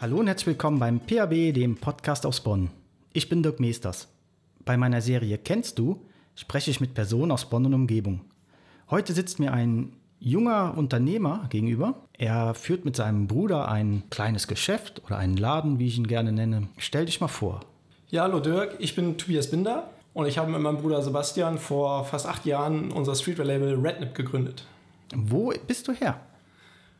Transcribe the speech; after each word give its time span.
Hallo 0.00 0.18
und 0.18 0.28
herzlich 0.28 0.46
willkommen 0.46 0.78
beim 0.78 1.00
PAB, 1.00 1.52
dem 1.52 1.76
Podcast 1.76 2.24
aus 2.24 2.40
Bonn. 2.40 2.70
Ich 3.12 3.28
bin 3.28 3.42
Dirk 3.42 3.60
Meesters. 3.60 4.08
Bei 4.64 4.76
meiner 4.76 5.00
Serie 5.00 5.38
Kennst 5.38 5.78
du 5.78 6.00
spreche 6.34 6.70
ich 6.70 6.80
mit 6.80 6.94
Personen 6.94 7.32
aus 7.32 7.50
Bonn 7.50 7.66
und 7.66 7.74
Umgebung. 7.74 8.20
Heute 8.90 9.12
sitzt 9.12 9.40
mir 9.40 9.52
ein 9.52 9.92
junger 10.20 10.78
Unternehmer 10.78 11.46
gegenüber. 11.50 11.94
Er 12.12 12.54
führt 12.54 12.84
mit 12.84 12.96
seinem 12.96 13.26
Bruder 13.26 13.68
ein 13.68 14.04
kleines 14.08 14.46
Geschäft 14.46 15.02
oder 15.04 15.18
einen 15.18 15.36
Laden, 15.36 15.78
wie 15.78 15.88
ich 15.88 15.98
ihn 15.98 16.06
gerne 16.06 16.32
nenne. 16.32 16.68
Stell 16.76 17.06
dich 17.06 17.20
mal 17.20 17.28
vor. 17.28 17.60
Ja, 18.08 18.22
hallo 18.22 18.40
Dirk, 18.40 18.76
ich 18.78 18.94
bin 18.94 19.18
Tobias 19.18 19.50
Binder 19.50 19.90
und 20.18 20.26
ich 20.26 20.36
habe 20.36 20.50
mit 20.50 20.60
meinem 20.60 20.78
Bruder 20.78 21.00
Sebastian 21.00 21.58
vor 21.58 22.04
fast 22.04 22.26
acht 22.26 22.44
Jahren 22.44 22.90
unser 22.90 23.14
Streetwear-Label 23.14 23.78
Rednip 23.80 24.16
gegründet. 24.16 24.66
Wo 25.14 25.52
bist 25.68 25.86
du 25.86 25.92
her? 25.92 26.18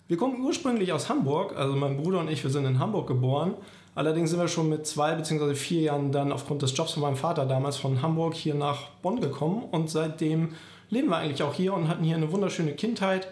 Wir 0.07 0.17
kommen 0.17 0.41
ursprünglich 0.41 0.93
aus 0.93 1.09
Hamburg, 1.09 1.53
also 1.57 1.75
mein 1.75 1.97
Bruder 1.97 2.21
und 2.21 2.31
ich, 2.31 2.45
wir 2.45 2.51
sind 2.53 2.65
in 2.65 2.79
Hamburg 2.79 3.09
geboren. 3.09 3.55
Allerdings 3.97 4.31
sind 4.31 4.39
wir 4.39 4.47
schon 4.47 4.69
mit 4.69 4.87
zwei 4.87 5.17
bzw. 5.17 5.57
vier 5.57 5.81
Jahren 5.81 6.13
dann 6.13 6.31
aufgrund 6.31 6.63
des 6.63 6.77
Jobs 6.77 6.93
von 6.93 7.03
meinem 7.03 7.17
Vater 7.17 7.45
damals 7.45 7.77
von 7.77 8.03
Hamburg 8.03 8.35
hier 8.35 8.55
nach 8.55 8.91
Bonn 9.03 9.21
gekommen 9.21 9.65
und 9.73 9.91
seitdem 9.91 10.51
leben 10.89 11.09
wir 11.09 11.17
eigentlich 11.17 11.43
auch 11.43 11.55
hier 11.55 11.75
und 11.75 11.89
hatten 11.89 12.05
hier 12.05 12.15
eine 12.15 12.31
wunderschöne 12.31 12.75
Kindheit 12.75 13.27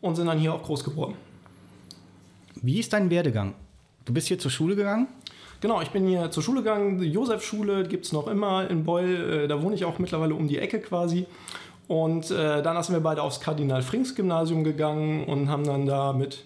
und 0.00 0.14
sind 0.14 0.28
dann 0.28 0.38
hier 0.38 0.54
auch 0.54 0.62
groß 0.62 0.82
geworden. 0.82 1.14
Wie 2.62 2.80
ist 2.80 2.94
dein 2.94 3.10
Werdegang? 3.10 3.52
Du 4.06 4.14
bist 4.14 4.28
hier 4.28 4.38
zur 4.38 4.50
Schule 4.50 4.76
gegangen? 4.76 5.08
Genau, 5.60 5.80
ich 5.80 5.90
bin 5.90 6.06
hier 6.06 6.30
zur 6.30 6.42
Schule 6.42 6.60
gegangen. 6.60 6.98
Die 6.98 7.10
Josef-Schule 7.10 7.88
gibt 7.88 8.04
es 8.06 8.12
noch 8.12 8.26
immer 8.26 8.68
in 8.68 8.84
Beul. 8.84 9.44
Äh, 9.44 9.48
da 9.48 9.62
wohne 9.62 9.74
ich 9.74 9.84
auch 9.84 9.98
mittlerweile 9.98 10.34
um 10.34 10.48
die 10.48 10.58
Ecke 10.58 10.80
quasi. 10.80 11.26
Und 11.88 12.30
äh, 12.30 12.62
danach 12.62 12.84
sind 12.84 12.94
wir 12.94 13.02
beide 13.02 13.22
aufs 13.22 13.40
Kardinal-Frings-Gymnasium 13.40 14.64
gegangen 14.64 15.24
und 15.24 15.48
haben 15.48 15.64
dann 15.64 15.86
da 15.86 16.12
mit 16.12 16.44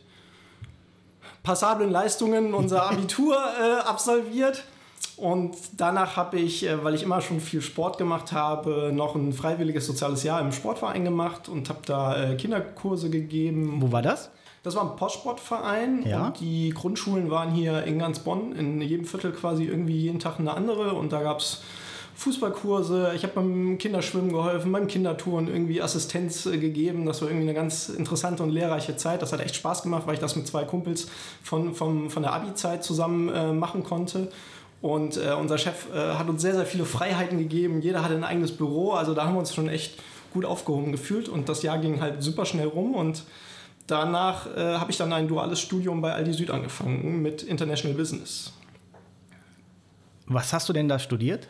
passablen 1.42 1.90
Leistungen 1.90 2.54
unser 2.54 2.82
Abitur 2.90 3.36
äh, 3.36 3.80
absolviert. 3.80 4.64
Und 5.16 5.56
danach 5.76 6.16
habe 6.16 6.38
ich, 6.38 6.66
äh, 6.66 6.84
weil 6.84 6.94
ich 6.94 7.02
immer 7.02 7.20
schon 7.20 7.40
viel 7.40 7.62
Sport 7.62 7.98
gemacht 7.98 8.32
habe, 8.32 8.90
noch 8.92 9.16
ein 9.16 9.32
freiwilliges 9.32 9.86
soziales 9.86 10.22
Jahr 10.22 10.40
im 10.40 10.52
Sportverein 10.52 11.04
gemacht 11.04 11.48
und 11.48 11.68
habe 11.68 11.80
da 11.84 12.32
äh, 12.32 12.36
Kinderkurse 12.36 13.10
gegeben. 13.10 13.80
Wo 13.80 13.92
war 13.92 14.02
das? 14.02 14.30
Das 14.62 14.76
war 14.76 14.82
ein 14.90 14.96
Postsportverein 14.96 16.04
Ja. 16.06 16.26
und 16.26 16.40
die 16.40 16.70
Grundschulen 16.70 17.30
waren 17.30 17.50
hier 17.52 17.84
in 17.84 17.98
ganz 17.98 18.18
Bonn, 18.18 18.52
in 18.54 18.80
jedem 18.82 19.06
Viertel 19.06 19.32
quasi 19.32 19.64
irgendwie 19.64 19.96
jeden 19.98 20.18
Tag 20.18 20.38
eine 20.38 20.52
andere 20.52 20.92
und 20.94 21.12
da 21.12 21.22
gab 21.22 21.38
es 21.40 21.62
Fußballkurse, 22.16 23.12
ich 23.16 23.22
habe 23.22 23.32
beim 23.34 23.78
Kinderschwimmen 23.78 24.30
geholfen, 24.30 24.70
beim 24.72 24.86
Kindertouren 24.88 25.48
irgendwie 25.48 25.80
Assistenz 25.80 26.44
äh, 26.44 26.58
gegeben. 26.58 27.06
Das 27.06 27.22
war 27.22 27.28
irgendwie 27.28 27.48
eine 27.48 27.54
ganz 27.54 27.88
interessante 27.88 28.42
und 28.42 28.50
lehrreiche 28.50 28.94
Zeit. 28.96 29.22
Das 29.22 29.32
hat 29.32 29.40
echt 29.40 29.54
Spaß 29.56 29.82
gemacht, 29.82 30.02
weil 30.06 30.14
ich 30.14 30.20
das 30.20 30.36
mit 30.36 30.46
zwei 30.46 30.64
Kumpels 30.64 31.08
von, 31.42 31.74
vom, 31.74 32.10
von 32.10 32.22
der 32.22 32.34
Abi-Zeit 32.34 32.84
zusammen 32.84 33.30
äh, 33.30 33.52
machen 33.54 33.84
konnte. 33.84 34.28
Und 34.82 35.16
äh, 35.16 35.32
unser 35.32 35.56
Chef 35.56 35.86
äh, 35.94 36.14
hat 36.14 36.28
uns 36.28 36.42
sehr, 36.42 36.54
sehr 36.54 36.66
viele 36.66 36.84
Freiheiten 36.84 37.38
gegeben. 37.38 37.80
Jeder 37.80 38.02
hatte 38.02 38.14
ein 38.14 38.24
eigenes 38.24 38.52
Büro. 38.54 38.92
Also 38.92 39.14
da 39.14 39.24
haben 39.24 39.34
wir 39.34 39.38
uns 39.40 39.54
schon 39.54 39.70
echt 39.70 39.98
gut 40.34 40.44
aufgehoben 40.44 40.92
gefühlt. 40.92 41.28
Und 41.30 41.48
das 41.48 41.62
Jahr 41.62 41.78
ging 41.78 42.02
halt 42.02 42.22
super 42.22 42.44
schnell 42.44 42.66
rum. 42.68 42.94
Und 42.94 43.22
danach 43.86 44.46
äh, 44.56 44.74
habe 44.76 44.90
ich 44.90 44.96
dann 44.96 45.12
ein 45.12 45.28
duales 45.28 45.60
Studium 45.60 46.00
bei 46.00 46.12
Aldi 46.12 46.32
Süd 46.32 46.50
angefangen 46.50 47.22
mit 47.22 47.42
International 47.42 47.96
Business. 47.96 48.52
Was 50.26 50.52
hast 50.52 50.68
du 50.68 50.72
denn 50.72 50.88
da 50.88 50.98
studiert? 50.98 51.48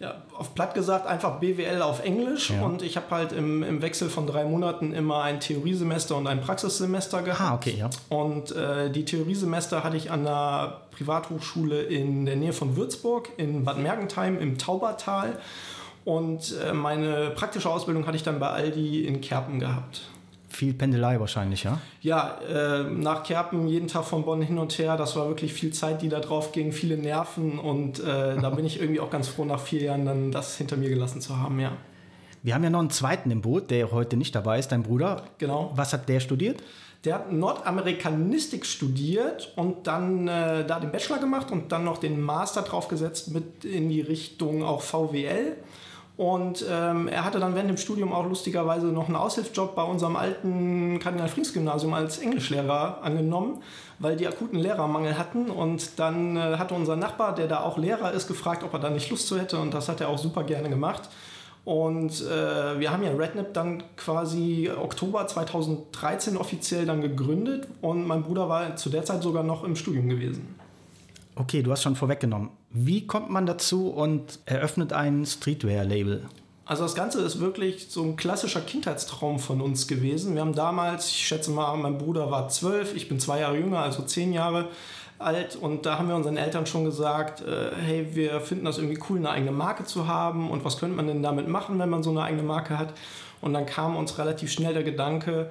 Ja, 0.00 0.22
auf 0.36 0.56
platt 0.56 0.74
gesagt 0.74 1.06
einfach 1.06 1.38
BWL 1.38 1.80
auf 1.80 2.02
Englisch 2.04 2.50
Ja. 2.50 2.62
und 2.62 2.82
ich 2.82 2.96
habe 2.96 3.06
halt 3.10 3.30
im, 3.30 3.62
im 3.62 3.82
Wechsel 3.82 4.10
von 4.10 4.26
drei 4.26 4.42
Monaten 4.44 4.92
immer 4.92 5.22
ein 5.22 5.38
Theoriesemester 5.38 6.16
und 6.16 6.26
ein 6.26 6.40
Praxissemester 6.40 7.22
gehabt. 7.22 7.40
Ah, 7.40 7.54
okay, 7.54 7.76
ja. 7.78 7.88
Und 8.08 8.50
äh, 8.50 8.90
die 8.90 9.04
Theoriesemester 9.04 9.84
hatte 9.84 9.96
ich 9.96 10.10
an 10.10 10.26
einer 10.26 10.80
Privathochschule 10.90 11.82
in 11.82 12.26
der 12.26 12.34
Nähe 12.34 12.52
von 12.52 12.74
Würzburg 12.76 13.28
in 13.36 13.64
Bad 13.64 13.78
Mergentheim 13.78 14.40
im 14.40 14.58
Taubertal 14.58 15.38
und 16.04 16.52
äh, 16.60 16.72
meine 16.72 17.30
praktische 17.30 17.70
Ausbildung 17.70 18.04
hatte 18.08 18.16
ich 18.16 18.24
dann 18.24 18.40
bei 18.40 18.48
Aldi 18.48 19.06
in 19.06 19.20
Kerpen 19.20 19.60
gehabt. 19.60 20.02
Viel 20.52 20.74
Pendelei 20.74 21.18
wahrscheinlich, 21.18 21.64
ja? 21.64 21.80
Ja, 22.02 22.38
äh, 22.42 22.84
nach 22.84 23.22
Kerpen 23.22 23.66
jeden 23.68 23.88
Tag 23.88 24.04
von 24.04 24.22
Bonn 24.24 24.42
hin 24.42 24.58
und 24.58 24.76
her, 24.76 24.98
das 24.98 25.16
war 25.16 25.26
wirklich 25.28 25.54
viel 25.54 25.72
Zeit, 25.72 26.02
die 26.02 26.10
da 26.10 26.20
drauf 26.20 26.52
ging, 26.52 26.72
viele 26.72 26.98
Nerven 26.98 27.58
und 27.58 28.00
äh, 28.00 28.36
da 28.36 28.50
bin 28.50 28.66
ich 28.66 28.78
irgendwie 28.78 29.00
auch 29.00 29.08
ganz 29.08 29.28
froh, 29.28 29.46
nach 29.46 29.60
vier 29.60 29.82
Jahren 29.82 30.04
dann 30.04 30.30
das 30.30 30.58
hinter 30.58 30.76
mir 30.76 30.90
gelassen 30.90 31.22
zu 31.22 31.38
haben, 31.38 31.58
ja. 31.58 31.72
Wir 32.42 32.54
haben 32.54 32.64
ja 32.64 32.70
noch 32.70 32.80
einen 32.80 32.90
zweiten 32.90 33.30
im 33.30 33.40
Boot, 33.40 33.70
der 33.70 33.92
heute 33.92 34.16
nicht 34.16 34.34
dabei 34.34 34.58
ist, 34.58 34.72
dein 34.72 34.82
Bruder. 34.82 35.24
Genau. 35.38 35.72
Was 35.74 35.92
hat 35.92 36.08
der 36.08 36.20
studiert? 36.20 36.62
Der 37.04 37.14
hat 37.14 37.32
Nordamerikanistik 37.32 38.66
studiert 38.66 39.52
und 39.56 39.86
dann 39.86 40.28
äh, 40.28 40.66
da 40.66 40.80
den 40.80 40.92
Bachelor 40.92 41.18
gemacht 41.18 41.50
und 41.50 41.72
dann 41.72 41.84
noch 41.84 41.98
den 41.98 42.20
Master 42.20 42.62
draufgesetzt 42.62 43.32
mit 43.32 43.64
in 43.64 43.88
die 43.88 44.02
Richtung 44.02 44.62
auch 44.64 44.82
VWL. 44.82 45.56
Und 46.16 46.64
ähm, 46.70 47.08
er 47.08 47.24
hatte 47.24 47.40
dann 47.40 47.54
während 47.54 47.70
dem 47.70 47.78
Studium 47.78 48.12
auch 48.12 48.26
lustigerweise 48.26 48.86
noch 48.86 49.06
einen 49.06 49.16
Aushilfsjob 49.16 49.74
bei 49.74 49.82
unserem 49.82 50.16
alten 50.16 50.98
Kardinal-Frings-Gymnasium 50.98 51.94
als 51.94 52.18
Englischlehrer 52.18 52.98
angenommen, 53.02 53.62
weil 53.98 54.16
die 54.16 54.28
akuten 54.28 54.58
Lehrermangel 54.58 55.16
hatten. 55.16 55.50
Und 55.50 55.98
dann 55.98 56.36
äh, 56.36 56.58
hatte 56.58 56.74
unser 56.74 56.96
Nachbar, 56.96 57.34
der 57.34 57.48
da 57.48 57.60
auch 57.60 57.78
Lehrer 57.78 58.12
ist, 58.12 58.28
gefragt, 58.28 58.62
ob 58.62 58.74
er 58.74 58.78
da 58.78 58.90
nicht 58.90 59.10
Lust 59.10 59.26
zu 59.26 59.38
hätte. 59.38 59.58
Und 59.58 59.72
das 59.72 59.88
hat 59.88 60.00
er 60.00 60.10
auch 60.10 60.18
super 60.18 60.44
gerne 60.44 60.68
gemacht. 60.68 61.08
Und 61.64 62.20
äh, 62.22 62.80
wir 62.80 62.90
haben 62.90 63.04
ja 63.04 63.12
Rednip 63.12 63.54
dann 63.54 63.82
quasi 63.96 64.68
Oktober 64.68 65.26
2013 65.26 66.36
offiziell 66.36 66.86
dann 66.86 67.00
gegründet 67.02 67.68
und 67.80 68.04
mein 68.04 68.24
Bruder 68.24 68.48
war 68.48 68.74
zu 68.74 68.90
der 68.90 69.04
Zeit 69.04 69.22
sogar 69.22 69.44
noch 69.44 69.62
im 69.62 69.76
Studium 69.76 70.08
gewesen. 70.08 70.56
Okay, 71.36 71.62
du 71.62 71.70
hast 71.70 71.82
schon 71.82 71.94
vorweggenommen. 71.94 72.50
Wie 72.74 73.06
kommt 73.06 73.28
man 73.28 73.44
dazu 73.44 73.88
und 73.88 74.40
eröffnet 74.46 74.94
ein 74.94 75.26
Streetwear-Label? 75.26 76.22
Also 76.64 76.84
das 76.84 76.94
Ganze 76.94 77.20
ist 77.20 77.38
wirklich 77.38 77.88
so 77.90 78.02
ein 78.02 78.16
klassischer 78.16 78.62
Kindheitstraum 78.62 79.38
von 79.38 79.60
uns 79.60 79.86
gewesen. 79.86 80.34
Wir 80.34 80.40
haben 80.40 80.54
damals, 80.54 81.08
ich 81.08 81.26
schätze 81.26 81.50
mal, 81.50 81.76
mein 81.76 81.98
Bruder 81.98 82.30
war 82.30 82.48
zwölf, 82.48 82.96
ich 82.96 83.08
bin 83.10 83.20
zwei 83.20 83.40
Jahre 83.40 83.58
jünger, 83.58 83.80
also 83.80 84.02
zehn 84.04 84.32
Jahre 84.32 84.68
alt. 85.18 85.54
Und 85.54 85.84
da 85.84 85.98
haben 85.98 86.08
wir 86.08 86.16
unseren 86.16 86.38
Eltern 86.38 86.64
schon 86.64 86.86
gesagt, 86.86 87.42
äh, 87.42 87.72
hey, 87.76 88.14
wir 88.14 88.40
finden 88.40 88.64
das 88.64 88.78
irgendwie 88.78 89.00
cool, 89.10 89.18
eine 89.18 89.30
eigene 89.30 89.52
Marke 89.52 89.84
zu 89.84 90.06
haben. 90.06 90.50
Und 90.50 90.64
was 90.64 90.78
könnte 90.78 90.96
man 90.96 91.06
denn 91.06 91.22
damit 91.22 91.48
machen, 91.48 91.78
wenn 91.78 91.90
man 91.90 92.02
so 92.02 92.08
eine 92.08 92.22
eigene 92.22 92.42
Marke 92.42 92.78
hat? 92.78 92.94
Und 93.42 93.52
dann 93.52 93.66
kam 93.66 93.96
uns 93.96 94.16
relativ 94.16 94.50
schnell 94.50 94.72
der 94.72 94.84
Gedanke, 94.84 95.50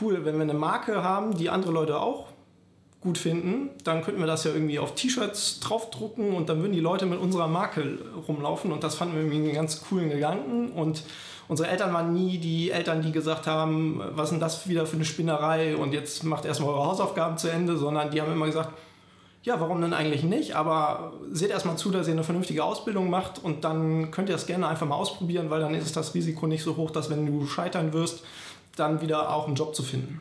cool, 0.00 0.24
wenn 0.24 0.34
wir 0.34 0.42
eine 0.42 0.54
Marke 0.54 1.04
haben, 1.04 1.36
die 1.36 1.48
andere 1.48 1.70
Leute 1.70 2.00
auch 2.00 2.26
gut 3.00 3.16
finden, 3.16 3.70
dann 3.84 4.02
könnten 4.02 4.20
wir 4.20 4.26
das 4.26 4.44
ja 4.44 4.52
irgendwie 4.52 4.78
auf 4.78 4.94
T-Shirts 4.94 5.60
draufdrucken 5.60 6.34
und 6.34 6.48
dann 6.48 6.60
würden 6.60 6.72
die 6.72 6.80
Leute 6.80 7.06
mit 7.06 7.18
unserer 7.18 7.48
Marke 7.48 7.98
rumlaufen 8.28 8.72
und 8.72 8.84
das 8.84 8.94
fanden 8.94 9.14
wir 9.14 9.22
irgendwie 9.22 9.38
einen 9.38 9.54
ganz 9.54 9.82
coolen 9.82 10.10
Gedanken 10.10 10.70
und 10.72 11.02
unsere 11.48 11.70
Eltern 11.70 11.94
waren 11.94 12.12
nie 12.12 12.36
die 12.36 12.70
Eltern, 12.70 13.00
die 13.00 13.10
gesagt 13.10 13.46
haben, 13.46 14.02
was 14.12 14.24
ist 14.24 14.32
denn 14.32 14.40
das 14.40 14.68
wieder 14.68 14.84
für 14.84 14.96
eine 14.96 15.06
Spinnerei 15.06 15.76
und 15.76 15.94
jetzt 15.94 16.24
macht 16.24 16.44
erstmal 16.44 16.70
eure 16.70 16.84
Hausaufgaben 16.84 17.38
zu 17.38 17.48
Ende, 17.48 17.78
sondern 17.78 18.10
die 18.10 18.20
haben 18.20 18.32
immer 18.32 18.46
gesagt, 18.46 18.70
ja, 19.42 19.58
warum 19.58 19.80
denn 19.80 19.94
eigentlich 19.94 20.22
nicht? 20.22 20.54
Aber 20.54 21.14
seht 21.32 21.48
erstmal 21.48 21.76
zu, 21.76 21.90
dass 21.90 22.06
ihr 22.06 22.12
eine 22.12 22.24
vernünftige 22.24 22.62
Ausbildung 22.62 23.08
macht 23.08 23.42
und 23.42 23.64
dann 23.64 24.10
könnt 24.10 24.28
ihr 24.28 24.34
das 24.34 24.46
gerne 24.46 24.68
einfach 24.68 24.86
mal 24.86 24.96
ausprobieren, 24.96 25.48
weil 25.48 25.60
dann 25.60 25.74
ist 25.74 25.96
das 25.96 26.14
Risiko 26.14 26.46
nicht 26.46 26.62
so 26.62 26.76
hoch, 26.76 26.90
dass 26.90 27.08
wenn 27.08 27.24
du 27.24 27.46
scheitern 27.46 27.94
wirst, 27.94 28.22
dann 28.76 29.00
wieder 29.00 29.34
auch 29.34 29.46
einen 29.46 29.56
Job 29.56 29.74
zu 29.74 29.82
finden. 29.82 30.20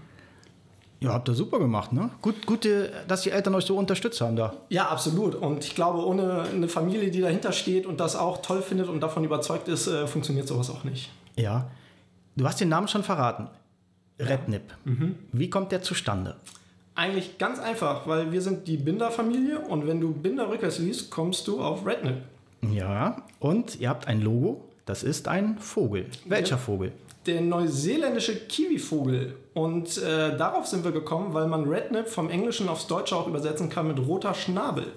Ja, 1.01 1.13
habt 1.13 1.29
ihr 1.29 1.33
super 1.33 1.59
gemacht, 1.59 1.93
ne? 1.93 2.09
Gut, 2.21 2.45
gute, 2.45 2.91
dass 3.07 3.21
die 3.21 3.31
Eltern 3.31 3.55
euch 3.55 3.63
so 3.65 3.77
unterstützt 3.77 4.19
haben 4.19 4.35
da. 4.35 4.53
Ja, 4.67 4.89
absolut. 4.89 5.33
Und 5.35 5.63
ich 5.63 5.73
glaube, 5.73 6.05
ohne 6.05 6.41
eine 6.53 6.67
Familie, 6.67 7.09
die 7.09 7.21
dahinter 7.21 7.53
steht 7.53 7.85
und 7.85 7.99
das 8.01 8.17
auch 8.17 8.41
toll 8.41 8.61
findet 8.61 8.89
und 8.89 8.99
davon 9.01 9.23
überzeugt 9.23 9.69
ist, 9.69 9.87
äh, 9.87 10.07
funktioniert 10.07 10.47
sowas 10.47 10.69
auch 10.69 10.83
nicht. 10.83 11.09
Ja. 11.37 11.69
Du 12.35 12.45
hast 12.45 12.59
den 12.59 12.67
Namen 12.69 12.87
schon 12.89 13.03
verraten. 13.03 13.47
Rednip. 14.19 14.63
Wie 15.31 15.49
kommt 15.49 15.71
der 15.71 15.81
zustande? 15.81 16.35
Eigentlich 16.95 17.37
ganz 17.37 17.59
einfach, 17.59 18.05
weil 18.07 18.33
wir 18.33 18.41
sind 18.41 18.67
die 18.67 18.75
Binder-Familie 18.75 19.59
und 19.59 19.87
wenn 19.87 20.01
du 20.01 20.11
Binder 20.11 20.49
rückwärts 20.49 20.79
liest, 20.79 21.09
kommst 21.09 21.47
du 21.47 21.61
auf 21.61 21.85
Rednip. 21.85 22.17
Ja, 22.73 23.23
und 23.39 23.79
ihr 23.79 23.87
habt 23.87 24.07
ein 24.07 24.19
Logo. 24.21 24.65
Das 24.85 25.03
ist 25.03 25.29
ein 25.29 25.57
Vogel. 25.59 26.07
Welcher 26.25 26.51
Ja. 26.51 26.57
Vogel? 26.57 26.91
Der 27.29 27.41
neuseeländische 27.41 28.35
Kiwivogel. 28.47 29.35
Und 29.53 29.99
äh, 29.99 30.35
darauf 30.35 30.65
sind 30.65 30.83
wir 30.83 30.91
gekommen, 30.91 31.31
weil 31.35 31.45
man 31.45 31.69
Rednip 31.69 32.07
vom 32.07 32.31
Englischen 32.31 32.67
aufs 32.67 32.87
Deutsche 32.87 33.15
auch 33.15 33.27
übersetzen 33.27 33.69
kann 33.69 33.87
mit 33.87 33.99
roter 33.99 34.33
Schnabel. 34.33 34.87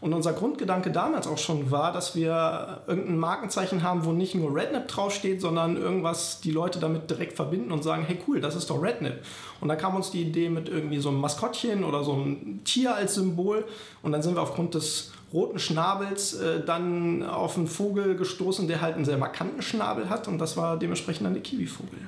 Und 0.00 0.14
unser 0.14 0.32
Grundgedanke 0.32 0.90
damals 0.90 1.26
auch 1.26 1.36
schon 1.36 1.70
war, 1.70 1.92
dass 1.92 2.16
wir 2.16 2.80
irgendein 2.86 3.18
Markenzeichen 3.18 3.82
haben, 3.82 4.06
wo 4.06 4.12
nicht 4.12 4.34
nur 4.34 4.56
Rednip 4.56 4.88
draufsteht, 4.88 5.42
sondern 5.42 5.76
irgendwas 5.76 6.40
die 6.40 6.52
Leute 6.52 6.78
damit 6.78 7.10
direkt 7.10 7.34
verbinden 7.34 7.70
und 7.70 7.84
sagen, 7.84 8.04
hey 8.06 8.18
cool, 8.26 8.40
das 8.40 8.56
ist 8.56 8.70
doch 8.70 8.82
Rednip. 8.82 9.20
Und 9.60 9.68
dann 9.68 9.76
kam 9.76 9.94
uns 9.94 10.10
die 10.10 10.22
Idee 10.22 10.48
mit 10.48 10.70
irgendwie 10.70 11.00
so 11.00 11.10
einem 11.10 11.20
Maskottchen 11.20 11.84
oder 11.84 12.02
so 12.02 12.14
einem 12.14 12.64
Tier 12.64 12.94
als 12.94 13.16
Symbol. 13.16 13.66
Und 14.02 14.12
dann 14.12 14.22
sind 14.22 14.36
wir 14.36 14.42
aufgrund 14.42 14.72
des 14.72 15.12
roten 15.32 15.58
Schnabels 15.58 16.34
äh, 16.34 16.64
dann 16.64 17.22
auf 17.22 17.56
einen 17.56 17.66
Vogel 17.66 18.16
gestoßen, 18.16 18.68
der 18.68 18.80
halt 18.80 18.96
einen 18.96 19.04
sehr 19.04 19.18
markanten 19.18 19.62
Schnabel 19.62 20.08
hat 20.08 20.28
und 20.28 20.38
das 20.38 20.56
war 20.56 20.78
dementsprechend 20.78 21.26
dann 21.26 21.34
der 21.34 21.42
Kiwivogel. 21.42 21.98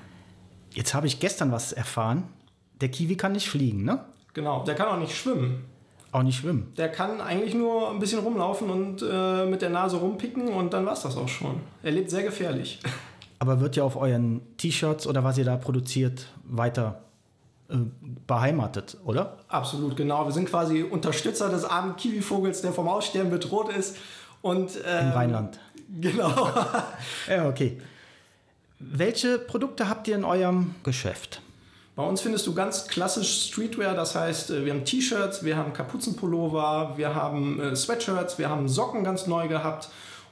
Jetzt 0.72 0.94
habe 0.94 1.06
ich 1.06 1.20
gestern 1.20 1.52
was 1.52 1.72
erfahren. 1.72 2.24
Der 2.80 2.90
Kiwi 2.90 3.16
kann 3.16 3.32
nicht 3.32 3.48
fliegen, 3.48 3.84
ne? 3.84 4.04
Genau, 4.34 4.64
der 4.64 4.74
kann 4.74 4.88
auch 4.88 4.98
nicht 4.98 5.16
schwimmen. 5.16 5.64
Auch 6.12 6.22
nicht 6.22 6.38
schwimmen. 6.38 6.72
Der 6.76 6.90
kann 6.90 7.20
eigentlich 7.20 7.54
nur 7.54 7.90
ein 7.90 7.98
bisschen 7.98 8.20
rumlaufen 8.20 8.70
und 8.70 9.02
äh, 9.02 9.46
mit 9.46 9.62
der 9.62 9.70
Nase 9.70 9.96
rumpicken 9.96 10.48
und 10.48 10.72
dann 10.72 10.84
war 10.84 10.92
es 10.92 11.00
das 11.00 11.16
auch 11.16 11.28
schon. 11.28 11.60
Er 11.82 11.92
lebt 11.92 12.10
sehr 12.10 12.22
gefährlich. 12.22 12.80
Aber 13.38 13.60
wird 13.60 13.76
ja 13.76 13.84
auf 13.84 13.96
euren 13.96 14.40
T-Shirts 14.56 15.06
oder 15.06 15.24
was 15.24 15.36
ihr 15.36 15.44
da 15.44 15.56
produziert 15.56 16.28
weiter 16.44 17.02
beheimatet, 18.26 18.96
oder? 19.04 19.38
Absolut, 19.48 19.96
genau. 19.96 20.24
Wir 20.26 20.32
sind 20.32 20.48
quasi 20.48 20.82
Unterstützer 20.82 21.48
des 21.48 21.64
armen 21.64 21.96
Kiwivogels, 21.96 22.62
der 22.62 22.72
vom 22.72 22.88
Aussterben 22.88 23.30
bedroht 23.30 23.74
ist. 23.74 23.96
Und, 24.42 24.72
ähm, 24.86 25.06
Im 25.08 25.12
Rheinland. 25.12 25.58
Genau. 26.00 26.30
ja, 27.28 27.48
okay. 27.48 27.80
Welche 28.78 29.38
Produkte 29.38 29.88
habt 29.88 30.06
ihr 30.06 30.16
in 30.16 30.24
eurem 30.24 30.74
Geschäft? 30.84 31.40
Bei 31.96 32.02
uns 32.02 32.20
findest 32.20 32.46
du 32.46 32.54
ganz 32.54 32.88
klassisch 32.88 33.48
Streetwear, 33.48 33.94
das 33.94 34.14
heißt, 34.14 34.50
äh, 34.50 34.64
wir 34.66 34.74
haben 34.74 34.84
T-Shirts, 34.84 35.44
wir 35.44 35.56
haben 35.56 35.72
Kapuzenpullover, 35.72 36.92
wir 36.96 37.14
haben 37.14 37.58
äh, 37.58 37.74
Sweatshirts, 37.74 38.38
wir 38.38 38.50
haben 38.50 38.68
Socken 38.68 39.02
ganz 39.02 39.26
neu 39.26 39.48
gehabt 39.48 39.88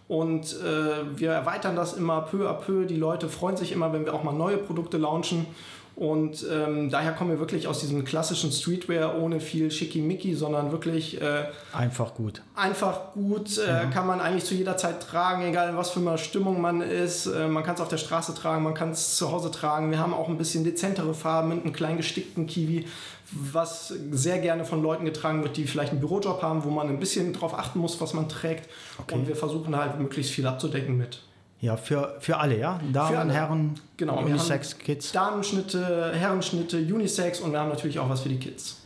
und 0.07 0.45
äh, 0.61 1.19
wir 1.19 1.31
erweitern 1.31 1.75
das 1.75 1.95
immer 1.95 2.21
peu 2.21 2.51
à 2.51 2.53
peu. 2.53 2.85
Die 2.85 2.97
Leute 2.97 3.31
freuen 3.31 3.57
sich 3.57 3.73
immer, 3.73 3.95
wenn 3.95 4.05
wir 4.05 4.13
auch 4.13 4.23
mal 4.23 4.33
neue 4.33 4.59
Produkte 4.59 4.99
launchen. 4.99 5.47
Und 5.97 6.45
ähm, 6.51 6.91
daher 6.91 7.13
kommen 7.13 7.31
wir 7.31 7.39
wirklich 7.39 7.69
aus 7.69 7.79
diesem 7.79 8.05
klassischen 8.05 8.51
Streetwear 8.51 9.17
ohne 9.17 9.39
viel 9.39 9.71
Schickimicki, 9.71 10.35
sondern 10.35 10.73
wirklich 10.73 11.23
äh, 11.23 11.45
einfach 11.73 12.15
gut. 12.15 12.43
Einfach 12.57 13.13
gut, 13.13 13.59
äh, 13.59 13.87
mhm. 13.87 13.91
kann 13.91 14.07
man 14.07 14.21
eigentlich 14.21 14.45
zu 14.45 14.55
jeder 14.55 14.77
Zeit 14.77 15.01
tragen, 15.01 15.45
egal 15.45 15.69
in 15.69 15.77
was 15.77 15.91
für 15.91 16.01
einer 16.01 16.19
Stimmung 16.19 16.61
man 16.61 16.81
ist. 16.81 17.27
Äh, 17.27 17.47
man 17.47 17.63
kann 17.63 17.77
es 17.77 17.81
auf 17.81 17.89
der 17.89 17.99
Straße 17.99 18.35
tragen, 18.35 18.65
man 18.65 18.75
kann 18.75 18.91
es 18.91 19.17
zu 19.17 19.31
Hause 19.31 19.53
tragen. 19.53 19.93
Wir 19.93 20.01
haben 20.01 20.15
auch 20.15 20.29
ein 20.29 20.37
bisschen 20.37 20.65
dezentere 20.65 21.15
Farben 21.15 21.51
mit 21.51 21.63
einem 21.63 21.73
kleinen 21.73 21.99
gestickten 21.99 22.49
Kiwi, 22.49 22.87
was 23.31 23.95
sehr 24.11 24.41
gerne 24.41 24.65
von 24.65 24.83
Leuten 24.83 25.05
getragen 25.05 25.45
wird, 25.45 25.57
die 25.57 25.65
vielleicht 25.65 25.93
einen 25.93 26.01
Bürojob 26.01 26.43
haben, 26.43 26.65
wo 26.65 26.71
man 26.71 26.89
ein 26.89 26.99
bisschen 26.99 27.33
drauf 27.33 27.57
achten 27.57 27.79
muss, 27.79 28.01
was 28.01 28.15
man 28.15 28.29
trägt. 28.29 28.69
Okay. 28.99 29.15
Und 29.15 29.29
wir 29.29 29.37
versuchen 29.37 29.77
halt 29.77 30.01
möglichst 30.01 30.33
viel 30.33 30.47
abzudecken 30.49 30.97
mit. 30.97 31.21
Ja, 31.65 31.79
für, 31.79 32.17
für 32.21 32.37
alle, 32.37 32.59
ja? 32.59 32.79
Damen, 32.93 33.17
alle. 33.17 33.33
Herren, 33.33 33.81
genau, 33.97 34.19
Unisex, 34.19 34.77
Kids. 34.77 35.13
Damenschnitte, 35.13 36.13
Herrenschnitte, 36.15 36.77
Unisex 36.77 37.41
und 37.41 37.53
wir 37.53 37.59
haben 37.59 37.71
natürlich 37.71 37.99
auch 37.99 38.11
was 38.11 38.21
für 38.21 38.29
die 38.29 38.39
Kids. 38.39 38.83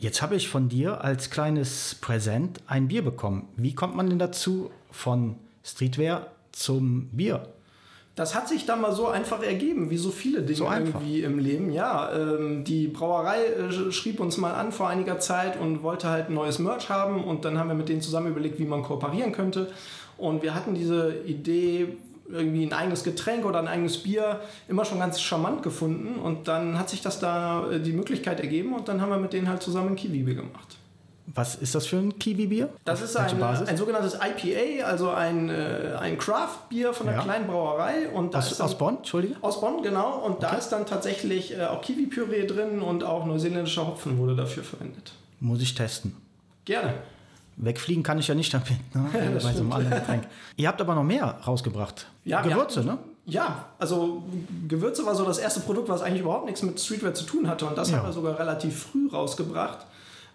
Jetzt 0.00 0.20
habe 0.20 0.34
ich 0.34 0.48
von 0.48 0.68
dir 0.68 1.04
als 1.04 1.30
kleines 1.30 1.94
Präsent 2.00 2.58
ein 2.66 2.88
Bier 2.88 3.04
bekommen. 3.04 3.46
Wie 3.54 3.72
kommt 3.72 3.94
man 3.94 4.10
denn 4.10 4.18
dazu 4.18 4.72
von 4.90 5.36
Streetwear 5.62 6.26
zum 6.50 7.08
Bier? 7.12 7.46
Das 8.16 8.34
hat 8.34 8.48
sich 8.48 8.66
dann 8.66 8.80
mal 8.80 8.92
so 8.92 9.06
einfach 9.06 9.40
ergeben, 9.40 9.90
wie 9.90 9.96
so 9.96 10.10
viele 10.10 10.42
Dinge 10.42 10.58
so 10.58 10.64
irgendwie 10.64 11.22
im 11.22 11.38
Leben. 11.38 11.70
Ja, 11.70 12.12
ähm, 12.12 12.64
die 12.64 12.88
Brauerei 12.88 13.44
äh, 13.44 13.92
schrieb 13.92 14.18
uns 14.18 14.36
mal 14.36 14.54
an 14.54 14.72
vor 14.72 14.88
einiger 14.88 15.20
Zeit 15.20 15.58
und 15.58 15.84
wollte 15.84 16.08
halt 16.08 16.28
ein 16.28 16.34
neues 16.34 16.58
Merch 16.58 16.90
haben 16.90 17.22
und 17.22 17.44
dann 17.44 17.58
haben 17.58 17.68
wir 17.68 17.76
mit 17.76 17.88
denen 17.88 18.02
zusammen 18.02 18.26
überlegt, 18.26 18.58
wie 18.58 18.64
man 18.64 18.82
kooperieren 18.82 19.30
könnte. 19.30 19.70
Und 20.20 20.42
wir 20.42 20.54
hatten 20.54 20.74
diese 20.74 21.14
Idee, 21.24 21.96
irgendwie 22.32 22.64
ein 22.64 22.72
eigenes 22.72 23.04
Getränk 23.04 23.44
oder 23.44 23.58
ein 23.58 23.68
eigenes 23.68 23.98
Bier 24.02 24.40
immer 24.68 24.84
schon 24.84 24.98
ganz 24.98 25.20
charmant 25.20 25.62
gefunden. 25.62 26.18
Und 26.20 26.48
dann 26.48 26.78
hat 26.78 26.88
sich 26.90 27.02
das 27.02 27.18
da 27.18 27.70
äh, 27.70 27.80
die 27.80 27.92
Möglichkeit 27.92 28.40
ergeben 28.40 28.74
und 28.74 28.88
dann 28.88 29.00
haben 29.00 29.10
wir 29.10 29.18
mit 29.18 29.32
denen 29.32 29.48
halt 29.48 29.62
zusammen 29.62 29.90
ein 29.90 29.96
Kiwi-Bier 29.96 30.34
gemacht. 30.34 30.76
Was 31.32 31.54
ist 31.54 31.76
das 31.76 31.86
für 31.86 31.96
ein 31.96 32.18
Kiwi-Bier? 32.18 32.70
Das 32.84 33.02
ist 33.02 33.16
ein, 33.16 33.40
ein 33.40 33.76
sogenanntes 33.76 34.14
IPA, 34.14 34.84
also 34.84 35.10
ein, 35.10 35.48
äh, 35.48 35.96
ein 36.00 36.18
Craft-Bier 36.18 36.92
von 36.92 37.08
einer 37.08 37.18
ja. 37.18 37.22
kleinen 37.22 37.46
Brauerei. 37.46 38.08
Und 38.08 38.34
aus, 38.34 38.56
dann, 38.56 38.66
aus 38.66 38.76
Bonn, 38.76 38.96
Entschuldige? 38.96 39.36
Aus 39.40 39.60
Bonn, 39.60 39.82
genau. 39.82 40.18
Und 40.18 40.32
okay. 40.32 40.46
da 40.50 40.56
ist 40.56 40.70
dann 40.70 40.86
tatsächlich 40.86 41.56
äh, 41.56 41.66
auch 41.66 41.82
Kiwi-Püree 41.82 42.46
drin 42.46 42.80
und 42.80 43.04
auch 43.04 43.26
neuseeländischer 43.26 43.86
Hopfen 43.86 44.18
wurde 44.18 44.34
dafür 44.34 44.64
verwendet. 44.64 45.12
Muss 45.38 45.62
ich 45.62 45.74
testen. 45.74 46.16
Gerne. 46.64 46.94
Wegfliegen 47.62 48.02
kann 48.02 48.18
ich 48.18 48.28
ja 48.28 48.34
nicht 48.34 48.52
damit, 48.52 48.68
ne? 48.94 49.06
bei 49.42 49.52
so 49.52 49.60
einem 49.60 49.72
anderen 49.72 50.00
Getränk. 50.00 50.24
Ihr 50.56 50.68
habt 50.68 50.80
aber 50.80 50.94
noch 50.94 51.04
mehr 51.04 51.38
rausgebracht. 51.46 52.06
Ja, 52.24 52.40
Gewürze, 52.40 52.80
hatten, 52.80 52.88
ne? 52.88 52.98
Ja, 53.26 53.66
also 53.78 54.22
Gewürze 54.66 55.04
war 55.06 55.14
so 55.14 55.24
das 55.24 55.38
erste 55.38 55.60
Produkt, 55.60 55.88
was 55.88 56.02
eigentlich 56.02 56.22
überhaupt 56.22 56.46
nichts 56.46 56.62
mit 56.62 56.80
Streetwear 56.80 57.14
zu 57.14 57.24
tun 57.24 57.48
hatte. 57.48 57.66
Und 57.66 57.76
das 57.76 57.90
ja. 57.90 57.98
haben 57.98 58.06
wir 58.06 58.12
sogar 58.12 58.38
relativ 58.38 58.84
früh 58.84 59.08
rausgebracht, 59.08 59.86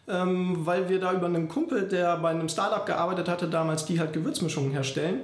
ähm, 0.08 0.66
weil 0.66 0.88
wir 0.88 1.00
da 1.00 1.14
über 1.14 1.26
einen 1.26 1.50
Kumpel, 1.50 1.88
der 1.88 2.18
bei 2.18 2.30
einem 2.30 2.48
Startup 2.48 2.86
gearbeitet 2.86 3.28
hatte, 3.28 3.48
damals 3.48 3.86
die 3.86 4.00
halt 4.00 4.14
Gewürzmischungen 4.14 4.72
herstellen, 4.72 5.22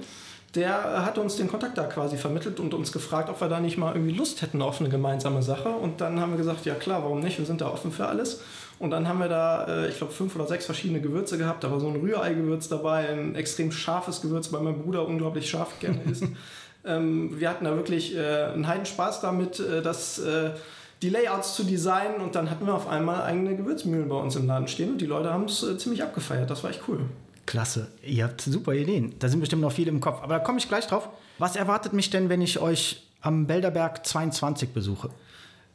der 0.56 1.06
hat 1.06 1.18
uns 1.18 1.38
den 1.38 1.48
Kontakt 1.48 1.78
da 1.78 1.84
quasi 1.84 2.18
vermittelt 2.18 2.60
und 2.60 2.74
uns 2.74 2.92
gefragt, 2.92 3.30
ob 3.30 3.40
wir 3.40 3.48
da 3.48 3.62
nicht 3.62 3.78
mal 3.78 3.96
irgendwie 3.96 4.14
Lust 4.14 4.42
hätten 4.42 4.62
auf 4.62 4.82
eine 4.82 4.90
gemeinsame 4.90 5.42
Sache. 5.42 5.70
Und 5.70 6.02
dann 6.02 6.20
haben 6.20 6.32
wir 6.32 6.38
gesagt, 6.38 6.66
ja 6.66 6.76
klar, 6.76 7.04
warum 7.04 7.22
nicht? 7.22 7.38
Wir 7.38 7.46
sind 7.46 7.62
da 7.62 7.68
offen 7.68 7.92
für 7.92 8.08
alles. 8.08 8.42
Und 8.82 8.90
dann 8.90 9.08
haben 9.08 9.20
wir 9.20 9.30
da, 9.30 9.66
äh, 9.68 9.90
ich 9.90 9.98
glaube, 9.98 10.12
fünf 10.12 10.36
oder 10.36 10.48
sechs 10.48 10.66
verschiedene 10.66 11.02
Gewürze 11.02 11.38
gehabt. 11.38 11.64
Da 11.64 11.70
war 11.70 11.80
so 11.80 11.88
ein 11.88 11.98
Rührei-Gewürz 11.98 12.68
dabei, 12.68 13.10
ein 13.10 13.36
extrem 13.36 13.72
scharfes 13.72 14.22
Gewürz, 14.22 14.52
weil 14.52 14.62
mein 14.62 14.82
Bruder 14.82 15.08
unglaublich 15.08 15.48
scharf 15.48 15.80
gerne 15.80 16.00
isst. 16.10 16.24
ähm, 16.86 17.40
wir 17.40 17.48
hatten 17.48 17.64
da 17.64 17.76
wirklich 17.76 18.16
äh, 18.18 18.46
einen 18.46 18.66
heiden 18.66 18.88
Spaß 18.88 19.22
damit, 19.22 19.60
äh, 19.60 19.84
das, 19.84 20.18
äh, 20.18 20.50
die 21.04 21.10
Layouts 21.10 21.56
zu 21.56 21.64
designen. 21.64 22.22
Und 22.22 22.34
dann 22.34 22.50
hatten 22.50 22.66
wir 22.66 22.74
auf 22.74 22.88
einmal 22.88 23.22
eigene 23.22 23.56
Gewürzmühlen 23.56 24.10
bei 24.10 24.16
uns 24.16 24.36
im 24.36 24.48
Laden 24.48 24.68
stehen. 24.68 24.94
Und 24.94 25.00
die 25.00 25.06
Leute 25.06 25.32
haben 25.32 25.44
es 25.44 25.62
äh, 25.62 25.78
ziemlich 25.78 26.02
abgefeiert. 26.02 26.50
Das 26.50 26.64
war 26.64 26.72
echt 26.72 26.82
cool. 26.88 27.02
Klasse. 27.46 27.86
Ihr 28.04 28.24
habt 28.24 28.42
super 28.42 28.74
Ideen. 28.74 29.14
Da 29.20 29.30
sind 29.30 29.42
bestimmt 29.42 29.62
noch 29.62 29.74
viele 29.74 29.92
im 29.92 30.00
Kopf. 30.00 30.24
Aber 30.24 30.34
da 30.34 30.40
komme 30.40 30.58
ich 30.58 30.68
gleich 30.68 30.88
drauf. 30.88 31.08
Was 31.38 31.56
erwartet 31.56 31.94
mich 31.94 32.10
denn, 32.10 32.30
wenn 32.30 32.42
ich 32.42 32.58
euch 32.58 33.04
am 33.22 33.46
Belderberg 33.46 34.04
22 34.04 34.70
besuche? 34.70 35.12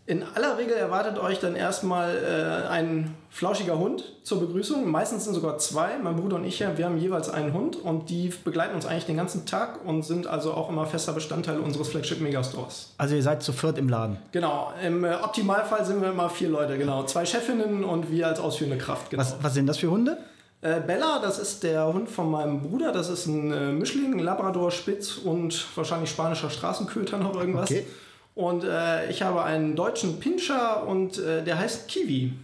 In 0.08 0.22
aller 0.22 0.56
Regel 0.56 0.76
erwartet 0.76 1.18
euch 1.18 1.40
dann 1.40 1.56
erstmal 1.56 2.14
äh, 2.16 2.68
ein 2.68 3.16
flauschiger 3.28 3.76
Hund 3.76 4.04
zur 4.22 4.38
Begrüßung. 4.38 4.88
Meistens 4.88 5.24
sind 5.24 5.34
sogar 5.34 5.58
zwei. 5.58 5.98
Mein 6.00 6.14
Bruder 6.14 6.36
und 6.36 6.44
ich, 6.44 6.60
wir 6.60 6.84
haben 6.84 6.98
jeweils 6.98 7.28
einen 7.28 7.52
Hund 7.52 7.74
und 7.74 8.08
die 8.08 8.32
begleiten 8.44 8.76
uns 8.76 8.86
eigentlich 8.86 9.06
den 9.06 9.16
ganzen 9.16 9.46
Tag 9.46 9.84
und 9.84 10.04
sind 10.04 10.28
also 10.28 10.54
auch 10.54 10.70
immer 10.70 10.86
fester 10.86 11.12
Bestandteil 11.12 11.58
unseres 11.58 11.88
Flagship 11.88 12.20
Megastores. 12.20 12.94
Also 12.98 13.16
ihr 13.16 13.22
seid 13.22 13.42
zu 13.42 13.52
viert 13.52 13.78
im 13.78 13.88
Laden? 13.88 14.18
Genau. 14.30 14.72
Im 14.80 15.04
äh, 15.04 15.14
Optimalfall 15.14 15.84
sind 15.84 16.00
wir 16.00 16.10
immer 16.10 16.30
vier 16.30 16.50
Leute, 16.50 16.78
genau. 16.78 17.02
Zwei 17.04 17.26
Chefinnen 17.26 17.82
und 17.82 18.08
wir 18.08 18.28
als 18.28 18.38
ausführende 18.38 18.78
Kraft. 18.78 19.10
Genau. 19.10 19.20
Was, 19.20 19.36
was 19.42 19.54
sind 19.54 19.66
das 19.66 19.78
für 19.78 19.90
Hunde? 19.90 20.18
Äh, 20.60 20.80
Bella, 20.86 21.18
das 21.20 21.40
ist 21.40 21.64
der 21.64 21.92
Hund 21.92 22.08
von 22.08 22.30
meinem 22.30 22.62
Bruder. 22.62 22.92
Das 22.92 23.08
ist 23.08 23.26
ein 23.26 23.50
äh, 23.50 23.72
Mischling, 23.72 24.12
ein 24.12 24.20
Labrador 24.20 24.70
Spitz 24.70 25.16
und 25.16 25.66
wahrscheinlich 25.76 26.10
spanischer 26.10 26.48
Straßenköter 26.48 27.18
noch 27.18 27.34
irgendwas. 27.34 27.72
Okay. 27.72 27.86
Und 28.36 28.64
äh, 28.64 29.10
ich 29.10 29.22
habe 29.22 29.42
einen 29.42 29.76
deutschen 29.76 30.20
Pinscher 30.20 30.86
und 30.86 31.18
äh, 31.18 31.42
der 31.42 31.58
heißt 31.58 31.88
Kiwi. 31.88 32.34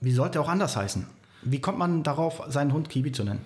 Wie 0.00 0.12
sollte 0.12 0.38
er 0.38 0.42
auch 0.42 0.48
anders 0.48 0.76
heißen? 0.76 1.04
Wie 1.42 1.60
kommt 1.60 1.78
man 1.78 2.04
darauf, 2.04 2.42
seinen 2.48 2.72
Hund 2.72 2.88
Kiwi 2.88 3.10
zu 3.10 3.24
nennen? 3.24 3.44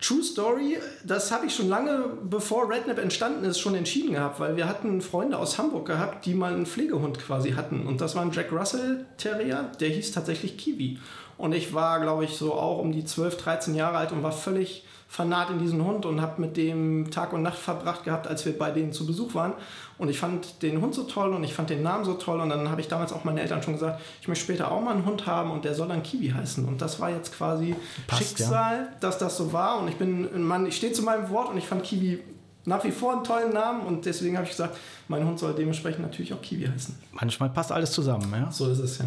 True 0.00 0.22
Story, 0.22 0.78
das 1.04 1.30
habe 1.30 1.46
ich 1.46 1.54
schon 1.54 1.68
lange 1.68 2.06
bevor 2.24 2.70
Rednap 2.70 2.98
entstanden 2.98 3.44
ist, 3.44 3.60
schon 3.60 3.74
entschieden 3.74 4.14
gehabt, 4.14 4.40
weil 4.40 4.56
wir 4.56 4.66
hatten 4.66 5.02
Freunde 5.02 5.38
aus 5.38 5.58
Hamburg 5.58 5.86
gehabt, 5.86 6.24
die 6.24 6.34
mal 6.34 6.54
einen 6.54 6.66
Pflegehund 6.66 7.18
quasi 7.20 7.52
hatten. 7.52 7.86
Und 7.86 8.00
das 8.00 8.16
war 8.16 8.22
ein 8.22 8.32
Jack 8.32 8.50
Russell 8.50 9.04
Terrier, 9.18 9.70
der 9.78 9.90
hieß 9.90 10.12
tatsächlich 10.12 10.56
Kiwi. 10.56 10.98
Und 11.36 11.52
ich 11.52 11.74
war, 11.74 12.00
glaube 12.00 12.24
ich, 12.24 12.36
so 12.36 12.54
auch 12.54 12.78
um 12.78 12.92
die 12.92 13.04
12, 13.04 13.36
13 13.36 13.74
Jahre 13.74 13.98
alt 13.98 14.10
und 14.10 14.22
war 14.22 14.32
völlig 14.32 14.84
fanat 15.12 15.50
in 15.50 15.58
diesen 15.58 15.84
Hund 15.84 16.06
und 16.06 16.22
habe 16.22 16.40
mit 16.40 16.56
dem 16.56 17.10
Tag 17.10 17.34
und 17.34 17.42
Nacht 17.42 17.58
verbracht 17.58 18.04
gehabt, 18.04 18.26
als 18.26 18.46
wir 18.46 18.56
bei 18.56 18.70
denen 18.70 18.94
zu 18.94 19.06
Besuch 19.06 19.34
waren. 19.34 19.52
Und 19.98 20.08
ich 20.08 20.18
fand 20.18 20.62
den 20.62 20.80
Hund 20.80 20.94
so 20.94 21.02
toll 21.02 21.34
und 21.34 21.44
ich 21.44 21.52
fand 21.52 21.68
den 21.68 21.82
Namen 21.82 22.06
so 22.06 22.14
toll. 22.14 22.40
Und 22.40 22.48
dann 22.48 22.70
habe 22.70 22.80
ich 22.80 22.88
damals 22.88 23.12
auch 23.12 23.22
meinen 23.22 23.36
Eltern 23.36 23.62
schon 23.62 23.74
gesagt, 23.74 24.00
ich 24.22 24.28
möchte 24.28 24.44
später 24.44 24.72
auch 24.72 24.80
mal 24.80 24.92
einen 24.94 25.04
Hund 25.04 25.26
haben 25.26 25.50
und 25.50 25.66
der 25.66 25.74
soll 25.74 25.86
dann 25.86 26.02
Kiwi 26.02 26.30
heißen. 26.30 26.64
Und 26.64 26.80
das 26.80 26.98
war 26.98 27.10
jetzt 27.10 27.36
quasi 27.36 27.76
Passt, 28.06 28.22
Schicksal, 28.22 28.88
ja. 28.90 28.98
dass 29.00 29.18
das 29.18 29.36
so 29.36 29.52
war. 29.52 29.80
Und 29.80 29.88
ich 29.88 29.96
bin 29.96 30.30
ein 30.34 30.44
Mann, 30.44 30.64
ich 30.64 30.76
stehe 30.76 30.94
zu 30.94 31.02
meinem 31.02 31.28
Wort 31.28 31.50
und 31.50 31.58
ich 31.58 31.66
fand 31.66 31.82
Kiwi 31.82 32.18
nach 32.64 32.82
wie 32.82 32.90
vor 32.90 33.12
einen 33.12 33.24
tollen 33.24 33.52
Namen 33.52 33.82
und 33.82 34.06
deswegen 34.06 34.36
habe 34.36 34.46
ich 34.46 34.52
gesagt, 34.52 34.78
mein 35.08 35.26
Hund 35.26 35.38
soll 35.38 35.52
dementsprechend 35.52 36.00
natürlich 36.00 36.32
auch 36.32 36.40
Kiwi 36.40 36.68
heißen. 36.68 36.96
Manchmal 37.12 37.50
passt 37.50 37.70
alles 37.70 37.92
zusammen, 37.92 38.32
ja? 38.32 38.50
So 38.50 38.70
ist 38.70 38.78
es, 38.78 38.96
ja. 38.96 39.04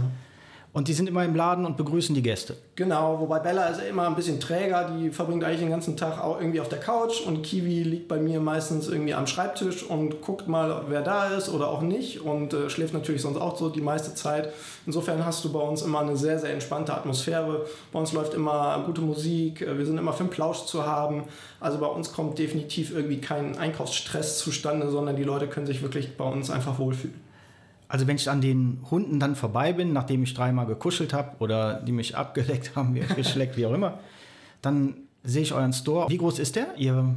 Und 0.76 0.90
die 0.90 0.94
sind 0.94 1.08
immer 1.08 1.24
im 1.24 1.34
Laden 1.34 1.66
und 1.66 1.78
begrüßen 1.78 2.14
die 2.14 2.22
Gäste. 2.22 2.58
Genau, 2.76 3.18
wobei 3.22 3.40
Bella 3.40 3.68
ist 3.68 3.82
immer 3.82 4.08
ein 4.08 4.16
bisschen 4.16 4.42
träger, 4.42 4.92
die 4.92 5.10
verbringt 5.10 5.46
eigentlich 5.46 5.62
den 5.62 5.70
ganzen 5.70 5.96
Tag 5.96 6.22
auch 6.22 6.38
irgendwie 6.38 6.60
auf 6.60 6.68
der 6.68 6.82
Couch 6.82 7.22
und 7.26 7.44
Kiwi 7.44 7.84
liegt 7.84 8.10
bei 8.10 8.18
mir 8.18 8.42
meistens 8.42 8.90
irgendwie 8.90 9.14
am 9.14 9.26
Schreibtisch 9.26 9.84
und 9.84 10.20
guckt 10.22 10.50
mal, 10.50 10.84
wer 10.90 11.02
da 11.02 11.30
ist 11.30 11.48
oder 11.48 11.70
auch 11.70 11.82
nicht 11.82 12.20
und 12.20 12.54
äh, 12.54 12.70
schläft 12.70 12.94
natürlich 12.94 13.22
sonst 13.22 13.38
auch 13.38 13.56
so 13.56 13.70
die 13.70 13.80
meiste 13.80 14.16
Zeit. 14.16 14.52
Insofern 14.86 15.26
hast 15.26 15.46
du 15.46 15.54
bei 15.54 15.62
uns 15.62 15.82
immer 15.82 16.02
eine 16.02 16.18
sehr, 16.18 16.40
sehr 16.40 16.52
entspannte 16.52 16.94
Atmosphäre. 16.94 17.66
Bei 17.94 18.00
uns 18.00 18.12
läuft 18.12 18.34
immer 18.34 18.84
gute 18.86 19.00
Musik, 19.00 19.62
äh, 19.62 19.78
wir 19.78 19.86
sind 19.86 19.98
immer 19.98 20.12
für 20.12 20.26
den 20.26 20.30
Plausch 20.30 20.66
zu 20.66 20.86
haben. 20.86 21.24
Also 21.62 21.78
bei 21.78 21.88
uns 21.88 22.12
kommt 22.12 22.38
definitiv 22.38 22.94
irgendwie 22.94 23.22
kein 23.22 23.58
Einkaufsstress 23.58 24.40
zustande, 24.40 24.90
sondern 24.92 25.16
die 25.16 25.24
Leute 25.24 25.48
können 25.48 25.68
sich 25.68 25.82
wirklich 25.82 26.18
bei 26.18 26.26
uns 26.26 26.52
einfach 26.52 26.80
wohlfühlen. 26.80 27.25
Also 27.88 28.08
wenn 28.08 28.16
ich 28.16 28.30
an 28.30 28.42
den 28.42 28.80
Hunden 28.90 29.20
dann 29.20 29.36
vorbei 29.36 29.74
bin, 29.74 29.94
nachdem 29.94 30.24
ich 30.24 30.34
dreimal 30.34 30.66
gekuschelt 30.66 31.14
habe 31.14 31.32
oder 31.40 31.76
die 31.82 31.92
mich 31.92 32.16
abgeleckt 32.18 32.76
haben, 32.76 32.96
geschleckt, 33.16 33.58
wie 33.58 33.66
auch 33.66 33.74
immer, 33.74 34.00
Dann 34.62 34.96
sehe 35.24 35.44
ich 35.44 35.54
euren 35.54 35.74
Store. 35.74 36.10
Wie 36.10 36.18
groß 36.18 36.40
ist 36.40 36.56
der? 36.56 36.68
Ihr 36.78 37.14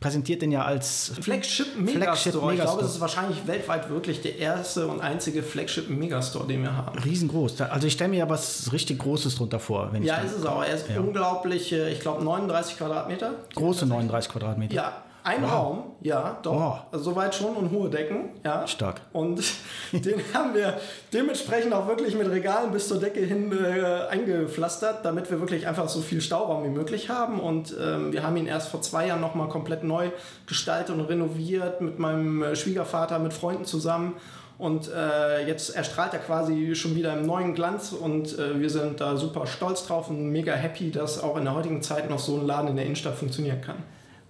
präsentiert 0.00 0.40
den 0.40 0.50
ja 0.50 0.64
als 0.64 1.12
Flagship 1.20 1.76
Megastore. 1.78 1.98
Flagship 2.04 2.26
Ich 2.26 2.32
glaube, 2.40 2.52
Megastore. 2.52 2.84
es 2.86 2.90
ist 2.94 3.00
wahrscheinlich 3.00 3.46
weltweit 3.46 3.90
wirklich 3.90 4.22
der 4.22 4.38
erste 4.38 4.86
und 4.86 5.00
einzige 5.02 5.42
Flagship 5.42 5.90
Megastore, 5.90 6.46
den 6.46 6.62
wir 6.62 6.74
haben. 6.74 6.98
riesengroß. 6.98 7.60
Also 7.62 7.86
ich 7.86 7.92
stelle 7.92 8.08
mir 8.10 8.16
ja 8.20 8.28
was 8.28 8.72
richtig 8.72 8.98
Großes 8.98 9.36
drunter 9.36 9.58
vor. 9.60 9.90
Wenn 9.92 10.02
Ja, 10.02 10.18
ich 10.20 10.30
ist 10.30 10.38
es 10.38 10.46
auch. 10.46 10.62
Er 10.64 10.74
ist 10.74 10.86
unglaublich, 10.96 11.70
äh, 11.72 11.92
ich 11.92 12.00
glaube, 12.00 12.24
39 12.24 12.78
Quadratmeter. 12.78 13.32
große 13.54 13.84
39 13.86 14.30
Quadratmeter. 14.32 14.74
Ja, 14.74 15.02
ein 15.22 15.44
Raum, 15.44 15.92
ja, 16.00 16.38
doch. 16.42 16.84
Oh. 16.92 16.96
Soweit 16.96 17.34
schon 17.34 17.54
und 17.56 17.70
hohe 17.70 17.90
Decken, 17.90 18.30
ja. 18.44 18.66
Stark. 18.66 19.00
Und 19.12 19.42
den 19.92 20.20
haben 20.32 20.54
wir 20.54 20.78
dementsprechend 21.12 21.72
auch 21.74 21.86
wirklich 21.86 22.16
mit 22.16 22.30
Regalen 22.30 22.72
bis 22.72 22.88
zur 22.88 22.98
Decke 23.00 23.20
hin 23.20 23.52
äh, 23.52 24.08
eingepflastert, 24.08 25.04
damit 25.04 25.30
wir 25.30 25.40
wirklich 25.40 25.66
einfach 25.66 25.88
so 25.88 26.00
viel 26.00 26.20
Stauraum 26.20 26.64
wie 26.64 26.68
möglich 26.68 27.10
haben. 27.10 27.38
Und 27.38 27.74
ähm, 27.80 28.12
wir 28.12 28.22
haben 28.22 28.36
ihn 28.36 28.46
erst 28.46 28.68
vor 28.68 28.82
zwei 28.82 29.06
Jahren 29.08 29.20
nochmal 29.20 29.48
komplett 29.48 29.84
neu 29.84 30.10
gestaltet 30.46 30.94
und 30.94 31.02
renoviert 31.02 31.80
mit 31.80 31.98
meinem 31.98 32.42
äh, 32.42 32.56
Schwiegervater, 32.56 33.18
mit 33.18 33.32
Freunden 33.32 33.64
zusammen. 33.64 34.14
Und 34.56 34.90
äh, 34.92 35.46
jetzt 35.46 35.74
erstrahlt 35.74 36.12
er 36.12 36.18
quasi 36.18 36.74
schon 36.74 36.94
wieder 36.94 37.14
im 37.14 37.24
neuen 37.24 37.54
Glanz 37.54 37.92
und 37.92 38.38
äh, 38.38 38.60
wir 38.60 38.68
sind 38.68 39.00
da 39.00 39.16
super 39.16 39.46
stolz 39.46 39.86
drauf 39.86 40.10
und 40.10 40.30
mega 40.30 40.52
happy, 40.52 40.90
dass 40.90 41.22
auch 41.22 41.38
in 41.38 41.44
der 41.44 41.54
heutigen 41.54 41.80
Zeit 41.80 42.10
noch 42.10 42.18
so 42.18 42.36
ein 42.36 42.46
Laden 42.46 42.68
in 42.68 42.76
der 42.76 42.84
Innenstadt 42.84 43.14
funktionieren 43.14 43.62
kann. 43.62 43.76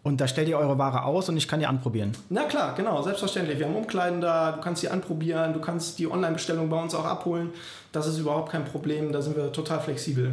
Und 0.02 0.20
da 0.20 0.26
stellt 0.26 0.48
ihr 0.48 0.58
eure 0.58 0.78
Ware 0.78 1.04
aus 1.04 1.28
und 1.28 1.36
ich 1.36 1.46
kann 1.46 1.60
die 1.60 1.66
anprobieren. 1.66 2.12
Na 2.30 2.44
klar, 2.44 2.74
genau, 2.74 3.02
selbstverständlich. 3.02 3.58
Wir 3.58 3.66
haben 3.66 3.76
Umkleiden 3.76 4.20
da, 4.20 4.52
du 4.52 4.60
kannst 4.60 4.82
die 4.82 4.88
anprobieren, 4.88 5.52
du 5.52 5.60
kannst 5.60 5.98
die 5.98 6.10
Online-Bestellung 6.10 6.70
bei 6.70 6.80
uns 6.80 6.94
auch 6.94 7.04
abholen. 7.04 7.50
Das 7.92 8.06
ist 8.06 8.18
überhaupt 8.18 8.50
kein 8.50 8.64
Problem, 8.64 9.12
da 9.12 9.20
sind 9.20 9.36
wir 9.36 9.52
total 9.52 9.80
flexibel. 9.80 10.32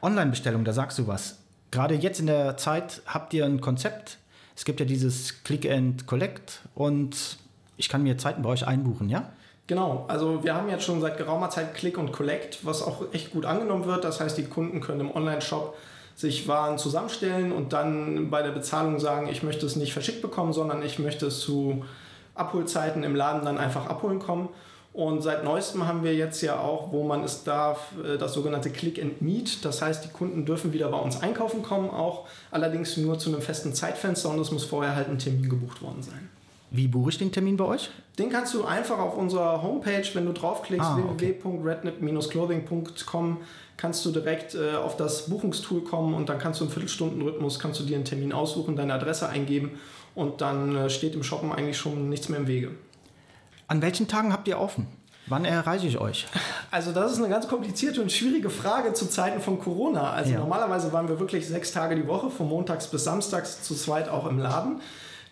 Online-Bestellung, 0.00 0.64
da 0.64 0.72
sagst 0.72 0.98
du 0.98 1.06
was. 1.06 1.38
Gerade 1.70 1.94
jetzt 1.94 2.20
in 2.20 2.26
der 2.26 2.56
Zeit 2.56 3.02
habt 3.06 3.34
ihr 3.34 3.44
ein 3.44 3.60
Konzept. 3.60 4.16
Es 4.56 4.64
gibt 4.64 4.80
ja 4.80 4.86
dieses 4.86 5.44
Click 5.44 5.70
and 5.70 6.06
Collect 6.06 6.62
und 6.74 7.38
ich 7.76 7.88
kann 7.88 8.02
mir 8.02 8.16
Zeiten 8.16 8.42
bei 8.42 8.48
euch 8.48 8.66
einbuchen, 8.66 9.08
ja? 9.08 9.30
Genau, 9.66 10.04
also 10.08 10.42
wir 10.42 10.54
haben 10.54 10.68
jetzt 10.68 10.84
schon 10.84 11.00
seit 11.00 11.16
geraumer 11.16 11.48
Zeit 11.50 11.74
Click 11.74 11.96
und 11.96 12.12
Collect, 12.12 12.64
was 12.66 12.82
auch 12.82 13.12
echt 13.12 13.30
gut 13.30 13.44
angenommen 13.44 13.84
wird. 13.84 14.04
Das 14.04 14.20
heißt, 14.20 14.36
die 14.36 14.44
Kunden 14.44 14.80
können 14.80 15.00
im 15.00 15.14
Online-Shop 15.14 15.76
sich 16.16 16.48
Waren 16.48 16.78
zusammenstellen 16.78 17.52
und 17.52 17.72
dann 17.72 18.30
bei 18.30 18.42
der 18.42 18.50
Bezahlung 18.50 18.98
sagen, 18.98 19.28
ich 19.28 19.42
möchte 19.42 19.66
es 19.66 19.76
nicht 19.76 19.92
verschickt 19.92 20.22
bekommen, 20.22 20.52
sondern 20.52 20.82
ich 20.82 20.98
möchte 20.98 21.26
es 21.26 21.40
zu 21.40 21.84
Abholzeiten 22.34 23.02
im 23.02 23.14
Laden 23.14 23.44
dann 23.44 23.58
einfach 23.58 23.86
abholen 23.86 24.18
kommen. 24.18 24.48
Und 24.92 25.22
seit 25.22 25.44
neuestem 25.44 25.86
haben 25.86 26.02
wir 26.02 26.14
jetzt 26.14 26.42
ja 26.42 26.58
auch, 26.58 26.90
wo 26.90 27.04
man 27.04 27.22
es 27.22 27.44
darf, 27.44 27.92
äh, 28.04 28.18
das 28.18 28.34
sogenannte 28.34 28.70
Click 28.70 29.00
and 29.00 29.22
Meet. 29.22 29.64
Das 29.64 29.82
heißt, 29.82 30.04
die 30.04 30.08
Kunden 30.08 30.44
dürfen 30.44 30.72
wieder 30.72 30.88
bei 30.88 30.98
uns 30.98 31.22
einkaufen 31.22 31.62
kommen, 31.62 31.90
auch 31.90 32.26
allerdings 32.50 32.96
nur 32.96 33.18
zu 33.18 33.30
einem 33.30 33.40
festen 33.40 33.72
Zeitfenster 33.72 34.30
und 34.30 34.40
es 34.40 34.50
muss 34.50 34.64
vorher 34.64 34.96
halt 34.96 35.08
ein 35.08 35.18
Termin 35.18 35.48
gebucht 35.48 35.80
worden 35.80 36.02
sein. 36.02 36.28
Wie 36.72 36.86
buche 36.86 37.10
ich 37.10 37.18
den 37.18 37.32
Termin 37.32 37.56
bei 37.56 37.64
euch? 37.64 37.90
Den 38.18 38.30
kannst 38.30 38.54
du 38.54 38.64
einfach 38.64 38.98
auf 38.98 39.16
unserer 39.16 39.60
Homepage, 39.62 40.04
wenn 40.14 40.26
du 40.26 40.32
draufklickst, 40.32 40.86
Ah, 40.88 40.98
okay. 41.10 41.36
www.rednip-clothing.com, 41.42 43.38
kannst 43.76 44.04
du 44.04 44.10
direkt 44.12 44.54
äh, 44.54 44.74
auf 44.76 44.96
das 44.96 45.28
Buchungstool 45.28 45.82
kommen 45.82 46.14
und 46.14 46.28
dann 46.28 46.38
kannst 46.38 46.60
du 46.60 46.64
im 46.64 46.70
Viertelstundenrhythmus 46.70 47.58
kannst 47.58 47.80
du 47.80 47.84
dir 47.84 47.96
einen 47.96 48.04
Termin 48.04 48.32
aussuchen, 48.32 48.76
deine 48.76 48.94
Adresse 48.94 49.28
eingeben 49.28 49.72
und 50.14 50.40
dann 50.40 50.76
äh, 50.76 50.90
steht 50.90 51.14
im 51.14 51.22
Shoppen 51.22 51.52
eigentlich 51.52 51.78
schon 51.78 52.08
nichts 52.08 52.28
mehr 52.28 52.38
im 52.40 52.46
Wege. 52.46 52.70
An 53.68 53.82
welchen 53.82 54.06
Tagen 54.08 54.32
habt 54.32 54.46
ihr 54.48 54.58
offen? 54.58 54.86
Wann 55.26 55.44
erreiche 55.44 55.86
ich 55.86 55.98
euch? 55.98 56.26
Also 56.72 56.92
das 56.92 57.10
ist 57.10 57.18
eine 57.18 57.28
ganz 57.28 57.48
komplizierte 57.48 58.00
und 58.00 58.12
schwierige 58.12 58.48
Frage 58.48 58.92
zu 58.92 59.06
Zeiten 59.08 59.40
von 59.40 59.58
Corona. 59.58 60.12
Also 60.12 60.34
Ja. 60.34 60.38
normalerweise 60.38 60.92
waren 60.92 61.08
wir 61.08 61.18
wirklich 61.18 61.48
sechs 61.48 61.72
Tage 61.72 61.96
die 61.96 62.06
Woche, 62.06 62.30
von 62.30 62.48
montags 62.48 62.86
bis 62.86 63.02
samstags 63.02 63.64
zu 63.64 63.74
zweit 63.74 64.08
auch 64.08 64.24
im 64.28 64.38
Laden. 64.38 64.80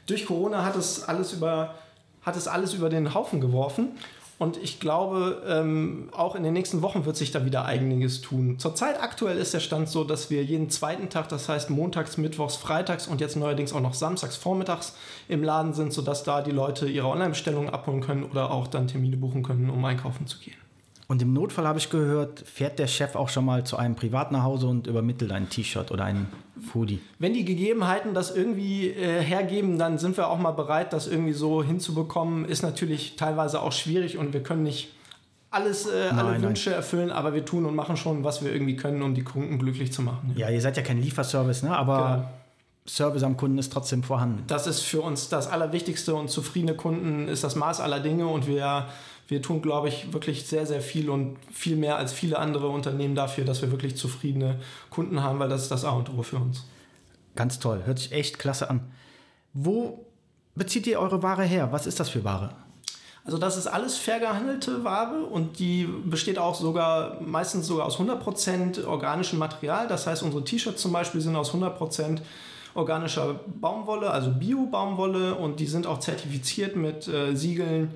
Durch 0.08 0.26
Corona 0.26 0.64
hat 0.64 0.74
es 0.74 1.04
alles 1.04 1.32
über, 1.32 1.74
hat 2.22 2.36
es 2.36 2.48
alles 2.48 2.74
über 2.74 2.88
den 2.88 3.14
Haufen 3.14 3.40
geworfen. 3.40 3.90
Und 4.38 4.56
ich 4.56 4.78
glaube, 4.78 5.42
ähm, 5.48 6.10
auch 6.12 6.36
in 6.36 6.44
den 6.44 6.52
nächsten 6.52 6.80
Wochen 6.80 7.04
wird 7.04 7.16
sich 7.16 7.32
da 7.32 7.44
wieder 7.44 7.64
einiges 7.64 8.20
tun. 8.20 8.58
Zurzeit 8.58 9.02
aktuell 9.02 9.36
ist 9.36 9.52
der 9.52 9.58
Stand 9.58 9.88
so, 9.88 10.04
dass 10.04 10.30
wir 10.30 10.44
jeden 10.44 10.70
zweiten 10.70 11.10
Tag, 11.10 11.28
das 11.28 11.48
heißt 11.48 11.70
montags, 11.70 12.16
mittwochs, 12.18 12.54
freitags 12.54 13.08
und 13.08 13.20
jetzt 13.20 13.34
neuerdings 13.34 13.72
auch 13.72 13.80
noch 13.80 13.94
samstags 13.94 14.36
vormittags 14.36 14.94
im 15.26 15.42
Laden 15.42 15.74
sind, 15.74 15.92
sodass 15.92 16.22
da 16.22 16.40
die 16.40 16.52
Leute 16.52 16.88
ihre 16.88 17.08
Online-Bestellungen 17.08 17.68
abholen 17.68 18.00
können 18.00 18.22
oder 18.22 18.52
auch 18.52 18.68
dann 18.68 18.86
Termine 18.86 19.16
buchen 19.16 19.42
können, 19.42 19.70
um 19.70 19.84
einkaufen 19.84 20.28
zu 20.28 20.38
gehen. 20.38 20.67
Und 21.10 21.22
im 21.22 21.32
Notfall 21.32 21.66
habe 21.66 21.78
ich 21.78 21.88
gehört, 21.88 22.40
fährt 22.46 22.78
der 22.78 22.86
Chef 22.86 23.14
auch 23.14 23.30
schon 23.30 23.46
mal 23.46 23.64
zu 23.64 23.78
einem 23.78 23.94
Privat 23.94 24.30
nach 24.30 24.42
Hause 24.42 24.66
und 24.66 24.86
übermittelt 24.86 25.32
ein 25.32 25.48
T-Shirt 25.48 25.90
oder 25.90 26.04
ein 26.04 26.28
Foodie. 26.70 27.00
Wenn 27.18 27.32
die 27.32 27.46
Gegebenheiten 27.46 28.12
das 28.12 28.36
irgendwie 28.36 28.88
äh, 28.90 29.22
hergeben, 29.22 29.78
dann 29.78 29.96
sind 29.96 30.18
wir 30.18 30.28
auch 30.28 30.38
mal 30.38 30.50
bereit, 30.50 30.92
das 30.92 31.06
irgendwie 31.06 31.32
so 31.32 31.62
hinzubekommen. 31.62 32.44
Ist 32.44 32.62
natürlich 32.62 33.16
teilweise 33.16 33.62
auch 33.62 33.72
schwierig 33.72 34.18
und 34.18 34.34
wir 34.34 34.42
können 34.42 34.64
nicht 34.64 34.90
alles, 35.50 35.86
äh, 35.86 36.10
alle 36.10 36.32
nein. 36.32 36.42
Wünsche 36.42 36.74
erfüllen, 36.74 37.10
aber 37.10 37.32
wir 37.32 37.42
tun 37.46 37.64
und 37.64 37.74
machen 37.74 37.96
schon, 37.96 38.22
was 38.22 38.44
wir 38.44 38.52
irgendwie 38.52 38.76
können, 38.76 39.00
um 39.00 39.14
die 39.14 39.24
Kunden 39.24 39.58
glücklich 39.58 39.90
zu 39.94 40.02
machen. 40.02 40.34
Ja, 40.36 40.50
ihr 40.50 40.60
seid 40.60 40.76
ja 40.76 40.82
kein 40.82 41.00
Lieferservice, 41.00 41.62
ne? 41.62 41.74
aber 41.74 42.16
Genau. 42.16 42.28
Service 42.86 43.22
am 43.22 43.36
Kunden 43.36 43.58
ist 43.58 43.72
trotzdem 43.72 44.02
vorhanden. 44.02 44.44
Das 44.46 44.66
ist 44.66 44.80
für 44.80 45.00
uns 45.02 45.28
das 45.28 45.46
Allerwichtigste 45.46 46.14
und 46.14 46.28
zufriedene 46.30 46.74
Kunden 46.74 47.28
ist 47.28 47.44
das 47.44 47.54
Maß 47.54 47.80
aller 47.80 48.00
Dinge 48.00 48.26
und 48.26 48.46
wir, 48.46 48.86
wir 49.28 49.42
tun, 49.42 49.60
glaube 49.60 49.88
ich, 49.88 50.12
wirklich 50.12 50.46
sehr, 50.46 50.66
sehr 50.66 50.80
viel 50.80 51.10
und 51.10 51.36
viel 51.52 51.76
mehr 51.76 51.96
als 51.96 52.12
viele 52.12 52.38
andere 52.38 52.68
Unternehmen 52.68 53.14
dafür, 53.14 53.44
dass 53.44 53.60
wir 53.60 53.70
wirklich 53.70 53.96
zufriedene 53.96 54.58
Kunden 54.90 55.22
haben, 55.22 55.38
weil 55.38 55.50
das 55.50 55.62
ist 55.62 55.70
das 55.70 55.84
A 55.84 55.90
und 55.90 56.10
O 56.16 56.22
für 56.22 56.36
uns. 56.36 56.64
Ganz 57.36 57.58
toll, 57.58 57.82
hört 57.84 57.98
sich 57.98 58.12
echt 58.12 58.38
klasse 58.38 58.70
an. 58.70 58.90
Wo 59.52 60.06
bezieht 60.54 60.86
ihr 60.86 60.98
eure 60.98 61.22
Ware 61.22 61.44
her? 61.44 61.68
Was 61.72 61.86
ist 61.86 62.00
das 62.00 62.08
für 62.08 62.24
Ware? 62.24 62.50
Also 63.24 63.36
das 63.36 63.58
ist 63.58 63.66
alles 63.66 63.98
fair 63.98 64.20
gehandelte 64.20 64.84
Ware 64.84 65.26
und 65.26 65.58
die 65.58 65.86
besteht 65.86 66.38
auch 66.38 66.54
sogar 66.54 67.20
meistens 67.20 67.66
sogar 67.66 67.84
aus 67.84 67.98
100% 67.98 68.86
organischem 68.86 69.38
Material. 69.38 69.86
Das 69.86 70.06
heißt, 70.06 70.22
unsere 70.22 70.42
T-Shirts 70.42 70.80
zum 70.80 70.92
Beispiel 70.92 71.20
sind 71.20 71.36
aus 71.36 71.52
100% 71.52 72.20
organischer 72.74 73.40
Baumwolle, 73.46 74.10
also 74.10 74.30
Bio-Baumwolle 74.30 75.34
und 75.34 75.60
die 75.60 75.66
sind 75.66 75.86
auch 75.86 76.00
zertifiziert 76.00 76.76
mit 76.76 77.06
äh, 77.08 77.36
Siegeln, 77.36 77.92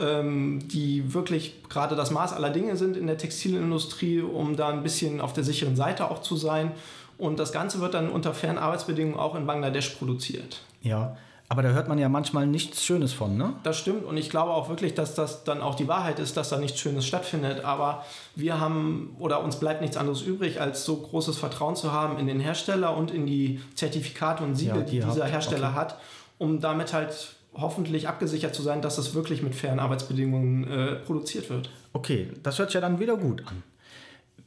die 0.00 1.12
wirklich 1.12 1.62
gerade 1.68 1.96
das 1.96 2.10
Maß 2.10 2.32
aller 2.32 2.50
Dinge 2.50 2.76
sind 2.76 2.96
in 2.96 3.06
der 3.08 3.18
Textilindustrie, 3.18 4.20
um 4.20 4.56
da 4.56 4.68
ein 4.68 4.82
bisschen 4.82 5.20
auf 5.20 5.32
der 5.32 5.42
sicheren 5.44 5.74
Seite 5.76 6.10
auch 6.10 6.22
zu 6.22 6.36
sein. 6.36 6.72
Und 7.18 7.38
das 7.40 7.50
Ganze 7.50 7.80
wird 7.80 7.94
dann 7.94 8.08
unter 8.08 8.32
fairen 8.32 8.58
Arbeitsbedingungen 8.58 9.18
auch 9.18 9.34
in 9.34 9.44
Bangladesch 9.46 9.88
produziert. 9.90 10.60
Ja, 10.82 11.16
aber 11.48 11.62
da 11.62 11.70
hört 11.70 11.88
man 11.88 11.98
ja 11.98 12.08
manchmal 12.10 12.46
nichts 12.46 12.84
Schönes 12.84 13.12
von, 13.12 13.36
ne? 13.36 13.54
Das 13.62 13.78
stimmt 13.78 14.04
und 14.04 14.16
ich 14.18 14.28
glaube 14.30 14.52
auch 14.52 14.68
wirklich, 14.68 14.94
dass 14.94 15.14
das 15.14 15.44
dann 15.44 15.62
auch 15.62 15.74
die 15.74 15.88
Wahrheit 15.88 16.18
ist, 16.18 16.36
dass 16.36 16.50
da 16.50 16.58
nichts 16.58 16.78
Schönes 16.78 17.06
stattfindet. 17.06 17.64
Aber 17.64 18.04
wir 18.36 18.60
haben 18.60 19.16
oder 19.18 19.42
uns 19.42 19.56
bleibt 19.56 19.80
nichts 19.80 19.96
anderes 19.96 20.22
übrig, 20.22 20.60
als 20.60 20.84
so 20.84 20.96
großes 20.96 21.38
Vertrauen 21.38 21.74
zu 21.74 21.90
haben 21.90 22.18
in 22.18 22.26
den 22.26 22.38
Hersteller 22.38 22.94
und 22.96 23.10
in 23.10 23.26
die 23.26 23.60
Zertifikate 23.74 24.44
und 24.44 24.54
Siegel, 24.56 24.76
Ja, 24.76 24.82
die, 24.82 25.00
die 25.00 25.06
dieser. 25.06 25.24
Hersteller 25.24 25.68
Okay. 25.70 25.76
hat, 25.76 25.98
um 26.36 26.60
damit 26.60 26.92
halt 26.92 27.34
hoffentlich 27.54 28.08
abgesichert 28.08 28.54
zu 28.54 28.62
sein, 28.62 28.82
dass 28.82 28.98
es 28.98 29.14
wirklich 29.14 29.42
mit 29.42 29.54
fairen 29.54 29.78
Arbeitsbedingungen 29.80 30.64
äh, 30.70 30.94
produziert 30.96 31.50
wird. 31.50 31.70
Okay, 31.92 32.28
das 32.42 32.58
hört 32.58 32.70
sich 32.70 32.74
ja 32.74 32.80
dann 32.80 33.00
wieder 33.00 33.16
gut 33.16 33.42
an. 33.46 33.62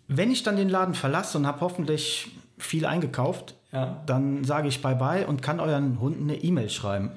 Wenn 0.08 0.31
ich 0.31 0.43
dann 0.43 0.55
den 0.58 0.70
Laden 0.70 0.93
verlasse 0.93 1.38
und 1.38 1.48
habe 1.48 1.62
hoffentlich 1.62 2.31
viel 2.58 2.86
eingekauft, 2.86 3.55
Ja. 3.72 4.01
dann 4.05 4.43
sage 4.43 4.67
ich 4.67 4.81
Bye-bye 4.81 5.25
und 5.27 5.41
kann 5.41 5.60
euren 5.60 6.00
Hunden 6.00 6.29
eine 6.29 6.38
E-Mail 6.41 6.70
schreiben. 6.70 7.12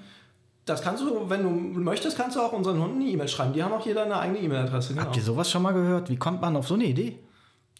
Das 0.64 0.80
kannst 0.82 1.02
du, 1.02 1.28
wenn 1.28 1.42
du 1.42 1.50
möchtest, 1.50 2.16
kannst 2.16 2.36
du 2.36 2.40
auch 2.40 2.52
unseren 2.52 2.80
Hunden 2.80 3.00
eine 3.02 3.10
E-Mail 3.10 3.28
schreiben. 3.28 3.52
Die 3.52 3.62
haben 3.62 3.72
auch 3.74 3.84
jeder 3.84 4.04
eine 4.04 4.18
eigene 4.18 4.38
E-Mail-Adresse. 4.38 4.94
Genau. 4.94 5.04
Habt 5.06 5.16
ihr 5.16 5.22
sowas 5.22 5.50
schon 5.50 5.62
mal 5.62 5.72
gehört? 5.72 6.08
Wie 6.08 6.16
kommt 6.16 6.40
man 6.40 6.56
auf 6.56 6.66
so 6.68 6.74
eine 6.74 6.84
Idee? 6.84 7.18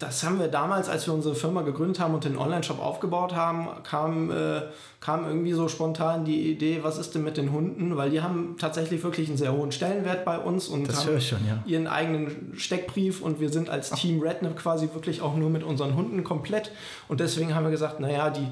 Das 0.01 0.25
haben 0.25 0.41
wir 0.41 0.49
damals, 0.49 0.89
als 0.89 1.07
wir 1.07 1.15
unsere 1.15 1.37
Firma 1.37 1.63
gegründet 1.63 2.01
haben 2.01 2.15
und 2.15 2.25
den 2.25 2.37
Online-Shop 2.37 2.81
aufgebaut 2.81 3.33
haben, 3.33 3.69
kam, 3.85 4.29
äh, 4.29 4.63
kam 5.01 5.25
irgendwie 5.25 5.53
so 5.53 5.69
spontan 5.69 6.25
die 6.25 6.51
Idee, 6.51 6.81
was 6.83 6.99
ist 6.99 7.15
denn 7.15 7.23
mit 7.23 7.37
den 7.37 7.53
Hunden? 7.53 7.97
Weil 7.97 8.11
die 8.11 8.21
haben 8.21 8.57
tatsächlich 8.59 9.05
wirklich 9.05 9.29
einen 9.29 9.37
sehr 9.37 9.53
hohen 9.53 9.71
Stellenwert 9.71 10.25
bei 10.25 10.37
uns 10.37 10.67
und 10.67 10.89
Das 10.89 11.07
haben 11.07 11.21
schon, 11.21 11.47
ja. 11.47 11.63
ihren 11.65 11.87
eigenen 11.87 12.55
Steckbrief 12.57 13.23
und 13.23 13.39
wir 13.39 13.51
sind 13.51 13.71
als 13.71 13.91
Team 13.91 14.21
Rednap 14.21 14.57
quasi 14.57 14.89
wirklich 14.93 15.23
auch 15.23 15.37
nur 15.37 15.49
mit 15.49 15.63
unseren 15.63 15.95
Hunden 15.95 16.25
komplett. 16.25 16.73
Und 17.07 17.21
deswegen 17.21 17.55
haben 17.55 17.63
wir 17.63 17.71
gesagt, 17.71 18.01
naja, 18.01 18.31
die, 18.31 18.49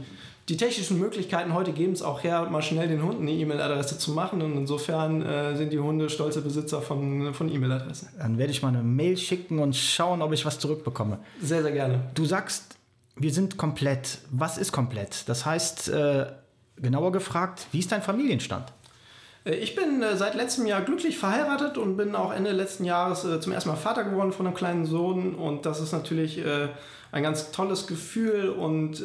die 0.48 0.56
technischen 0.56 0.98
Möglichkeiten 0.98 1.54
heute 1.54 1.72
geben 1.72 1.92
es 1.92 2.02
auch 2.02 2.24
her, 2.24 2.48
mal 2.50 2.62
schnell 2.62 2.88
den 2.88 3.02
Hunden 3.02 3.22
eine 3.22 3.32
E-Mail-Adresse 3.32 3.98
zu 3.98 4.12
machen. 4.12 4.42
Und 4.42 4.56
insofern 4.56 5.22
äh, 5.22 5.56
sind 5.56 5.72
die 5.72 5.78
Hunde 5.78 6.10
stolze 6.10 6.42
Besitzer 6.42 6.82
von, 6.82 7.32
von 7.32 7.52
E-Mail-Adressen. 7.52 8.08
Dann 8.18 8.38
werde 8.38 8.52
ich 8.52 8.62
mal 8.62 8.68
eine 8.68 8.82
Mail 8.82 9.16
schicken 9.16 9.60
und 9.60 9.76
schauen, 9.76 10.20
ob 10.20 10.32
ich 10.32 10.44
was 10.44 10.58
zurückbekomme. 10.58 11.18
Sehr, 11.40 11.62
sehr 11.62 11.72
gerne. 11.72 12.10
Du 12.14 12.24
sagst, 12.24 12.76
wir 13.16 13.32
sind 13.32 13.56
komplett. 13.56 14.18
Was 14.30 14.58
ist 14.58 14.72
komplett? 14.72 15.28
Das 15.28 15.46
heißt, 15.46 15.90
äh, 15.90 16.26
genauer 16.76 17.12
gefragt, 17.12 17.66
wie 17.70 17.78
ist 17.78 17.92
dein 17.92 18.02
Familienstand? 18.02 18.72
Äh, 19.44 19.54
ich 19.54 19.74
bin 19.74 20.02
äh, 20.02 20.16
seit 20.16 20.34
letztem 20.34 20.66
Jahr 20.66 20.82
glücklich 20.82 21.18
verheiratet 21.18 21.78
und 21.78 21.96
bin 21.96 22.14
auch 22.14 22.32
Ende 22.32 22.52
letzten 22.52 22.84
Jahres 22.84 23.24
äh, 23.24 23.40
zum 23.40 23.52
ersten 23.52 23.70
Mal 23.70 23.76
Vater 23.76 24.04
geworden 24.04 24.32
von 24.32 24.46
einem 24.46 24.54
kleinen 24.54 24.86
Sohn. 24.86 25.34
Und 25.34 25.66
das 25.66 25.80
ist 25.80 25.92
natürlich 25.92 26.42
ein 27.12 27.22
ganz 27.22 27.50
tolles 27.50 27.86
Gefühl 27.86 28.48
und 28.48 29.00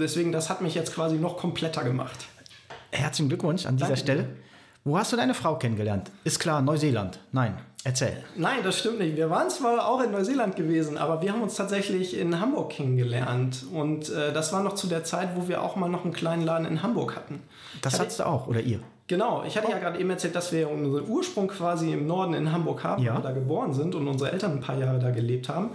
deswegen, 0.00 0.32
das 0.32 0.50
hat 0.50 0.62
mich 0.62 0.74
jetzt 0.74 0.94
quasi 0.94 1.16
noch 1.16 1.36
kompletter 1.36 1.84
gemacht. 1.84 2.26
Herzlichen 2.90 3.28
Glückwunsch 3.28 3.66
an 3.66 3.76
dieser 3.76 3.88
Danke. 3.88 4.00
Stelle. 4.00 4.28
Wo 4.84 4.98
hast 4.98 5.12
du 5.12 5.16
deine 5.16 5.34
Frau 5.34 5.56
kennengelernt? 5.56 6.10
Ist 6.24 6.40
klar, 6.40 6.60
Neuseeland. 6.60 7.20
Nein, 7.30 7.56
erzähl. 7.84 8.24
Nein, 8.36 8.58
das 8.64 8.80
stimmt 8.80 8.98
nicht. 8.98 9.16
Wir 9.16 9.30
waren 9.30 9.48
zwar 9.48 9.86
auch 9.86 10.02
in 10.02 10.10
Neuseeland 10.10 10.56
gewesen, 10.56 10.98
aber 10.98 11.22
wir 11.22 11.32
haben 11.32 11.42
uns 11.42 11.54
tatsächlich 11.54 12.18
in 12.18 12.40
Hamburg 12.40 12.70
kennengelernt. 12.70 13.64
Und 13.72 14.10
äh, 14.10 14.32
das 14.32 14.52
war 14.52 14.62
noch 14.62 14.74
zu 14.74 14.88
der 14.88 15.04
Zeit, 15.04 15.36
wo 15.36 15.46
wir 15.46 15.62
auch 15.62 15.76
mal 15.76 15.88
noch 15.88 16.04
einen 16.04 16.12
kleinen 16.12 16.42
Laden 16.44 16.66
in 16.66 16.82
Hamburg 16.82 17.14
hatten. 17.14 17.40
Das 17.80 18.00
hattest 18.00 18.18
du 18.18 18.26
auch, 18.26 18.48
oder 18.48 18.60
ihr? 18.60 18.80
Genau, 19.08 19.42
ich 19.46 19.56
hatte 19.56 19.70
ja 19.70 19.78
gerade 19.78 19.98
eben 19.98 20.10
erzählt, 20.10 20.34
dass 20.34 20.52
wir 20.52 20.70
unseren 20.70 21.08
Ursprung 21.08 21.48
quasi 21.48 21.92
im 21.92 22.06
Norden 22.06 22.34
in 22.34 22.52
Hamburg 22.52 22.84
haben, 22.84 23.02
ja. 23.02 23.12
wo 23.12 23.18
wir 23.18 23.22
da 23.22 23.32
geboren 23.32 23.74
sind 23.74 23.94
und 23.94 24.06
unsere 24.08 24.32
Eltern 24.32 24.52
ein 24.52 24.60
paar 24.60 24.78
Jahre 24.78 24.98
da 24.98 25.10
gelebt 25.10 25.48
haben. 25.48 25.70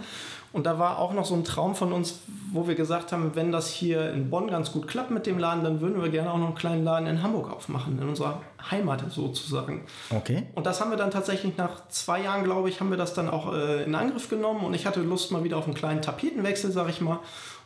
Und 0.50 0.64
da 0.64 0.78
war 0.78 0.98
auch 0.98 1.12
noch 1.12 1.26
so 1.26 1.34
ein 1.34 1.44
Traum 1.44 1.74
von 1.74 1.92
uns, 1.92 2.20
wo 2.52 2.66
wir 2.66 2.74
gesagt 2.74 3.12
haben, 3.12 3.32
wenn 3.34 3.52
das 3.52 3.68
hier 3.68 4.10
in 4.12 4.30
Bonn 4.30 4.48
ganz 4.48 4.72
gut 4.72 4.88
klappt 4.88 5.10
mit 5.10 5.26
dem 5.26 5.38
Laden, 5.38 5.62
dann 5.62 5.82
würden 5.82 6.00
wir 6.00 6.08
gerne 6.08 6.32
auch 6.32 6.38
noch 6.38 6.46
einen 6.46 6.54
kleinen 6.54 6.84
Laden 6.84 7.06
in 7.06 7.22
Hamburg 7.22 7.52
aufmachen, 7.52 8.00
in 8.00 8.08
unserer 8.08 8.40
Heimat 8.70 9.04
sozusagen. 9.10 9.84
Okay. 10.08 10.44
Und 10.54 10.64
das 10.64 10.80
haben 10.80 10.90
wir 10.90 10.96
dann 10.96 11.10
tatsächlich 11.10 11.58
nach 11.58 11.86
zwei 11.90 12.22
Jahren, 12.22 12.44
glaube 12.44 12.70
ich, 12.70 12.80
haben 12.80 12.88
wir 12.88 12.96
das 12.96 13.12
dann 13.12 13.28
auch 13.28 13.52
äh, 13.52 13.84
in 13.84 13.94
Angriff 13.94 14.30
genommen 14.30 14.64
und 14.64 14.72
ich 14.72 14.86
hatte 14.86 15.00
Lust 15.00 15.32
mal 15.32 15.44
wieder 15.44 15.58
auf 15.58 15.66
einen 15.66 15.74
kleinen 15.74 16.00
Tapetenwechsel, 16.00 16.72
sag 16.72 16.88
ich 16.88 17.02
mal 17.02 17.18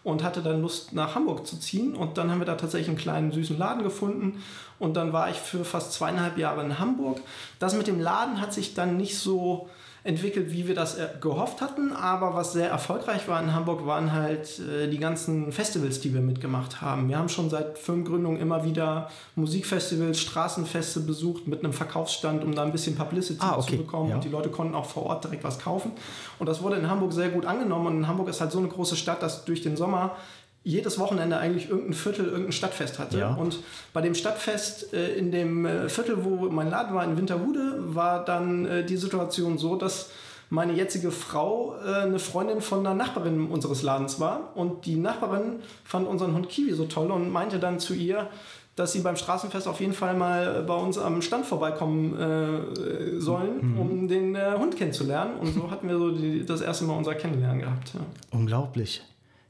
und 0.04 0.22
hatte 0.22 0.42
dann 0.42 0.62
Lust 0.62 0.92
nach 0.92 1.14
Hamburg 1.14 1.46
zu 1.46 1.58
ziehen. 1.58 1.94
Und 1.94 2.18
dann 2.18 2.30
haben 2.30 2.40
wir 2.40 2.46
da 2.46 2.56
tatsächlich 2.56 2.88
einen 2.88 2.98
kleinen 2.98 3.32
süßen 3.32 3.56
Laden 3.56 3.82
gefunden. 3.82 4.42
Und 4.78 4.94
dann 4.94 5.12
war 5.12 5.30
ich 5.30 5.36
für 5.36 5.64
fast 5.64 5.92
zweieinhalb 5.92 6.38
Jahre 6.38 6.64
in 6.64 6.78
Hamburg. 6.78 7.20
Das 7.58 7.74
mit 7.74 7.86
dem 7.86 8.00
Laden 8.00 8.40
hat 8.40 8.52
sich 8.52 8.74
dann 8.74 8.96
nicht 8.96 9.16
so 9.18 9.68
entwickelt, 10.04 10.52
wie 10.52 10.66
wir 10.66 10.74
das 10.74 10.98
äh, 10.98 11.08
gehofft 11.20 11.60
hatten. 11.60 11.92
Aber 11.92 12.34
was 12.34 12.52
sehr 12.52 12.68
erfolgreich 12.68 13.28
war 13.28 13.40
in 13.40 13.54
Hamburg, 13.54 13.86
waren 13.86 14.12
halt 14.12 14.58
äh, 14.58 14.88
die 14.88 14.98
ganzen 14.98 15.52
Festivals, 15.52 16.00
die 16.00 16.12
wir 16.12 16.20
mitgemacht 16.20 16.80
haben. 16.80 17.08
Wir 17.08 17.18
haben 17.18 17.28
schon 17.28 17.50
seit 17.50 17.78
Firmengründung 17.78 18.38
immer 18.38 18.64
wieder 18.64 19.08
Musikfestivals, 19.36 20.20
Straßenfeste 20.20 21.00
besucht 21.00 21.46
mit 21.46 21.60
einem 21.62 21.72
Verkaufsstand, 21.72 22.42
um 22.42 22.54
da 22.54 22.62
ein 22.64 22.72
bisschen 22.72 22.96
Publicity 22.96 23.38
ah, 23.40 23.58
okay. 23.58 23.72
zu 23.72 23.76
bekommen. 23.78 24.08
Ja. 24.08 24.16
Und 24.16 24.24
die 24.24 24.28
Leute 24.28 24.48
konnten 24.48 24.74
auch 24.74 24.86
vor 24.86 25.04
Ort 25.04 25.24
direkt 25.24 25.44
was 25.44 25.60
kaufen. 25.60 25.92
Und 26.38 26.48
das 26.48 26.62
wurde 26.62 26.76
in 26.76 26.90
Hamburg 26.90 27.12
sehr 27.12 27.28
gut 27.28 27.46
angenommen. 27.46 27.86
Und 27.98 28.08
Hamburg 28.08 28.28
ist 28.28 28.40
halt 28.40 28.50
so 28.50 28.58
eine 28.58 28.68
große 28.68 28.96
Stadt, 28.96 29.22
dass 29.22 29.44
durch 29.44 29.62
den 29.62 29.76
Sommer 29.76 30.16
jedes 30.64 30.98
Wochenende 30.98 31.38
eigentlich 31.38 31.68
irgendein 31.68 31.94
Viertel, 31.94 32.26
irgendein 32.26 32.52
Stadtfest 32.52 32.98
hatte. 32.98 33.18
Ja. 33.18 33.34
Und 33.34 33.58
bei 33.92 34.00
dem 34.00 34.14
Stadtfest 34.14 34.94
äh, 34.94 35.14
in 35.14 35.32
dem 35.32 35.66
äh, 35.66 35.88
Viertel, 35.88 36.24
wo 36.24 36.48
mein 36.50 36.70
Laden 36.70 36.94
war, 36.94 37.04
in 37.04 37.16
Winterhude, 37.16 37.78
war 37.94 38.24
dann 38.24 38.66
äh, 38.66 38.84
die 38.84 38.96
Situation 38.96 39.58
so, 39.58 39.76
dass 39.76 40.10
meine 40.50 40.74
jetzige 40.74 41.10
Frau 41.10 41.74
äh, 41.84 42.02
eine 42.02 42.18
Freundin 42.18 42.60
von 42.60 42.80
einer 42.80 42.94
Nachbarin 42.94 43.48
unseres 43.48 43.82
Ladens 43.82 44.20
war. 44.20 44.52
Und 44.54 44.86
die 44.86 44.96
Nachbarin 44.96 45.60
fand 45.84 46.06
unseren 46.06 46.34
Hund 46.34 46.48
Kiwi 46.48 46.72
so 46.74 46.84
toll 46.84 47.10
und 47.10 47.30
meinte 47.30 47.58
dann 47.58 47.80
zu 47.80 47.94
ihr, 47.94 48.28
dass 48.76 48.92
sie 48.92 49.00
beim 49.00 49.16
Straßenfest 49.16 49.66
auf 49.66 49.80
jeden 49.80 49.92
Fall 49.92 50.14
mal 50.14 50.62
bei 50.62 50.74
uns 50.74 50.96
am 50.96 51.20
Stand 51.22 51.44
vorbeikommen 51.44 52.18
äh, 52.18 53.20
sollen, 53.20 53.72
mhm. 53.72 53.78
um 53.78 54.08
den 54.08 54.34
äh, 54.34 54.52
Hund 54.56 54.76
kennenzulernen. 54.76 55.38
Und 55.40 55.52
so 55.54 55.70
hatten 55.70 55.88
wir 55.88 55.98
so 55.98 56.10
die, 56.10 56.46
das 56.46 56.60
erste 56.60 56.84
Mal 56.84 56.96
unser 56.96 57.14
Kennenlernen 57.14 57.60
gehabt. 57.60 57.92
Ja. 57.94 58.00
Unglaublich 58.30 59.02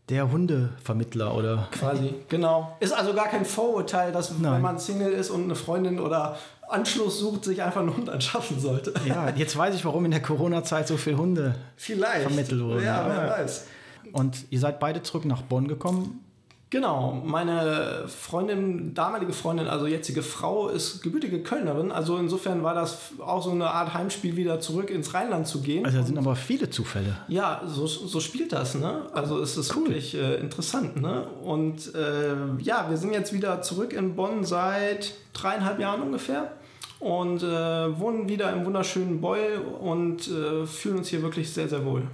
der 0.08 0.30
Hundevermittler 0.30 1.34
oder. 1.34 1.68
Quasi, 1.70 2.14
genau. 2.28 2.76
Ist 2.80 2.92
also 2.92 3.14
gar 3.14 3.28
kein 3.28 3.44
Vorurteil, 3.44 4.12
dass 4.12 4.30
Nein. 4.38 4.54
wenn 4.54 4.60
man 4.62 4.78
Single 4.78 5.12
ist 5.12 5.30
und 5.30 5.44
eine 5.44 5.54
Freundin 5.54 6.00
oder 6.00 6.36
Anschluss 6.68 7.18
sucht, 7.18 7.44
sich 7.44 7.62
einfach 7.62 7.80
einen 7.80 7.96
Hund 7.96 8.08
anschaffen 8.10 8.58
sollte. 8.58 8.94
Ja, 9.06 9.30
jetzt 9.30 9.56
weiß 9.56 9.74
ich, 9.74 9.84
warum 9.84 10.04
in 10.04 10.10
der 10.10 10.22
Corona-Zeit 10.22 10.88
so 10.88 10.96
viele 10.96 11.18
Hunde 11.18 11.54
Vielleicht. 11.76 12.22
vermittelt 12.22 12.62
wurden. 12.62 12.84
Ja, 12.84 13.06
wer 13.06 13.30
weiß. 13.30 13.66
Und 14.12 14.44
ihr 14.50 14.58
seid 14.58 14.80
beide 14.80 15.02
zurück 15.02 15.24
nach 15.24 15.42
Bonn 15.42 15.68
gekommen. 15.68 16.24
Genau, 16.72 17.20
meine 17.22 18.04
Freundin, 18.08 18.94
damalige 18.94 19.34
Freundin, 19.34 19.68
also 19.68 19.86
jetzige 19.86 20.22
Frau, 20.22 20.68
ist 20.68 21.02
gebürtige 21.02 21.42
Kölnerin. 21.42 21.92
Also 21.92 22.16
insofern 22.16 22.62
war 22.62 22.72
das 22.72 23.10
auch 23.18 23.42
so 23.42 23.50
eine 23.50 23.70
Art 23.70 23.92
Heimspiel, 23.92 24.36
wieder 24.36 24.58
zurück 24.58 24.88
ins 24.88 25.12
Rheinland 25.12 25.46
zu 25.46 25.60
gehen. 25.60 25.84
Also 25.84 25.98
da 25.98 26.04
sind 26.06 26.16
aber 26.16 26.34
viele 26.34 26.70
Zufälle. 26.70 27.18
Ja, 27.28 27.60
so, 27.66 27.86
so 27.86 28.20
spielt 28.20 28.54
das. 28.54 28.74
Ne? 28.74 29.02
Also 29.12 29.38
es 29.40 29.58
ist 29.58 29.76
cool. 29.76 29.88
wirklich 29.88 30.14
äh, 30.14 30.36
interessant. 30.36 30.98
Ne? 30.98 31.26
Und 31.44 31.94
äh, 31.94 32.62
ja, 32.62 32.86
wir 32.88 32.96
sind 32.96 33.12
jetzt 33.12 33.34
wieder 33.34 33.60
zurück 33.60 33.92
in 33.92 34.16
Bonn 34.16 34.42
seit 34.42 35.12
dreieinhalb 35.34 35.78
Jahren 35.78 36.00
ungefähr 36.00 36.52
und 37.00 37.42
äh, 37.42 38.00
wohnen 38.00 38.30
wieder 38.30 38.50
im 38.50 38.64
wunderschönen 38.64 39.20
Beul 39.20 39.60
und 39.78 40.26
äh, 40.26 40.64
fühlen 40.64 40.96
uns 40.96 41.08
hier 41.08 41.20
wirklich 41.20 41.52
sehr, 41.52 41.68
sehr 41.68 41.84
wohl. 41.84 42.04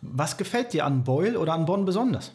Was 0.00 0.38
gefällt 0.38 0.72
dir 0.72 0.86
an 0.86 1.04
Beul 1.04 1.36
oder 1.36 1.52
an 1.52 1.66
Bonn 1.66 1.84
besonders? 1.84 2.32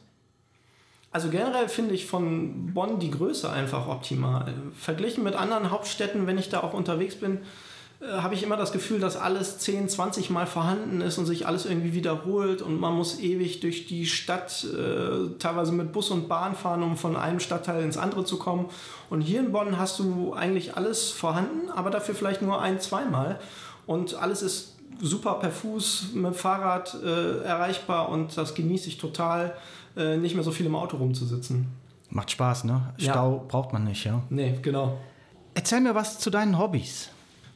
Also 1.11 1.29
generell 1.29 1.67
finde 1.67 1.93
ich 1.93 2.05
von 2.05 2.73
Bonn 2.73 2.99
die 2.99 3.11
Größe 3.11 3.49
einfach 3.49 3.87
optimal. 3.87 4.53
Verglichen 4.77 5.23
mit 5.23 5.35
anderen 5.35 5.69
Hauptstädten, 5.69 6.25
wenn 6.25 6.37
ich 6.37 6.49
da 6.49 6.61
auch 6.61 6.73
unterwegs 6.73 7.15
bin, 7.15 7.39
äh, 8.01 8.21
habe 8.21 8.33
ich 8.33 8.43
immer 8.43 8.55
das 8.55 8.71
Gefühl, 8.71 9.01
dass 9.01 9.17
alles 9.17 9.59
10, 9.59 9.89
20 9.89 10.29
Mal 10.29 10.47
vorhanden 10.47 11.01
ist 11.01 11.17
und 11.17 11.25
sich 11.25 11.45
alles 11.45 11.65
irgendwie 11.65 11.93
wiederholt 11.93 12.61
und 12.61 12.79
man 12.79 12.93
muss 12.93 13.19
ewig 13.19 13.59
durch 13.59 13.87
die 13.87 14.05
Stadt, 14.05 14.65
äh, 14.65 15.37
teilweise 15.37 15.73
mit 15.73 15.91
Bus 15.91 16.11
und 16.11 16.29
Bahn 16.29 16.55
fahren, 16.55 16.81
um 16.81 16.95
von 16.95 17.17
einem 17.17 17.41
Stadtteil 17.41 17.83
ins 17.83 17.97
andere 17.97 18.23
zu 18.23 18.39
kommen. 18.39 18.69
Und 19.09 19.19
hier 19.19 19.41
in 19.41 19.51
Bonn 19.51 19.77
hast 19.77 19.99
du 19.99 20.33
eigentlich 20.33 20.77
alles 20.77 21.09
vorhanden, 21.09 21.69
aber 21.69 21.89
dafür 21.89 22.15
vielleicht 22.15 22.41
nur 22.41 22.61
ein, 22.61 22.79
zweimal. 22.79 23.37
Und 23.85 24.15
alles 24.15 24.41
ist 24.41 24.77
super 25.01 25.35
per 25.35 25.51
Fuß, 25.51 26.13
mit 26.13 26.35
Fahrrad 26.35 26.95
äh, 27.03 27.43
erreichbar 27.43 28.09
und 28.09 28.37
das 28.37 28.55
genieße 28.55 28.87
ich 28.87 28.97
total 28.97 29.55
äh, 29.95 30.17
nicht 30.17 30.35
mehr 30.35 30.43
so 30.43 30.51
viel 30.51 30.65
im 30.65 30.75
Auto 30.75 30.97
rumzusitzen. 30.97 31.67
Macht 32.09 32.31
Spaß, 32.31 32.65
ne? 32.65 32.93
Stau 32.97 33.37
ja. 33.37 33.43
braucht 33.47 33.73
man 33.73 33.85
nicht, 33.85 34.03
ja? 34.03 34.21
Nee, 34.29 34.59
genau. 34.61 34.97
Erzähl 35.53 35.81
mir 35.81 35.95
was 35.95 36.19
zu 36.19 36.29
deinen 36.29 36.57
Hobbys. 36.57 37.09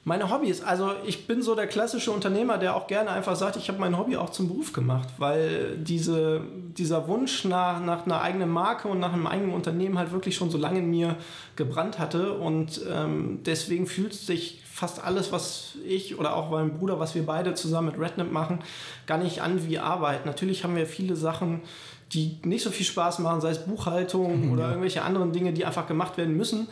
Meine 0.07 0.29
Hobbys, 0.29 0.61
also 0.61 0.91
ich 1.03 1.25
bin 1.25 1.41
so 1.41 1.55
der 1.55 1.65
klassische 1.65 2.11
Unternehmer, 2.11 2.59
der 2.59 2.75
auch 2.75 2.85
gerne 2.85 3.09
einfach 3.09 3.35
sagt, 3.35 3.55
ich 3.55 3.69
habe 3.69 3.79
mein 3.79 3.97
Hobby 3.97 4.17
auch 4.17 4.29
zum 4.29 4.49
Beruf 4.49 4.71
gemacht, 4.71 5.09
weil 5.17 5.77
diese, 5.77 6.41
dieser 6.77 7.07
Wunsch 7.07 7.43
nach, 7.43 7.83
nach 7.83 8.05
einer 8.05 8.21
eigenen 8.21 8.49
Marke 8.51 8.87
und 8.87 8.99
nach 8.99 9.13
einem 9.13 9.25
eigenen 9.25 9.51
Unternehmen 9.51 9.97
halt 9.97 10.11
wirklich 10.11 10.35
schon 10.35 10.51
so 10.51 10.59
lange 10.59 10.77
in 10.77 10.91
mir 10.91 11.15
gebrannt 11.55 11.97
hatte 11.97 12.33
und 12.33 12.81
ähm, 12.87 13.39
deswegen 13.47 13.87
fühlt 13.87 14.13
sich 14.13 14.61
fast 14.71 15.03
alles, 15.03 15.31
was 15.31 15.73
ich 15.87 16.19
oder 16.19 16.35
auch 16.35 16.51
mein 16.51 16.77
Bruder, 16.77 16.99
was 16.99 17.15
wir 17.15 17.25
beide 17.25 17.55
zusammen 17.55 17.87
mit 17.87 17.99
Rednap 17.99 18.31
machen, 18.31 18.59
gar 19.07 19.17
nicht 19.17 19.41
an 19.41 19.67
wie 19.67 19.79
Arbeit. 19.79 20.27
Natürlich 20.27 20.63
haben 20.63 20.75
wir 20.75 20.85
viele 20.85 21.15
Sachen, 21.15 21.61
die 22.13 22.37
nicht 22.43 22.63
so 22.63 22.69
viel 22.69 22.85
Spaß 22.85 23.19
machen, 23.19 23.41
sei 23.41 23.51
es 23.51 23.65
Buchhaltung 23.65 24.51
oder 24.51 24.63
ja. 24.63 24.69
irgendwelche 24.69 25.01
anderen 25.01 25.31
Dinge, 25.31 25.53
die 25.53 25.65
einfach 25.65 25.87
gemacht 25.87 26.17
werden 26.17 26.35
müssen. 26.37 26.67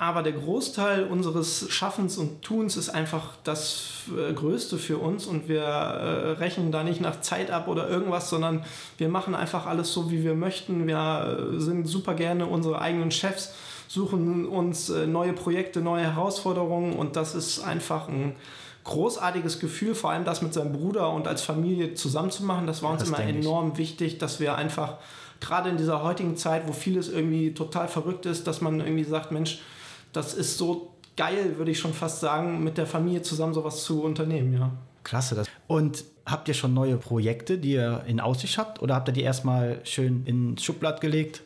Aber 0.00 0.22
der 0.22 0.32
Großteil 0.32 1.02
unseres 1.08 1.66
Schaffens 1.70 2.18
und 2.18 2.42
Tuns 2.42 2.76
ist 2.76 2.88
einfach 2.88 3.30
das 3.42 4.04
äh, 4.16 4.32
Größte 4.32 4.78
für 4.78 4.98
uns 4.98 5.26
und 5.26 5.48
wir 5.48 5.62
äh, 5.62 6.30
rechnen 6.38 6.70
da 6.70 6.84
nicht 6.84 7.00
nach 7.00 7.20
Zeit 7.20 7.50
ab 7.50 7.66
oder 7.66 7.88
irgendwas, 7.88 8.30
sondern 8.30 8.64
wir 8.96 9.08
machen 9.08 9.34
einfach 9.34 9.66
alles 9.66 9.92
so, 9.92 10.12
wie 10.12 10.22
wir 10.22 10.36
möchten. 10.36 10.86
Wir 10.86 11.50
äh, 11.56 11.60
sind 11.60 11.88
super 11.88 12.14
gerne 12.14 12.46
unsere 12.46 12.80
eigenen 12.80 13.10
Chefs, 13.10 13.52
suchen 13.88 14.46
uns 14.46 14.88
neue 14.88 15.32
Projekte, 15.32 15.80
neue 15.80 16.04
Herausforderungen 16.04 16.92
und 16.92 17.16
das 17.16 17.34
ist 17.34 17.60
einfach 17.60 18.06
ein 18.08 18.36
großartiges 18.88 19.60
Gefühl, 19.60 19.94
vor 19.94 20.10
allem 20.10 20.24
das 20.24 20.42
mit 20.42 20.54
seinem 20.54 20.72
Bruder 20.72 21.12
und 21.12 21.28
als 21.28 21.42
Familie 21.42 21.94
zusammen 21.94 22.30
zu 22.30 22.42
machen. 22.42 22.66
Das 22.66 22.82
war 22.82 22.90
uns 22.90 23.00
das 23.00 23.08
immer 23.08 23.20
enorm 23.20 23.72
ich. 23.72 23.78
wichtig, 23.78 24.18
dass 24.18 24.40
wir 24.40 24.56
einfach 24.56 24.96
gerade 25.40 25.68
in 25.68 25.76
dieser 25.76 26.02
heutigen 26.02 26.36
Zeit, 26.36 26.66
wo 26.66 26.72
vieles 26.72 27.08
irgendwie 27.08 27.54
total 27.54 27.86
verrückt 27.86 28.26
ist, 28.26 28.46
dass 28.46 28.60
man 28.60 28.80
irgendwie 28.80 29.04
sagt, 29.04 29.30
Mensch, 29.30 29.60
das 30.12 30.34
ist 30.34 30.58
so 30.58 30.94
geil, 31.16 31.58
würde 31.58 31.70
ich 31.70 31.78
schon 31.78 31.92
fast 31.92 32.20
sagen, 32.20 32.64
mit 32.64 32.78
der 32.78 32.86
Familie 32.86 33.22
zusammen 33.22 33.54
sowas 33.54 33.84
zu 33.84 34.02
unternehmen, 34.02 34.54
ja. 34.54 34.70
Klasse. 35.04 35.34
Das. 35.34 35.46
Und 35.66 36.04
habt 36.26 36.48
ihr 36.48 36.54
schon 36.54 36.74
neue 36.74 36.96
Projekte, 36.96 37.58
die 37.58 37.72
ihr 37.72 38.04
in 38.06 38.20
Aussicht 38.20 38.58
habt? 38.58 38.82
Oder 38.82 38.94
habt 38.94 39.08
ihr 39.08 39.14
die 39.14 39.22
erstmal 39.22 39.80
schön 39.84 40.24
ins 40.26 40.62
Schublad 40.62 41.00
gelegt? 41.00 41.42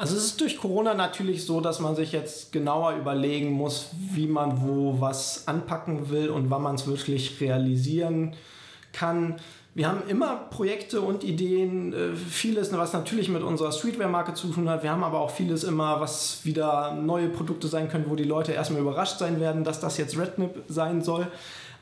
Also 0.00 0.16
es 0.16 0.24
ist 0.24 0.40
durch 0.40 0.56
Corona 0.56 0.94
natürlich 0.94 1.44
so, 1.44 1.60
dass 1.60 1.78
man 1.78 1.94
sich 1.94 2.12
jetzt 2.12 2.52
genauer 2.52 2.94
überlegen 2.94 3.50
muss, 3.50 3.90
wie 4.14 4.26
man 4.26 4.62
wo 4.62 4.98
was 4.98 5.46
anpacken 5.46 6.08
will 6.08 6.30
und 6.30 6.48
wann 6.48 6.62
man 6.62 6.76
es 6.76 6.86
wirklich 6.86 7.38
realisieren 7.38 8.34
kann. 8.94 9.36
Wir 9.74 9.88
haben 9.88 10.00
immer 10.08 10.36
Projekte 10.48 11.02
und 11.02 11.22
Ideen, 11.22 11.92
äh, 11.92 12.16
vieles, 12.16 12.72
was 12.72 12.94
natürlich 12.94 13.28
mit 13.28 13.42
unserer 13.42 13.72
Streetwear-Marke 13.72 14.32
zu 14.32 14.48
tun 14.48 14.70
hat. 14.70 14.82
Wir 14.82 14.90
haben 14.90 15.04
aber 15.04 15.20
auch 15.20 15.30
vieles 15.30 15.64
immer, 15.64 16.00
was 16.00 16.46
wieder 16.46 16.94
neue 16.94 17.28
Produkte 17.28 17.68
sein 17.68 17.90
können, 17.90 18.06
wo 18.08 18.16
die 18.16 18.24
Leute 18.24 18.52
erstmal 18.52 18.80
überrascht 18.80 19.18
sein 19.18 19.38
werden, 19.38 19.64
dass 19.64 19.80
das 19.80 19.98
jetzt 19.98 20.18
Rednip 20.18 20.62
sein 20.68 21.02
soll. 21.02 21.26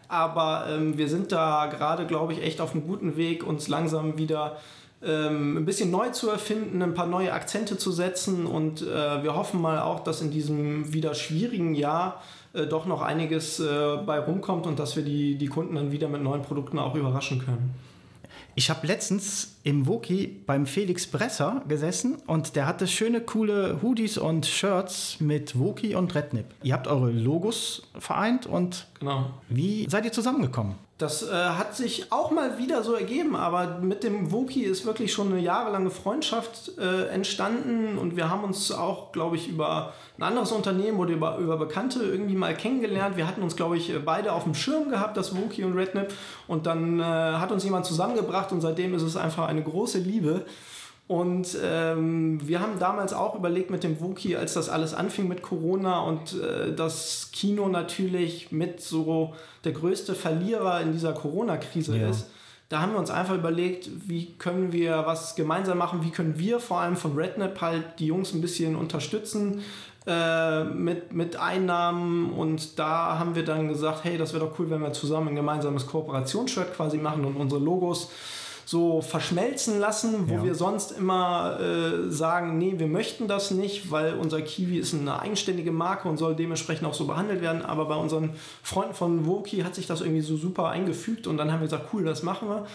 Aber 0.09 0.67
ähm, 0.69 0.99
wir 0.99 1.09
sind 1.09 1.31
da 1.31 1.67
gerade, 1.67 2.05
glaube 2.05 2.33
ich, 2.33 2.43
echt 2.43 2.61
auf 2.61 2.73
einem 2.73 2.85
guten 2.85 3.17
Weg, 3.17 3.47
uns 3.47 3.69
langsam 3.69 4.19
wieder 4.19 4.57
ähm, 5.03 5.57
ein 5.57 5.65
bisschen 5.65 5.91
neu 5.91 6.11
zu 6.11 6.29
erfinden, 6.29 6.83
ein 6.83 6.95
paar 6.95 7.07
neue 7.07 7.33
Akzente 7.33 7.79
zu 7.79 7.93
setzen 7.93 8.47
und 8.47 8.83
äh, 8.83 9.23
wir 9.23 9.35
hoffen 9.35 9.61
mal 9.61 9.81
auch, 9.81 10.01
dass 10.01 10.21
in 10.21 10.31
diesem 10.31 10.93
wieder 10.93 11.15
schwierigen 11.15 11.75
Jahr 11.75 12.23
äh, 12.53 12.67
doch 12.67 12.87
noch 12.87 13.03
einiges 13.03 13.61
äh, 13.61 13.97
bei 14.05 14.19
rumkommt 14.19 14.67
und 14.67 14.79
dass 14.79 14.97
wir 14.97 15.05
die, 15.05 15.37
die 15.37 15.47
Kunden 15.47 15.77
dann 15.77 15.93
wieder 15.93 16.09
mit 16.09 16.23
neuen 16.23 16.43
Produkten 16.43 16.79
auch 16.79 16.95
überraschen 16.95 17.45
können. 17.45 17.75
Ich 18.55 18.71
habe 18.71 18.89
letztens 18.89 19.57
im 19.63 19.87
Woki 19.87 20.43
beim 20.45 20.67
Felix 20.67 21.07
Bresser 21.07 21.63
gesessen 21.69 22.17
und 22.27 22.57
der 22.57 22.67
hatte 22.67 22.89
schöne, 22.89 23.21
coole 23.21 23.81
Hoodies 23.83 24.19
und 24.19 24.47
Shirts 24.47 25.21
mit 25.21 25.57
Woki 25.57 25.95
und 25.95 26.13
Rednip. 26.17 26.47
Ihr 26.65 26.75
habt 26.75 26.89
eure 26.89 27.13
Logos 27.13 27.83
vereint 27.97 28.47
und 28.47 28.89
genau. 28.99 29.31
wie 29.49 29.89
seid 29.89 30.07
ihr 30.07 30.13
zusammengekommen? 30.13 30.75
Das 30.99 31.23
äh, 31.23 31.33
hat 31.33 31.77
sich 31.77 32.11
auch 32.11 32.33
mal 32.33 32.59
wieder 32.59 32.83
so 32.83 32.93
ergeben, 32.95 33.37
aber 33.37 33.79
mit 33.79 34.03
dem 34.03 34.33
Woki 34.33 34.63
ist 34.63 34.85
wirklich 34.85 35.13
schon 35.13 35.33
eine 35.33 35.41
jahrelange 35.41 35.91
Freundschaft 35.91 36.73
äh, 36.77 37.07
entstanden 37.11 37.99
und 37.99 38.17
wir 38.17 38.29
haben 38.29 38.43
uns 38.43 38.73
auch, 38.73 39.13
glaube 39.13 39.37
ich, 39.37 39.47
über 39.47 39.93
ein 40.17 40.25
anderes 40.25 40.51
Unternehmen 40.51 40.99
oder 40.99 41.13
über, 41.13 41.39
über 41.39 41.57
Bekannte 41.57 42.03
irgendwie 42.03 42.35
mal 42.35 42.53
kennengelernt. 42.53 43.17
Wir 43.17 43.29
hatten 43.29 43.43
uns, 43.43 43.55
glaube 43.55 43.77
ich, 43.77 43.93
beide 44.05 44.33
auf 44.33 44.43
dem 44.43 44.55
Schirm 44.55 44.91
gehabt, 44.91 45.17
das 45.17 45.37
Woki 45.37 45.63
und 45.63 45.77
Rednip 45.77 46.13
und 46.49 46.67
dann 46.67 46.99
äh, 46.99 47.05
hat 47.05 47.53
uns 47.53 47.63
jemand 47.63 47.87
zusammengebracht 47.87 48.51
und 48.51 48.61
seitdem 48.61 48.93
ist 48.93 49.03
es 49.03 49.17
einfach 49.17 49.47
eine 49.47 49.63
große 49.63 49.99
Liebe. 49.99 50.47
Und 51.09 51.57
ähm, 51.65 52.39
wir 52.47 52.61
haben 52.61 52.79
damals 52.79 53.15
auch 53.15 53.35
überlegt 53.35 53.71
mit 53.71 53.83
dem 53.83 53.99
Wookie, 54.03 54.37
als 54.37 54.53
das 54.53 54.69
alles 54.69 54.93
anfing 54.93 55.27
mit 55.27 55.41
Corona 55.41 56.01
und 56.01 56.35
äh, 56.35 56.75
das 56.75 57.31
Kino 57.33 57.69
natürlich 57.69 58.53
mit 58.53 58.83
so 58.83 59.35
der 59.65 59.73
größte 59.73 60.15
Verlierer 60.15 60.83
in 60.83 60.93
dieser 60.93 61.15
Corona-Krise 61.15 61.97
ja. 61.97 62.11
ist. 62.11 62.27
Da 62.69 62.83
haben 62.83 62.93
wir 62.93 62.99
uns 62.99 63.09
einfach 63.09 63.35
überlegt, 63.35 63.89
wie 64.07 64.35
können 64.35 64.73
wir 64.73 65.05
was 65.07 65.35
gemeinsam 65.35 65.79
machen, 65.79 66.05
wie 66.05 66.11
können 66.11 66.39
wir 66.39 66.61
vor 66.61 66.81
allem 66.81 66.97
von 66.97 67.17
Rednap 67.17 67.63
halt 67.63 67.85
die 67.99 68.09
Jungs 68.09 68.35
ein 68.35 68.43
bisschen 68.43 68.77
unterstützen 68.77 69.63
äh, 70.07 70.65
mit, 70.65 71.15
mit 71.15 71.37
Einnahmen 71.37 72.35
und 72.35 72.79
da 72.79 73.19
haben 73.19 73.35
wir 73.35 73.47
dann 73.47 73.69
gesagt, 73.69 74.05
hey, 74.05 74.19
das 74.19 74.35
wäre 74.35 74.45
doch 74.45 74.59
cool, 74.59 74.69
wenn 74.69 74.83
wir 74.83 74.93
zusammen 74.93 75.29
ein 75.29 75.37
gemeinsames 75.37 75.87
Kooperationsshirt 75.87 76.75
quasi 76.75 76.99
machen 76.99 77.25
und 77.25 77.37
unsere 77.37 77.63
Logos 77.63 78.11
so 78.69 79.01
verschmelzen 79.01 79.81
lassen, 79.81 80.29
wo 80.29 80.35
ja. 80.35 80.45
wir 80.45 80.55
sonst 80.55 80.93
immer 80.93 81.59
äh, 81.59 82.11
sagen, 82.11 82.59
nee, 82.59 82.75
wir 82.77 82.87
möchten 82.87 83.27
das 83.27 83.51
nicht, 83.51 83.91
weil 83.91 84.13
unser 84.13 84.43
Kiwi 84.43 84.77
ist 84.77 84.93
eine 84.93 85.19
eigenständige 85.21 85.73
Marke 85.73 86.07
und 86.07 86.19
soll 86.19 86.37
dementsprechend 86.37 86.87
auch 86.87 86.93
so 86.93 87.07
behandelt 87.07 87.41
werden. 87.41 87.65
Aber 87.65 87.87
bei 87.87 87.95
unseren 87.95 88.35
Freunden 88.63 88.93
von 88.93 89.25
Woki 89.25 89.61
hat 89.61 89.75
sich 89.75 89.87
das 89.87 90.03
irgendwie 90.03 90.21
so 90.21 90.37
super 90.37 90.69
eingefügt 90.69 91.27
und 91.27 91.39
dann 91.39 91.51
haben 91.51 91.61
wir 91.61 91.69
gesagt, 91.69 91.95
cool, 91.95 92.05
das 92.05 92.23
machen 92.23 92.51
wir. 92.51 92.67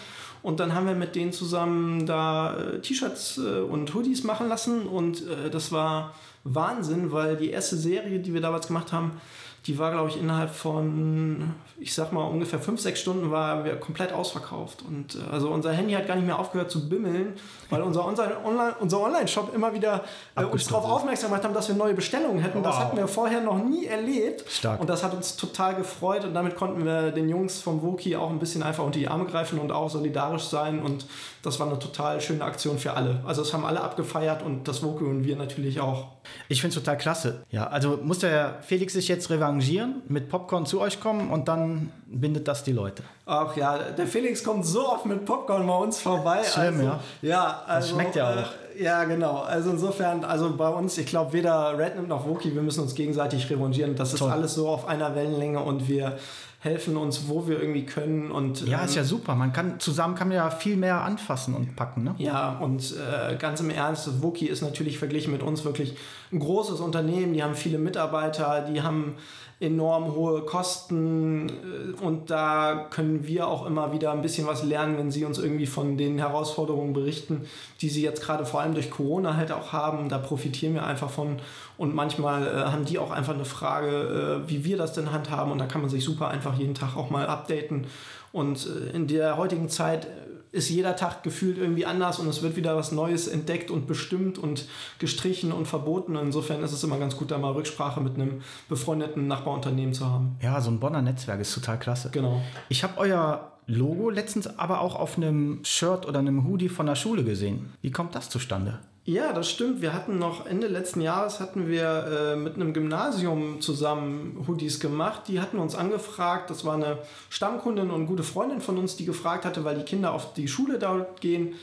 Und 0.42 0.58
dann 0.58 0.74
haben 0.74 0.88
wir 0.88 0.96
mit 0.96 1.14
denen 1.14 1.32
zusammen 1.32 2.06
da 2.06 2.56
äh, 2.56 2.80
T-Shirts 2.80 3.38
äh, 3.38 3.60
und 3.60 3.94
Hoodies 3.94 4.24
machen 4.24 4.48
lassen 4.48 4.88
und 4.88 5.22
äh, 5.28 5.48
das 5.48 5.70
war 5.70 6.12
Wahnsinn, 6.42 7.12
weil 7.12 7.36
die 7.36 7.50
erste 7.50 7.76
Serie, 7.76 8.18
die 8.18 8.34
wir 8.34 8.40
damals 8.40 8.66
gemacht 8.66 8.92
haben, 8.92 9.20
die 9.66 9.78
war, 9.78 9.90
glaube 9.92 10.10
ich, 10.10 10.20
innerhalb 10.20 10.50
von, 10.50 11.54
ich 11.78 11.94
sag 11.94 12.12
mal, 12.12 12.22
ungefähr 12.24 12.58
fünf, 12.58 12.80
sechs 12.80 13.00
Stunden 13.00 13.30
war 13.30 13.64
wir 13.64 13.76
komplett 13.76 14.12
ausverkauft. 14.12 14.82
Und 14.86 15.14
äh, 15.14 15.32
also 15.32 15.48
unser 15.48 15.72
Handy 15.72 15.94
hat 15.94 16.06
gar 16.06 16.16
nicht 16.16 16.26
mehr 16.26 16.38
aufgehört 16.38 16.70
zu 16.70 16.86
bimmeln, 16.86 17.32
weil 17.70 17.80
unser 17.80 18.04
Online-Shop 18.04 18.78
unser 18.80 19.00
Online 19.00 19.26
immer 19.54 19.72
wieder 19.72 20.04
äh, 20.36 20.44
uns 20.44 20.66
darauf 20.66 20.84
aufmerksam 20.84 21.30
gemacht 21.30 21.44
haben, 21.44 21.54
dass 21.54 21.68
wir 21.68 21.74
neue 21.76 21.94
Bestellungen 21.94 22.40
hätten. 22.40 22.58
Wow. 22.58 22.66
Das 22.66 22.78
hatten 22.78 22.96
wir 22.98 23.08
vorher 23.08 23.40
noch 23.40 23.56
nie 23.64 23.86
erlebt. 23.86 24.44
Stark. 24.50 24.80
Und 24.80 24.90
das 24.90 25.02
hat 25.02 25.14
uns 25.14 25.36
total 25.36 25.74
gefreut. 25.74 26.24
Und 26.24 26.34
damit 26.34 26.56
konnten 26.56 26.84
wir 26.84 27.10
den 27.10 27.30
Jungs 27.30 27.62
vom 27.62 27.82
Woki 27.82 28.16
auch 28.16 28.28
ein 28.28 28.38
bisschen 28.38 28.62
einfach 28.62 28.84
unter 28.84 28.98
die 28.98 29.08
Arme 29.08 29.24
greifen 29.24 29.58
und 29.58 29.72
auch 29.72 29.88
solidarisch 29.88 30.44
sein. 30.44 30.80
Und 30.82 31.06
das 31.44 31.60
war 31.60 31.66
eine 31.66 31.78
total 31.78 32.20
schöne 32.20 32.42
Aktion 32.42 32.78
für 32.78 32.94
alle. 32.94 33.20
Also 33.26 33.42
es 33.42 33.52
haben 33.52 33.64
alle 33.64 33.82
abgefeiert 33.82 34.42
und 34.42 34.66
das 34.66 34.82
Woki 34.82 35.04
und 35.04 35.24
wir 35.24 35.36
natürlich 35.36 35.78
auch. 35.78 36.08
Ich 36.48 36.62
finde 36.62 36.76
es 36.76 36.82
total 36.82 36.96
klasse. 36.96 37.42
Ja, 37.50 37.66
also 37.66 37.98
muss 38.02 38.20
der 38.20 38.58
Felix 38.62 38.94
sich 38.94 39.08
jetzt 39.08 39.28
revanchieren, 39.28 40.02
mit 40.08 40.30
Popcorn 40.30 40.64
zu 40.64 40.80
euch 40.80 41.00
kommen 41.00 41.30
und 41.30 41.48
dann 41.48 41.90
bindet 42.06 42.48
das 42.48 42.64
die 42.64 42.72
Leute. 42.72 43.02
Ach 43.26 43.54
ja, 43.56 43.78
der 43.78 44.06
Felix 44.06 44.42
kommt 44.42 44.64
so 44.64 44.88
oft 44.88 45.04
mit 45.04 45.26
Popcorn 45.26 45.66
bei 45.66 45.76
uns 45.76 46.00
vorbei. 46.00 46.42
Schlimm, 46.44 46.76
also, 46.76 46.82
ja. 46.82 47.00
Ja, 47.20 47.62
also, 47.66 47.88
das 47.88 47.90
schmeckt 47.90 48.16
ja 48.16 48.30
auch. 48.30 48.36
Äh, 48.76 48.82
ja, 48.82 49.04
genau. 49.04 49.42
Also 49.42 49.70
insofern, 49.70 50.24
also 50.24 50.56
bei 50.56 50.68
uns, 50.68 50.96
ich 50.96 51.06
glaube, 51.06 51.32
weder 51.34 51.78
Rednip 51.78 52.08
noch 52.08 52.26
Wookie, 52.26 52.54
wir 52.54 52.62
müssen 52.62 52.80
uns 52.80 52.94
gegenseitig 52.94 53.48
revanchieren. 53.50 53.94
Das 53.96 54.12
ist 54.14 54.20
Toll. 54.20 54.30
alles 54.30 54.54
so 54.54 54.68
auf 54.68 54.88
einer 54.88 55.14
Wellenlänge 55.14 55.60
und 55.60 55.88
wir 55.88 56.18
helfen 56.64 56.96
uns, 56.96 57.28
wo 57.28 57.46
wir 57.46 57.60
irgendwie 57.60 57.84
können. 57.84 58.30
Und, 58.30 58.66
ja, 58.66 58.78
ähm, 58.78 58.86
ist 58.86 58.94
ja 58.94 59.04
super. 59.04 59.34
Man 59.34 59.52
kann 59.52 59.78
zusammen 59.80 60.14
kann 60.14 60.28
man 60.28 60.38
ja 60.38 60.48
viel 60.48 60.76
mehr 60.76 61.02
anfassen 61.02 61.54
und 61.54 61.76
packen. 61.76 62.04
Ne? 62.04 62.14
Ja, 62.16 62.58
und 62.58 62.94
äh, 62.96 63.36
ganz 63.36 63.60
im 63.60 63.68
Ernst, 63.68 64.22
Wookie 64.22 64.46
ist 64.46 64.62
natürlich 64.62 64.98
verglichen 64.98 65.30
mit 65.30 65.42
uns 65.42 65.66
wirklich 65.66 65.94
ein 66.32 66.38
großes 66.38 66.80
Unternehmen. 66.80 67.34
Die 67.34 67.42
haben 67.42 67.54
viele 67.54 67.76
Mitarbeiter, 67.76 68.62
die 68.62 68.80
haben 68.80 69.16
enorm 69.60 70.14
hohe 70.14 70.42
Kosten 70.42 71.48
äh, 71.48 72.02
und 72.02 72.30
da 72.30 72.86
können 72.90 73.26
wir 73.26 73.46
auch 73.46 73.66
immer 73.66 73.92
wieder 73.92 74.12
ein 74.12 74.22
bisschen 74.22 74.46
was 74.46 74.64
lernen, 74.64 74.98
wenn 74.98 75.10
sie 75.10 75.24
uns 75.24 75.38
irgendwie 75.38 75.66
von 75.66 75.96
den 75.96 76.18
Herausforderungen 76.18 76.92
berichten, 76.92 77.42
die 77.80 77.88
sie 77.88 78.02
jetzt 78.02 78.22
gerade 78.22 78.46
vor 78.46 78.60
allem 78.60 78.74
durch 78.74 78.90
Corona 78.90 79.36
halt 79.36 79.52
auch 79.52 79.72
haben. 79.72 80.08
Da 80.08 80.18
profitieren 80.18 80.74
wir 80.74 80.84
einfach 80.84 81.10
von 81.10 81.38
und 81.76 81.94
manchmal 81.94 82.46
äh, 82.46 82.70
haben 82.70 82.84
die 82.84 82.98
auch 82.98 83.10
einfach 83.10 83.34
eine 83.34 83.44
Frage, 83.44 84.42
äh, 84.46 84.50
wie 84.50 84.64
wir 84.64 84.76
das 84.76 84.92
denn 84.92 85.12
handhaben 85.12 85.52
und 85.52 85.58
da 85.58 85.66
kann 85.66 85.80
man 85.80 85.90
sich 85.90 86.04
super 86.04 86.28
einfach 86.28 86.53
jeden 86.58 86.74
Tag 86.74 86.96
auch 86.96 87.10
mal 87.10 87.26
updaten 87.26 87.86
und 88.32 88.66
äh, 88.66 88.96
in 88.96 89.06
der 89.06 89.36
heutigen 89.36 89.68
Zeit 89.68 90.08
ist 90.54 90.70
jeder 90.70 90.94
Tag 90.94 91.24
gefühlt 91.24 91.58
irgendwie 91.58 91.84
anders 91.84 92.20
und 92.20 92.28
es 92.28 92.42
wird 92.42 92.54
wieder 92.54 92.76
was 92.76 92.92
Neues 92.92 93.26
entdeckt 93.26 93.72
und 93.72 93.88
bestimmt 93.88 94.38
und 94.38 94.66
gestrichen 95.00 95.50
und 95.50 95.66
verboten. 95.66 96.14
Insofern 96.14 96.62
ist 96.62 96.72
es 96.72 96.84
immer 96.84 96.98
ganz 96.98 97.16
gut, 97.16 97.32
da 97.32 97.38
mal 97.38 97.52
Rücksprache 97.52 98.00
mit 98.00 98.14
einem 98.14 98.42
befreundeten 98.68 99.26
Nachbarunternehmen 99.26 99.94
zu 99.94 100.06
haben. 100.06 100.36
Ja, 100.40 100.60
so 100.60 100.70
ein 100.70 100.78
Bonner 100.78 101.02
Netzwerk 101.02 101.40
ist 101.40 101.52
total 101.54 101.78
klasse. 101.78 102.10
Genau. 102.12 102.40
Ich 102.68 102.84
habe 102.84 102.98
euer 102.98 103.52
Logo 103.66 104.10
letztens 104.10 104.46
aber 104.58 104.80
auch 104.80 104.94
auf 104.94 105.16
einem 105.16 105.60
Shirt 105.64 106.06
oder 106.06 106.20
einem 106.20 106.46
Hoodie 106.46 106.68
von 106.68 106.86
der 106.86 106.94
Schule 106.94 107.24
gesehen. 107.24 107.72
Wie 107.82 107.90
kommt 107.90 108.14
das 108.14 108.30
zustande? 108.30 108.78
Ja, 109.06 109.34
das 109.34 109.50
stimmt. 109.50 109.82
Wir 109.82 109.92
hatten 109.92 110.18
noch 110.18 110.46
Ende 110.46 110.66
letzten 110.66 111.02
Jahres 111.02 111.38
hatten 111.38 111.68
wir 111.68 112.32
äh, 112.32 112.36
mit 112.36 112.54
einem 112.54 112.72
Gymnasium 112.72 113.60
zusammen 113.60 114.42
Hoodies 114.48 114.80
gemacht. 114.80 115.24
Die 115.28 115.40
hatten 115.40 115.58
uns 115.58 115.74
angefragt. 115.74 116.48
Das 116.48 116.64
war 116.64 116.74
eine 116.74 116.98
Stammkundin 117.28 117.90
und 117.90 118.06
gute 118.06 118.22
Freundin 118.22 118.62
von 118.62 118.78
uns, 118.78 118.96
die 118.96 119.04
gefragt 119.04 119.44
hatte, 119.44 119.62
weil 119.62 119.76
die 119.76 119.84
Kinder 119.84 120.12
auf 120.12 120.32
die 120.32 120.48
Schule 120.48 120.78
dort 120.78 121.20
gehen, 121.20 121.54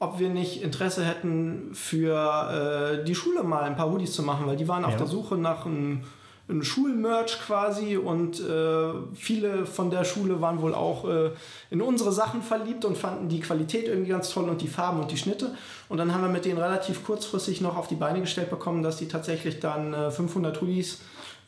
ob 0.00 0.18
wir 0.18 0.28
nicht 0.28 0.60
Interesse 0.60 1.04
hätten, 1.04 1.70
für 1.72 3.00
äh, 3.00 3.04
die 3.04 3.14
Schule 3.14 3.44
mal 3.44 3.62
ein 3.62 3.76
paar 3.76 3.92
Hoodies 3.92 4.12
zu 4.12 4.24
machen, 4.24 4.48
weil 4.48 4.56
die 4.56 4.66
waren 4.66 4.82
ja. 4.82 4.88
auf 4.88 4.96
der 4.96 5.06
Suche 5.06 5.36
nach 5.36 5.66
einem 5.66 6.02
ein 6.48 6.62
Schulmerch 6.62 7.40
quasi 7.40 7.96
und 7.96 8.40
äh, 8.40 8.92
viele 9.14 9.66
von 9.66 9.90
der 9.90 10.04
Schule 10.04 10.40
waren 10.40 10.62
wohl 10.62 10.74
auch 10.74 11.08
äh, 11.08 11.30
in 11.70 11.82
unsere 11.82 12.10
Sachen 12.10 12.42
verliebt 12.42 12.84
und 12.84 12.96
fanden 12.96 13.28
die 13.28 13.40
Qualität 13.40 13.86
irgendwie 13.86 14.10
ganz 14.10 14.30
toll 14.30 14.48
und 14.48 14.62
die 14.62 14.68
Farben 14.68 15.00
und 15.00 15.10
die 15.10 15.18
Schnitte. 15.18 15.54
Und 15.88 15.98
dann 15.98 16.14
haben 16.14 16.22
wir 16.22 16.30
mit 16.30 16.44
denen 16.44 16.58
relativ 16.58 17.04
kurzfristig 17.04 17.60
noch 17.60 17.76
auf 17.76 17.88
die 17.88 17.96
Beine 17.96 18.20
gestellt 18.20 18.50
bekommen, 18.50 18.82
dass 18.82 18.96
die 18.96 19.08
tatsächlich 19.08 19.60
dann 19.60 19.92
äh, 19.92 20.10
500 20.10 20.60
Hoodies 20.60 21.00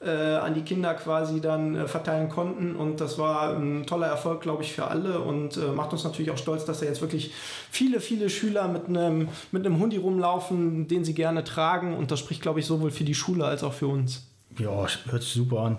äh, 0.03 0.11
an 0.11 0.55
die 0.55 0.63
Kinder 0.63 0.95
quasi 0.95 1.41
dann 1.41 1.77
äh, 1.77 1.89
verteilen 1.89 2.29
konnten. 2.29 2.77
Und 2.77 3.01
das 3.01 3.19
war 3.19 3.57
ein 3.57 3.87
toller 3.87 4.07
Erfolg, 4.07 4.41
glaube 4.43 4.63
ich, 4.63 4.73
für 4.73 4.87
alle 4.87 5.21
und 5.21 5.57
äh, 5.57 5.73
macht 5.75 5.93
uns 5.93 6.05
natürlich 6.05 6.31
auch 6.31 6.39
stolz, 6.39 6.65
dass 6.65 6.81
da 6.81 6.87
jetzt 6.87 7.01
wirklich 7.01 7.33
viele, 7.71 8.01
viele 8.01 8.31
Schüler 8.31 8.69
mit 8.69 8.87
einem, 8.87 9.29
mit 9.53 9.65
einem 9.65 9.79
Hundi 9.79 9.97
rumlaufen, 9.97 10.89
den 10.89 11.05
sie 11.05 11.15
gerne 11.15 11.45
tragen. 11.45 11.97
Und 11.97 12.11
das 12.11 12.19
spricht, 12.19 12.43
glaube 12.43 12.61
ich, 12.61 12.67
sowohl 12.67 12.91
für 12.91 13.05
die 13.05 13.15
Schule 13.15 13.45
als 13.45 13.63
auch 13.63 13.75
für 13.75 13.89
uns. 13.89 14.30
Ja, 14.59 14.87
hört 15.11 15.23
sich 15.23 15.33
super 15.33 15.61
an. 15.61 15.79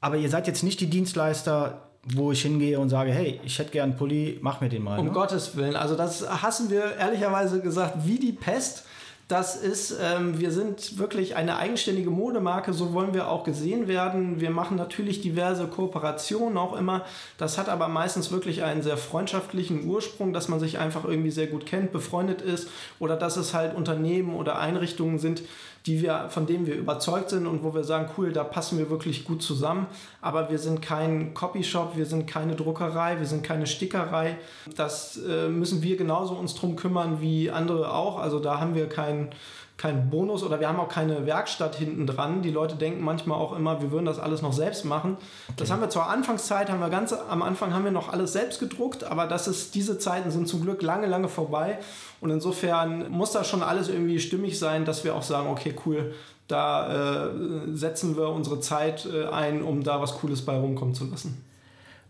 Aber 0.00 0.16
ihr 0.16 0.28
seid 0.28 0.46
jetzt 0.46 0.62
nicht 0.62 0.80
die 0.80 0.88
Dienstleister, 0.88 1.80
wo 2.12 2.32
ich 2.32 2.42
hingehe 2.42 2.78
und 2.78 2.90
sage, 2.90 3.10
hey, 3.10 3.40
ich 3.44 3.58
hätte 3.58 3.70
gern 3.70 3.90
einen 3.90 3.98
Pulli, 3.98 4.38
mach 4.42 4.60
mir 4.60 4.68
den 4.68 4.82
mal. 4.82 4.98
Um 4.98 5.06
ne? 5.06 5.12
Gottes 5.12 5.56
Willen. 5.56 5.76
Also 5.76 5.96
das 5.96 6.28
hassen 6.42 6.70
wir 6.70 6.96
ehrlicherweise 6.96 7.60
gesagt 7.60 8.06
wie 8.06 8.18
die 8.18 8.32
Pest. 8.32 8.84
Das 9.26 9.56
ist, 9.56 9.96
ähm, 10.02 10.38
wir 10.38 10.50
sind 10.50 10.98
wirklich 10.98 11.34
eine 11.34 11.56
eigenständige 11.56 12.10
Modemarke, 12.10 12.74
so 12.74 12.92
wollen 12.92 13.14
wir 13.14 13.28
auch 13.28 13.42
gesehen 13.42 13.88
werden. 13.88 14.38
Wir 14.38 14.50
machen 14.50 14.76
natürlich 14.76 15.22
diverse 15.22 15.66
Kooperationen 15.66 16.58
auch 16.58 16.76
immer. 16.76 17.06
Das 17.38 17.56
hat 17.56 17.70
aber 17.70 17.88
meistens 17.88 18.30
wirklich 18.30 18.62
einen 18.62 18.82
sehr 18.82 18.98
freundschaftlichen 18.98 19.88
Ursprung, 19.88 20.34
dass 20.34 20.48
man 20.48 20.60
sich 20.60 20.78
einfach 20.78 21.06
irgendwie 21.06 21.30
sehr 21.30 21.46
gut 21.46 21.64
kennt, 21.64 21.90
befreundet 21.90 22.42
ist 22.42 22.68
oder 22.98 23.16
dass 23.16 23.38
es 23.38 23.54
halt 23.54 23.74
Unternehmen 23.74 24.34
oder 24.34 24.58
Einrichtungen 24.58 25.18
sind, 25.18 25.42
die 25.86 26.00
wir, 26.00 26.28
von 26.30 26.46
denen 26.46 26.66
wir 26.66 26.76
überzeugt 26.76 27.30
sind 27.30 27.46
und 27.46 27.62
wo 27.62 27.74
wir 27.74 27.84
sagen, 27.84 28.08
cool, 28.16 28.32
da 28.32 28.42
passen 28.42 28.78
wir 28.78 28.88
wirklich 28.88 29.24
gut 29.24 29.42
zusammen. 29.42 29.86
Aber 30.22 30.50
wir 30.50 30.58
sind 30.58 30.80
kein 30.80 31.34
Copyshop, 31.34 31.96
wir 31.96 32.06
sind 32.06 32.26
keine 32.26 32.56
Druckerei, 32.56 33.18
wir 33.18 33.26
sind 33.26 33.42
keine 33.42 33.66
Stickerei. 33.66 34.38
Das 34.76 35.18
äh, 35.18 35.48
müssen 35.48 35.82
wir 35.82 35.96
genauso 35.96 36.34
uns 36.34 36.54
drum 36.54 36.76
kümmern 36.76 37.20
wie 37.20 37.50
andere 37.50 37.92
auch. 37.92 38.18
Also 38.18 38.38
da 38.38 38.60
haben 38.60 38.74
wir 38.74 38.88
kein, 38.88 39.28
kein 39.76 40.08
Bonus 40.08 40.44
oder 40.44 40.60
wir 40.60 40.68
haben 40.68 40.78
auch 40.78 40.88
keine 40.88 41.26
Werkstatt 41.26 41.74
hinten 41.74 42.06
dran. 42.06 42.42
Die 42.42 42.50
Leute 42.50 42.76
denken 42.76 43.02
manchmal 43.02 43.38
auch 43.38 43.56
immer, 43.56 43.82
wir 43.82 43.90
würden 43.90 44.06
das 44.06 44.18
alles 44.18 44.40
noch 44.40 44.52
selbst 44.52 44.84
machen. 44.84 45.16
Okay. 45.48 45.54
Das 45.56 45.70
haben 45.70 45.80
wir 45.80 45.90
zur 45.90 46.08
Anfangszeit, 46.08 46.70
haben 46.70 46.80
wir 46.80 46.90
ganz 46.90 47.12
am 47.12 47.42
Anfang 47.42 47.74
haben 47.74 47.84
wir 47.84 47.90
noch 47.90 48.12
alles 48.12 48.32
selbst 48.32 48.60
gedruckt, 48.60 49.04
aber 49.04 49.26
das 49.26 49.48
ist, 49.48 49.74
diese 49.74 49.98
Zeiten 49.98 50.30
sind 50.30 50.46
zum 50.46 50.62
Glück 50.62 50.80
lange, 50.82 51.06
lange 51.06 51.28
vorbei. 51.28 51.78
Und 52.20 52.30
insofern 52.30 53.10
muss 53.10 53.32
das 53.32 53.48
schon 53.48 53.62
alles 53.62 53.88
irgendwie 53.88 54.20
stimmig 54.20 54.58
sein, 54.58 54.84
dass 54.84 55.02
wir 55.02 55.14
auch 55.14 55.22
sagen, 55.22 55.48
okay, 55.48 55.74
cool, 55.84 56.14
da 56.46 57.26
äh, 57.26 57.30
setzen 57.72 58.16
wir 58.16 58.28
unsere 58.28 58.60
Zeit 58.60 59.06
äh, 59.06 59.26
ein, 59.26 59.62
um 59.62 59.82
da 59.82 60.00
was 60.00 60.14
Cooles 60.18 60.42
bei 60.42 60.56
rumkommen 60.56 60.94
zu 60.94 61.06
lassen. 61.06 61.44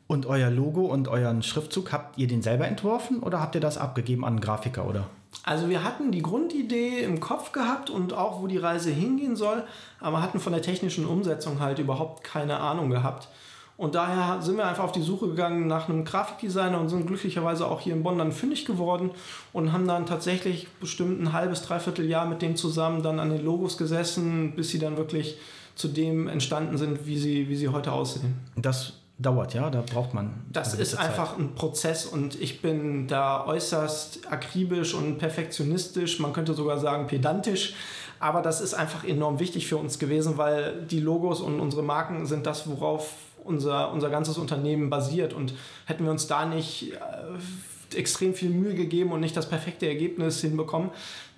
Und 0.06 0.26
euer 0.26 0.50
Logo 0.50 0.82
und 0.82 1.08
euren 1.08 1.42
Schriftzug, 1.42 1.92
habt 1.92 2.18
ihr 2.18 2.26
den 2.26 2.42
selber 2.42 2.66
entworfen 2.68 3.20
oder 3.20 3.40
habt 3.40 3.54
ihr 3.54 3.60
das 3.60 3.78
abgegeben 3.78 4.24
an 4.24 4.34
einen 4.34 4.40
Grafiker, 4.40 4.86
oder? 4.86 5.06
Also 5.42 5.68
wir 5.68 5.84
hatten 5.84 6.12
die 6.12 6.22
Grundidee 6.22 7.00
im 7.00 7.20
Kopf 7.20 7.52
gehabt 7.52 7.90
und 7.90 8.12
auch, 8.12 8.40
wo 8.40 8.46
die 8.46 8.58
Reise 8.58 8.90
hingehen 8.90 9.36
soll, 9.36 9.64
aber 10.00 10.22
hatten 10.22 10.40
von 10.40 10.52
der 10.52 10.62
technischen 10.62 11.06
Umsetzung 11.06 11.60
halt 11.60 11.78
überhaupt 11.78 12.24
keine 12.24 12.60
Ahnung 12.60 12.90
gehabt. 12.90 13.28
Und 13.76 13.96
daher 13.96 14.40
sind 14.40 14.56
wir 14.56 14.66
einfach 14.66 14.84
auf 14.84 14.92
die 14.92 15.02
Suche 15.02 15.26
gegangen 15.28 15.66
nach 15.66 15.88
einem 15.88 16.04
Grafikdesigner 16.04 16.78
und 16.78 16.88
sind 16.88 17.08
glücklicherweise 17.08 17.66
auch 17.66 17.80
hier 17.80 17.94
in 17.94 18.04
Bonn 18.04 18.18
dann 18.18 18.30
fündig 18.30 18.66
geworden 18.66 19.10
und 19.52 19.72
haben 19.72 19.88
dann 19.88 20.06
tatsächlich 20.06 20.68
bestimmt 20.80 21.20
ein 21.20 21.32
halbes, 21.32 21.62
dreiviertel 21.62 22.08
Jahr 22.08 22.26
mit 22.26 22.40
dem 22.40 22.54
zusammen 22.54 23.02
dann 23.02 23.18
an 23.18 23.30
den 23.30 23.44
Logos 23.44 23.76
gesessen, 23.76 24.54
bis 24.54 24.70
sie 24.70 24.78
dann 24.78 24.96
wirklich 24.96 25.38
zu 25.74 25.88
dem 25.88 26.28
entstanden 26.28 26.78
sind, 26.78 27.04
wie 27.06 27.18
sie, 27.18 27.48
wie 27.48 27.56
sie 27.56 27.68
heute 27.68 27.90
aussehen. 27.90 28.36
Das 28.54 28.92
dauert, 29.18 29.54
ja, 29.54 29.70
da 29.70 29.82
braucht 29.82 30.12
man. 30.12 30.42
Das 30.52 30.74
ist 30.74 30.96
einfach 30.96 31.32
Zeit. 31.32 31.38
ein 31.38 31.54
Prozess 31.54 32.04
und 32.06 32.40
ich 32.40 32.62
bin 32.62 33.06
da 33.06 33.46
äußerst 33.46 34.30
akribisch 34.30 34.94
und 34.94 35.18
perfektionistisch, 35.18 36.18
man 36.18 36.32
könnte 36.32 36.54
sogar 36.54 36.78
sagen 36.78 37.06
pedantisch, 37.06 37.74
aber 38.18 38.42
das 38.42 38.60
ist 38.60 38.74
einfach 38.74 39.04
enorm 39.04 39.38
wichtig 39.38 39.66
für 39.66 39.76
uns 39.76 39.98
gewesen, 39.98 40.36
weil 40.36 40.82
die 40.82 41.00
Logos 41.00 41.40
und 41.40 41.60
unsere 41.60 41.82
Marken 41.82 42.26
sind 42.26 42.46
das, 42.46 42.68
worauf 42.68 43.12
unser, 43.44 43.92
unser 43.92 44.10
ganzes 44.10 44.38
Unternehmen 44.38 44.90
basiert 44.90 45.32
und 45.32 45.54
hätten 45.84 46.04
wir 46.04 46.10
uns 46.10 46.26
da 46.26 46.46
nicht 46.46 46.92
äh, 46.92 47.98
extrem 47.98 48.34
viel 48.34 48.50
Mühe 48.50 48.74
gegeben 48.74 49.12
und 49.12 49.20
nicht 49.20 49.36
das 49.36 49.48
perfekte 49.48 49.86
Ergebnis 49.86 50.40
hinbekommen, 50.40 50.90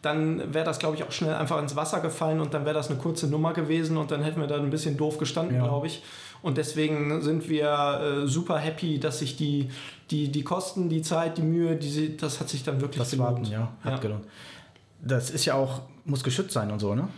dann 0.02 0.54
wäre 0.54 0.64
das, 0.64 0.78
glaube 0.78 0.96
ich, 0.96 1.02
auch 1.02 1.10
schnell 1.10 1.34
einfach 1.34 1.60
ins 1.60 1.74
Wasser 1.76 2.00
gefallen 2.00 2.40
und 2.40 2.54
dann 2.54 2.64
wäre 2.64 2.74
das 2.74 2.88
eine 2.88 2.98
kurze 2.98 3.26
Nummer 3.26 3.52
gewesen 3.52 3.96
und 3.96 4.10
dann 4.10 4.22
hätten 4.22 4.40
wir 4.40 4.46
da 4.46 4.56
ein 4.56 4.70
bisschen 4.70 4.96
doof 4.96 5.18
gestanden, 5.18 5.56
ja. 5.56 5.64
glaube 5.64 5.88
ich. 5.88 6.02
Und 6.42 6.58
deswegen 6.58 7.22
sind 7.22 7.48
wir 7.48 8.22
äh, 8.24 8.28
super 8.28 8.58
happy, 8.58 9.00
dass 9.00 9.18
sich 9.18 9.36
die, 9.36 9.70
die, 10.10 10.30
die 10.30 10.42
Kosten, 10.44 10.88
die 10.88 11.02
Zeit, 11.02 11.38
die 11.38 11.42
Mühe, 11.42 11.76
die, 11.76 12.16
das 12.16 12.40
hat 12.40 12.48
sich 12.48 12.62
dann 12.62 12.80
wirklich 12.80 12.98
das 12.98 13.10
gelohnt. 13.10 13.38
Warten, 13.38 13.46
ja, 13.46 13.72
hat 13.82 13.92
ja. 13.94 13.98
gelohnt. 13.98 14.24
Das 15.02 15.30
ist 15.30 15.44
ja 15.44 15.54
auch, 15.54 15.82
muss 16.04 16.22
geschützt 16.24 16.52
sein 16.52 16.70
und 16.70 16.78
so, 16.78 16.94
ne? 16.94 17.08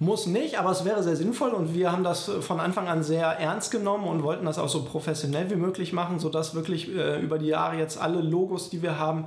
Muss 0.00 0.26
nicht, 0.26 0.60
aber 0.60 0.70
es 0.70 0.84
wäre 0.84 1.02
sehr 1.02 1.16
sinnvoll 1.16 1.50
und 1.50 1.74
wir 1.74 1.90
haben 1.90 2.04
das 2.04 2.30
von 2.40 2.60
Anfang 2.60 2.86
an 2.86 3.02
sehr 3.02 3.26
ernst 3.26 3.72
genommen 3.72 4.04
und 4.06 4.22
wollten 4.22 4.46
das 4.46 4.56
auch 4.56 4.68
so 4.68 4.84
professionell 4.84 5.50
wie 5.50 5.56
möglich 5.56 5.92
machen, 5.92 6.20
sodass 6.20 6.54
wirklich 6.54 6.94
äh, 6.94 7.20
über 7.20 7.36
die 7.36 7.46
Jahre 7.46 7.78
jetzt 7.78 8.00
alle 8.00 8.20
Logos, 8.20 8.70
die 8.70 8.80
wir 8.80 9.00
haben, 9.00 9.24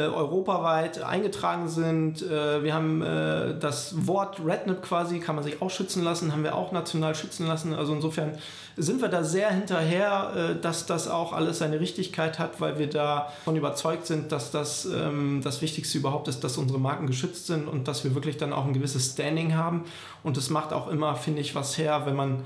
europaweit 0.00 1.02
eingetragen 1.02 1.68
sind. 1.68 2.22
Äh, 2.22 2.64
wir 2.64 2.72
haben 2.72 3.02
äh, 3.02 3.58
das 3.58 4.06
Wort 4.06 4.40
RedNip 4.42 4.82
quasi, 4.82 5.20
kann 5.20 5.34
man 5.34 5.44
sich 5.44 5.60
auch 5.60 5.70
schützen 5.70 6.02
lassen, 6.02 6.32
haben 6.32 6.44
wir 6.44 6.54
auch 6.54 6.72
national 6.72 7.14
schützen 7.14 7.46
lassen. 7.46 7.74
Also 7.74 7.92
insofern 7.92 8.32
sind 8.76 9.02
wir 9.02 9.08
da 9.08 9.22
sehr 9.22 9.50
hinterher, 9.50 10.32
äh, 10.34 10.60
dass 10.60 10.86
das 10.86 11.08
auch 11.08 11.34
alles 11.34 11.58
seine 11.58 11.78
Richtigkeit 11.78 12.38
hat, 12.38 12.58
weil 12.60 12.78
wir 12.78 12.88
davon 12.88 13.54
überzeugt 13.54 14.06
sind, 14.06 14.32
dass 14.32 14.50
das 14.50 14.86
ähm, 14.86 15.42
das 15.44 15.60
Wichtigste 15.60 15.98
überhaupt 15.98 16.26
ist, 16.28 16.42
dass 16.42 16.56
unsere 16.56 16.80
Marken 16.80 17.06
geschützt 17.06 17.46
sind 17.46 17.68
und 17.68 17.86
dass 17.86 18.02
wir 18.02 18.14
wirklich 18.14 18.38
dann 18.38 18.54
auch 18.54 18.64
ein 18.64 18.72
gewisses 18.72 19.12
Standing 19.12 19.56
haben. 19.56 19.84
Und 20.22 20.38
es 20.38 20.48
macht 20.48 20.72
auch 20.72 20.88
immer, 20.88 21.16
finde 21.16 21.42
ich, 21.42 21.54
was 21.54 21.76
her, 21.76 22.02
wenn 22.06 22.16
man 22.16 22.44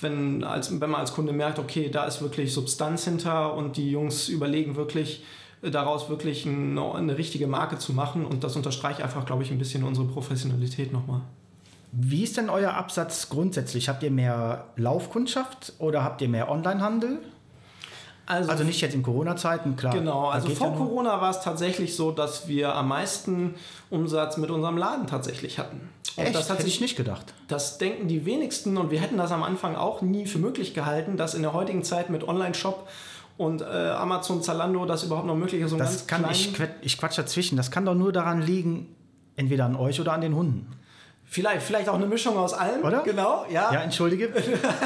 wenn, 0.00 0.44
als, 0.44 0.70
wenn 0.78 0.90
man 0.90 1.00
als 1.00 1.14
Kunde 1.14 1.32
merkt, 1.32 1.58
okay, 1.58 1.88
da 1.90 2.04
ist 2.04 2.20
wirklich 2.20 2.52
Substanz 2.52 3.04
hinter 3.04 3.54
und 3.54 3.76
die 3.78 3.90
Jungs 3.90 4.28
überlegen 4.28 4.76
wirklich, 4.76 5.24
daraus 5.70 6.08
wirklich 6.08 6.46
ein, 6.46 6.78
eine 6.78 7.18
richtige 7.18 7.46
Marke 7.46 7.78
zu 7.78 7.92
machen. 7.92 8.24
Und 8.24 8.44
das 8.44 8.56
unterstreicht 8.56 9.00
einfach, 9.00 9.24
glaube 9.24 9.42
ich, 9.42 9.50
ein 9.50 9.58
bisschen 9.58 9.84
unsere 9.84 10.06
Professionalität 10.06 10.92
nochmal. 10.92 11.20
Wie 11.92 12.24
ist 12.24 12.36
denn 12.36 12.50
euer 12.50 12.74
Absatz 12.74 13.28
grundsätzlich? 13.28 13.88
Habt 13.88 14.02
ihr 14.02 14.10
mehr 14.10 14.66
Laufkundschaft 14.76 15.72
oder 15.78 16.04
habt 16.04 16.20
ihr 16.20 16.28
mehr 16.28 16.50
Onlinehandel? 16.50 17.20
Also, 18.26 18.50
also 18.50 18.64
nicht 18.64 18.80
jetzt 18.80 18.94
in 18.94 19.04
Corona-Zeiten, 19.04 19.76
klar. 19.76 19.94
Genau, 19.94 20.26
also 20.26 20.48
vor 20.48 20.70
ja 20.70 20.76
Corona 20.76 21.20
war 21.20 21.30
es 21.30 21.40
tatsächlich 21.40 21.94
so, 21.94 22.10
dass 22.10 22.48
wir 22.48 22.74
am 22.74 22.88
meisten 22.88 23.54
Umsatz 23.88 24.36
mit 24.36 24.50
unserem 24.50 24.76
Laden 24.76 25.06
tatsächlich 25.06 25.60
hatten. 25.60 25.88
Und 26.16 26.24
Echt? 26.24 26.34
das 26.34 26.50
hat 26.50 26.58
Hätte 26.58 26.68
sich 26.68 26.80
nicht 26.80 26.96
gedacht. 26.96 27.34
Das 27.46 27.78
denken 27.78 28.08
die 28.08 28.26
wenigsten 28.26 28.76
und 28.78 28.90
wir 28.90 29.00
hätten 29.00 29.16
das 29.16 29.30
am 29.30 29.44
Anfang 29.44 29.76
auch 29.76 30.02
nie 30.02 30.26
für 30.26 30.38
möglich 30.38 30.74
gehalten, 30.74 31.16
dass 31.16 31.34
in 31.34 31.42
der 31.42 31.52
heutigen 31.52 31.84
Zeit 31.84 32.10
mit 32.10 32.26
Online-Shop 32.26 32.88
und 33.36 33.62
äh, 33.62 33.64
Amazon, 33.64 34.42
Zalando 34.42 34.86
das 34.86 35.04
überhaupt 35.04 35.26
noch 35.26 35.36
möglich 35.36 35.60
ist. 35.60 35.70
So 35.70 35.76
das 35.76 36.06
kann 36.06 36.26
ich, 36.30 36.52
ich 36.80 36.98
quatsch 36.98 37.18
dazwischen. 37.18 37.56
Das 37.56 37.70
kann 37.70 37.84
doch 37.84 37.94
nur 37.94 38.12
daran 38.12 38.40
liegen, 38.40 38.94
entweder 39.36 39.66
an 39.66 39.76
euch 39.76 40.00
oder 40.00 40.12
an 40.12 40.20
den 40.20 40.34
Hunden. 40.34 40.72
Vielleicht, 41.28 41.62
vielleicht 41.62 41.88
auch 41.88 41.96
eine 41.96 42.06
Mischung 42.06 42.36
aus 42.36 42.54
allem. 42.54 42.84
Oder? 42.84 43.02
Genau, 43.02 43.44
ja. 43.50 43.72
Ja, 43.72 43.82
entschuldige. 43.82 44.32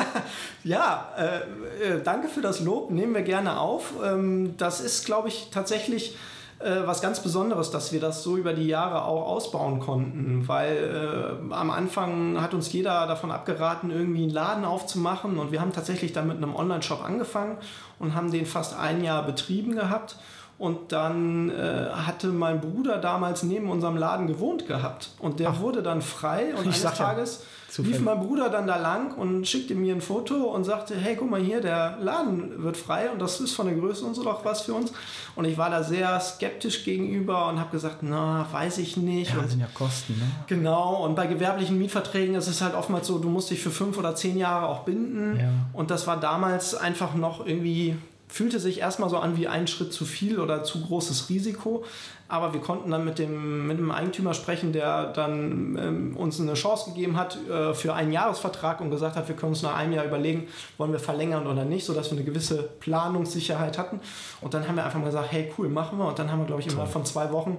ja, 0.65 1.13
äh, 1.17 1.97
äh, 1.97 2.03
danke 2.03 2.29
für 2.29 2.41
das 2.41 2.61
Lob. 2.61 2.91
Nehmen 2.91 3.15
wir 3.15 3.23
gerne 3.23 3.61
auf. 3.61 3.93
Ähm, 4.03 4.55
das 4.57 4.81
ist, 4.81 5.05
glaube 5.05 5.29
ich, 5.29 5.49
tatsächlich 5.53 6.17
äh, 6.61 6.87
was 6.87 7.01
ganz 7.01 7.21
Besonderes, 7.21 7.71
dass 7.71 7.91
wir 7.91 8.01
das 8.01 8.23
so 8.23 8.37
über 8.37 8.53
die 8.53 8.67
Jahre 8.67 9.05
auch 9.05 9.27
ausbauen 9.27 9.81
konnten, 9.81 10.47
weil 10.47 11.39
äh, 11.51 11.55
am 11.55 11.71
Anfang 11.71 12.41
hat 12.41 12.53
uns 12.53 12.71
jeder 12.71 13.07
davon 13.07 13.31
abgeraten, 13.31 13.91
irgendwie 13.91 14.25
einen 14.25 14.33
Laden 14.33 14.67
aufzumachen 14.67 15.39
und 15.39 15.53
wir 15.53 15.61
haben 15.63 15.73
tatsächlich 15.73 16.13
dann 16.13 16.29
mit 16.29 16.37
einem 16.37 16.55
Online-Shop 16.55 17.03
angefangen 17.03 17.57
und 17.99 18.15
haben 18.15 18.31
den 18.31 18.45
fast 18.45 18.79
ein 18.79 19.03
Jahr 19.03 19.25
betrieben 19.25 19.75
gehabt. 19.75 20.17
Und 20.59 20.93
dann 20.93 21.49
äh, 21.49 21.89
hatte 21.91 22.27
mein 22.27 22.61
Bruder 22.61 22.99
damals 22.99 23.43
neben 23.43 23.71
unserem 23.71 23.97
Laden 23.97 24.27
gewohnt 24.27 24.67
gehabt. 24.67 25.09
Und 25.19 25.41
der 25.41 25.55
Ach, 25.55 25.61
wurde 25.61 25.83
dann 25.83 26.03
frei. 26.03 26.55
Und 26.55 26.65
eines 26.65 26.83
Tages 26.83 27.45
Zufällig. 27.71 27.99
lief 27.99 28.05
mein 28.05 28.19
Bruder 28.19 28.49
dann 28.49 28.67
da 28.67 28.77
lang 28.77 29.15
und 29.17 29.47
schickte 29.47 29.75
mir 29.75 29.95
ein 29.95 30.01
Foto 30.01 30.35
und 30.35 30.65
sagte, 30.65 30.97
hey, 30.97 31.15
guck 31.17 31.31
mal 31.31 31.41
hier, 31.41 31.61
der 31.61 31.99
Laden 32.01 32.63
wird 32.65 32.77
frei 32.77 33.11
und 33.11 33.21
das 33.21 33.41
ist 33.41 33.53
von 33.53 33.67
der 33.67 33.77
Größe 33.77 34.05
und 34.05 34.15
so 34.15 34.25
doch 34.25 34.45
was 34.45 34.63
für 34.63 34.75
uns. 34.75 34.93
Und 35.37 35.45
ich 35.45 35.57
war 35.57 35.71
da 35.71 35.85
sehr 35.85 36.19
skeptisch 36.21 36.85
gegenüber 36.85 37.49
und 37.49 37.61
habe 37.61 37.71
gesagt, 37.71 37.99
na, 38.03 38.47
weiß 38.51 38.79
ich 38.79 38.97
nicht. 38.97 39.33
Ja, 39.33 39.43
das 39.43 39.53
sind 39.53 39.61
ja 39.61 39.69
Kosten, 39.73 40.15
ne? 40.19 40.25
Genau, 40.49 41.05
und 41.05 41.15
bei 41.15 41.29
gewerblichen 41.29 41.79
Mietverträgen 41.79 42.35
ist 42.35 42.49
es 42.49 42.61
halt 42.61 42.75
oftmals 42.75 43.07
so, 43.07 43.19
du 43.19 43.29
musst 43.29 43.51
dich 43.51 43.61
für 43.61 43.71
fünf 43.71 43.97
oder 43.99 44.17
zehn 44.17 44.37
Jahre 44.37 44.67
auch 44.67 44.81
binden. 44.81 45.39
Ja. 45.39 45.51
Und 45.73 45.93
das 45.93 46.07
war 46.09 46.19
damals 46.19 46.75
einfach 46.75 47.15
noch 47.15 47.47
irgendwie 47.47 47.97
fühlte 48.31 48.61
sich 48.61 48.79
erstmal 48.79 49.11
so 49.11 49.19
an 49.19 49.37
wie 49.37 49.49
ein 49.49 49.67
Schritt 49.67 49.93
zu 49.93 50.05
viel 50.05 50.39
oder 50.39 50.63
zu 50.63 50.83
großes 50.83 51.29
Risiko. 51.29 51.85
Aber 52.29 52.53
wir 52.55 52.61
konnten 52.61 52.93
dann 52.93 53.05
mit 53.05 53.19
dem, 53.19 53.67
mit 53.67 53.79
dem 53.79 53.91
Eigentümer 53.91 54.35
sprechen, 54.35 54.73
der 54.73 55.13
dann 55.13 55.77
ähm, 55.77 56.17
uns 56.17 56.41
eine 56.41 56.55
Chance 56.55 56.91
gegeben 56.91 57.17
hat 57.17 57.37
äh, 57.49 57.75
für 57.75 57.93
einen 57.95 58.13
Jahresvertrag 58.13 58.81
und 58.81 58.91
gesagt 58.91 59.17
hat, 59.17 59.27
wir 59.27 59.35
können 59.35 59.51
uns 59.51 59.63
nach 59.63 59.75
einem 59.75 59.93
Jahr 59.95 60.05
überlegen, 60.05 60.47
wollen 60.79 60.93
wir 60.93 61.01
verlängern 61.01 61.49
oder 61.49 61.65
nicht, 61.65 61.85
sodass 61.85 62.13
wir 62.13 62.19
eine 62.19 62.25
gewisse 62.25 62.63
Planungssicherheit 62.79 63.79
hatten. 63.79 63.99
Und 64.41 64.55
dann 64.55 64.69
haben 64.69 64.77
wir 64.77 64.85
einfach 64.85 65.01
mal 65.01 65.07
gesagt, 65.07 65.33
hey 65.33 65.53
cool, 65.59 65.69
machen 65.69 65.99
wir. 65.99 66.07
Und 66.07 66.21
dann 66.21 66.31
haben 66.31 66.39
wir, 66.39 66.47
glaube 66.47 66.61
ich, 66.61 66.73
immer 66.73 66.87
von 66.87 67.05
zwei 67.05 67.33
Wochen 67.33 67.59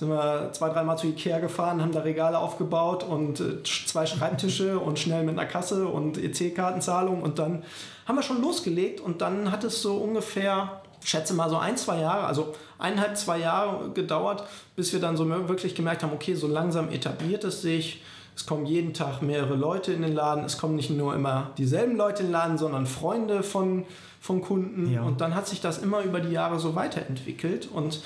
sind 0.00 0.08
wir 0.08 0.50
zwei, 0.54 0.70
dreimal 0.70 0.96
zu 0.96 1.08
Ikea 1.08 1.40
gefahren, 1.40 1.82
haben 1.82 1.92
da 1.92 2.00
Regale 2.00 2.38
aufgebaut 2.38 3.04
und 3.04 3.38
äh, 3.38 3.62
zwei 3.64 4.06
Schreibtische 4.06 4.78
und 4.78 4.98
schnell 4.98 5.24
mit 5.24 5.38
einer 5.38 5.46
Kasse 5.46 5.86
und 5.86 6.16
EC-Kartenzahlung 6.16 7.20
und 7.20 7.38
dann 7.38 7.64
haben 8.06 8.16
wir 8.16 8.22
schon 8.22 8.40
losgelegt 8.40 9.02
und 9.02 9.20
dann 9.20 9.52
hat 9.52 9.62
es 9.62 9.82
so 9.82 9.98
ungefähr, 9.98 10.80
schätze 11.04 11.34
mal 11.34 11.50
so 11.50 11.58
ein, 11.58 11.76
zwei 11.76 12.00
Jahre, 12.00 12.24
also 12.24 12.54
eineinhalb, 12.78 13.14
zwei 13.18 13.40
Jahre 13.40 13.90
gedauert, 13.90 14.44
bis 14.74 14.90
wir 14.94 15.00
dann 15.00 15.18
so 15.18 15.28
wirklich 15.28 15.74
gemerkt 15.74 16.02
haben, 16.02 16.14
okay, 16.14 16.34
so 16.34 16.46
langsam 16.46 16.88
etabliert 16.88 17.44
es 17.44 17.60
sich. 17.60 18.02
Es 18.34 18.46
kommen 18.46 18.64
jeden 18.64 18.94
Tag 18.94 19.20
mehrere 19.20 19.54
Leute 19.54 19.92
in 19.92 20.00
den 20.00 20.14
Laden. 20.14 20.44
Es 20.44 20.56
kommen 20.56 20.76
nicht 20.76 20.88
nur 20.88 21.14
immer 21.14 21.50
dieselben 21.58 21.96
Leute 21.96 22.22
in 22.22 22.28
den 22.28 22.32
Laden, 22.32 22.56
sondern 22.56 22.86
Freunde 22.86 23.42
von, 23.42 23.84
von 24.18 24.40
Kunden. 24.40 24.94
Ja. 24.94 25.02
Und 25.02 25.20
dann 25.20 25.34
hat 25.34 25.46
sich 25.46 25.60
das 25.60 25.76
immer 25.76 26.00
über 26.00 26.20
die 26.20 26.32
Jahre 26.32 26.58
so 26.58 26.74
weiterentwickelt. 26.74 27.68
Und 27.70 28.00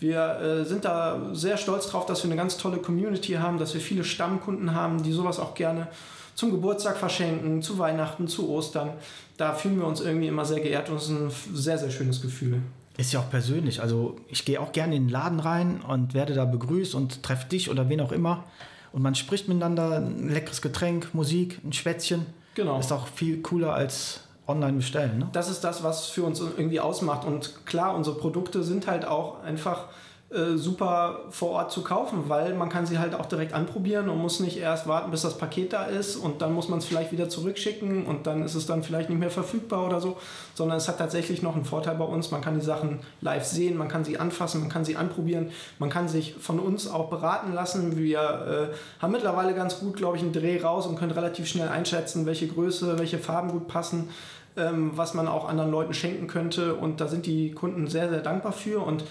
wir 0.00 0.40
äh, 0.40 0.64
sind 0.64 0.84
da 0.84 1.20
sehr 1.32 1.56
stolz 1.56 1.88
drauf, 1.88 2.06
dass 2.06 2.22
wir 2.22 2.30
eine 2.30 2.36
ganz 2.36 2.56
tolle 2.56 2.78
Community 2.78 3.34
haben, 3.34 3.58
dass 3.58 3.74
wir 3.74 3.80
viele 3.80 4.02
Stammkunden 4.02 4.74
haben, 4.74 5.02
die 5.02 5.12
sowas 5.12 5.38
auch 5.38 5.54
gerne 5.54 5.88
zum 6.34 6.50
Geburtstag 6.50 6.96
verschenken, 6.96 7.60
zu 7.60 7.78
Weihnachten, 7.78 8.26
zu 8.26 8.48
Ostern. 8.48 8.90
Da 9.36 9.52
fühlen 9.52 9.78
wir 9.78 9.86
uns 9.86 10.00
irgendwie 10.00 10.26
immer 10.26 10.46
sehr 10.46 10.60
geehrt 10.60 10.88
und 10.88 10.96
es 10.96 11.04
ist 11.04 11.10
ein 11.10 11.30
sehr, 11.54 11.76
sehr 11.76 11.90
schönes 11.90 12.22
Gefühl. 12.22 12.62
Ist 12.96 13.12
ja 13.12 13.20
auch 13.20 13.30
persönlich. 13.30 13.82
Also 13.82 14.16
ich 14.28 14.44
gehe 14.44 14.60
auch 14.60 14.72
gerne 14.72 14.96
in 14.96 15.04
den 15.04 15.10
Laden 15.10 15.40
rein 15.40 15.80
und 15.86 16.14
werde 16.14 16.34
da 16.34 16.46
begrüßt 16.46 16.94
und 16.94 17.22
treffe 17.22 17.48
dich 17.48 17.70
oder 17.70 17.88
wen 17.88 18.00
auch 18.00 18.12
immer. 18.12 18.44
Und 18.92 19.02
man 19.02 19.14
spricht 19.14 19.48
miteinander, 19.48 19.96
ein 19.98 20.28
leckeres 20.30 20.62
Getränk, 20.62 21.14
Musik, 21.14 21.60
ein 21.64 21.72
Schwätzchen. 21.72 22.26
Genau. 22.54 22.78
Ist 22.78 22.92
auch 22.92 23.06
viel 23.06 23.40
cooler 23.42 23.74
als 23.74 24.20
online 24.46 24.74
bestellen. 24.74 25.18
Ne? 25.18 25.28
Das 25.32 25.48
ist 25.48 25.62
das, 25.62 25.82
was 25.82 26.06
für 26.06 26.24
uns 26.24 26.40
irgendwie 26.40 26.80
ausmacht. 26.80 27.26
Und 27.26 27.66
klar, 27.66 27.94
unsere 27.94 28.16
Produkte 28.16 28.62
sind 28.62 28.86
halt 28.86 29.04
auch 29.04 29.42
einfach 29.42 29.86
äh, 30.32 30.56
super 30.56 31.22
vor 31.30 31.50
Ort 31.50 31.72
zu 31.72 31.82
kaufen, 31.82 32.28
weil 32.28 32.54
man 32.54 32.68
kann 32.68 32.86
sie 32.86 33.00
halt 33.00 33.16
auch 33.16 33.26
direkt 33.26 33.52
anprobieren 33.52 34.08
und 34.08 34.18
muss 34.18 34.38
nicht 34.38 34.58
erst 34.58 34.86
warten, 34.86 35.10
bis 35.10 35.22
das 35.22 35.36
Paket 35.36 35.72
da 35.72 35.86
ist 35.86 36.14
und 36.14 36.40
dann 36.40 36.52
muss 36.54 36.68
man 36.68 36.78
es 36.78 36.84
vielleicht 36.84 37.10
wieder 37.10 37.28
zurückschicken 37.28 38.06
und 38.06 38.28
dann 38.28 38.44
ist 38.44 38.54
es 38.54 38.64
dann 38.64 38.84
vielleicht 38.84 39.08
nicht 39.08 39.18
mehr 39.18 39.32
verfügbar 39.32 39.84
oder 39.84 40.00
so, 40.00 40.18
sondern 40.54 40.78
es 40.78 40.86
hat 40.86 40.98
tatsächlich 40.98 41.42
noch 41.42 41.56
einen 41.56 41.64
Vorteil 41.64 41.96
bei 41.96 42.04
uns. 42.04 42.30
Man 42.30 42.42
kann 42.42 42.54
die 42.54 42.64
Sachen 42.64 43.00
live 43.20 43.44
sehen, 43.44 43.76
man 43.76 43.88
kann 43.88 44.04
sie 44.04 44.18
anfassen, 44.20 44.60
man 44.60 44.68
kann 44.68 44.84
sie 44.84 44.94
anprobieren, 44.94 45.50
man 45.80 45.90
kann 45.90 46.06
sich 46.06 46.34
von 46.34 46.60
uns 46.60 46.88
auch 46.88 47.10
beraten 47.10 47.52
lassen. 47.52 47.96
Wir 47.96 48.70
äh, 48.70 49.02
haben 49.02 49.10
mittlerweile 49.10 49.52
ganz 49.52 49.80
gut, 49.80 49.96
glaube 49.96 50.16
ich, 50.16 50.22
einen 50.22 50.32
Dreh 50.32 50.62
raus 50.62 50.86
und 50.86 50.96
können 50.96 51.10
relativ 51.10 51.48
schnell 51.48 51.68
einschätzen, 51.68 52.24
welche 52.24 52.46
Größe, 52.46 53.00
welche 53.00 53.18
Farben 53.18 53.50
gut 53.50 53.66
passen, 53.66 54.10
ähm, 54.56 54.92
was 54.94 55.14
man 55.14 55.26
auch 55.26 55.48
anderen 55.48 55.72
Leuten 55.72 55.92
schenken 55.92 56.28
könnte 56.28 56.74
und 56.74 57.00
da 57.00 57.08
sind 57.08 57.26
die 57.26 57.50
Kunden 57.50 57.88
sehr, 57.88 58.08
sehr 58.08 58.20
dankbar 58.20 58.52
für 58.52 58.78
und 58.78 59.02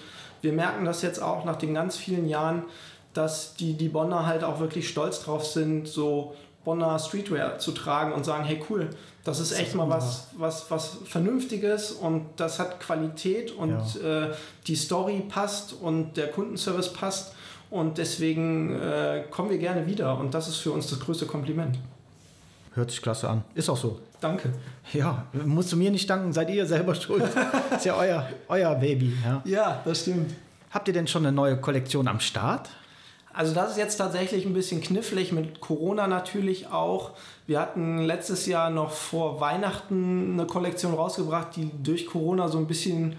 wir 0.42 0.52
merken 0.52 0.84
das 0.84 1.02
jetzt 1.02 1.20
auch 1.22 1.44
nach 1.44 1.56
den 1.56 1.74
ganz 1.74 1.96
vielen 1.96 2.28
Jahren, 2.28 2.64
dass 3.14 3.54
die, 3.54 3.74
die 3.74 3.88
Bonner 3.88 4.26
halt 4.26 4.44
auch 4.44 4.60
wirklich 4.60 4.88
stolz 4.88 5.22
drauf 5.22 5.44
sind, 5.46 5.88
so 5.88 6.34
Bonner 6.64 6.98
Streetwear 6.98 7.58
zu 7.58 7.72
tragen 7.72 8.12
und 8.12 8.24
sagen, 8.24 8.44
hey 8.44 8.62
cool, 8.68 8.90
das 9.24 9.40
ist 9.40 9.52
das 9.52 9.58
echt 9.58 9.74
mal 9.74 9.88
was, 9.88 10.28
was, 10.36 10.70
was 10.70 10.98
Vernünftiges 11.04 11.92
und 11.92 12.26
das 12.36 12.58
hat 12.58 12.80
Qualität 12.80 13.52
und 13.52 13.78
ja. 14.02 14.26
äh, 14.26 14.34
die 14.66 14.76
Story 14.76 15.22
passt 15.28 15.72
und 15.72 16.16
der 16.16 16.30
Kundenservice 16.30 16.92
passt 16.92 17.34
und 17.70 17.98
deswegen 17.98 18.78
äh, 18.78 19.24
kommen 19.30 19.50
wir 19.50 19.58
gerne 19.58 19.86
wieder 19.86 20.18
und 20.18 20.34
das 20.34 20.48
ist 20.48 20.56
für 20.56 20.72
uns 20.72 20.88
das 20.88 21.00
größte 21.00 21.26
Kompliment. 21.26 21.78
Hört 22.80 22.90
sich 22.90 23.02
klasse 23.02 23.28
an. 23.28 23.44
Ist 23.54 23.68
auch 23.68 23.76
so. 23.76 23.98
Danke. 24.22 24.54
Ja, 24.94 25.26
musst 25.44 25.70
du 25.70 25.76
mir 25.76 25.90
nicht 25.90 26.08
danken, 26.08 26.32
seid 26.32 26.48
ihr 26.48 26.64
selber 26.64 26.94
schuld. 26.94 27.22
ist 27.76 27.84
ja 27.84 27.94
euer, 27.94 28.26
euer 28.48 28.74
Baby. 28.74 29.12
Ja. 29.22 29.42
ja, 29.44 29.82
das 29.84 30.00
stimmt. 30.00 30.32
Habt 30.70 30.88
ihr 30.88 30.94
denn 30.94 31.06
schon 31.06 31.26
eine 31.26 31.36
neue 31.36 31.60
Kollektion 31.60 32.08
am 32.08 32.20
Start? 32.20 32.70
Also 33.34 33.52
das 33.52 33.72
ist 33.72 33.76
jetzt 33.76 33.96
tatsächlich 33.96 34.46
ein 34.46 34.54
bisschen 34.54 34.80
knifflig 34.80 35.30
mit 35.30 35.60
Corona 35.60 36.06
natürlich 36.06 36.68
auch. 36.68 37.10
Wir 37.46 37.60
hatten 37.60 37.98
letztes 37.98 38.46
Jahr 38.46 38.70
noch 38.70 38.92
vor 38.92 39.42
Weihnachten 39.42 40.32
eine 40.32 40.46
Kollektion 40.46 40.94
rausgebracht, 40.94 41.54
die 41.56 41.70
durch 41.82 42.06
Corona 42.06 42.48
so 42.48 42.56
ein 42.56 42.66
bisschen 42.66 43.16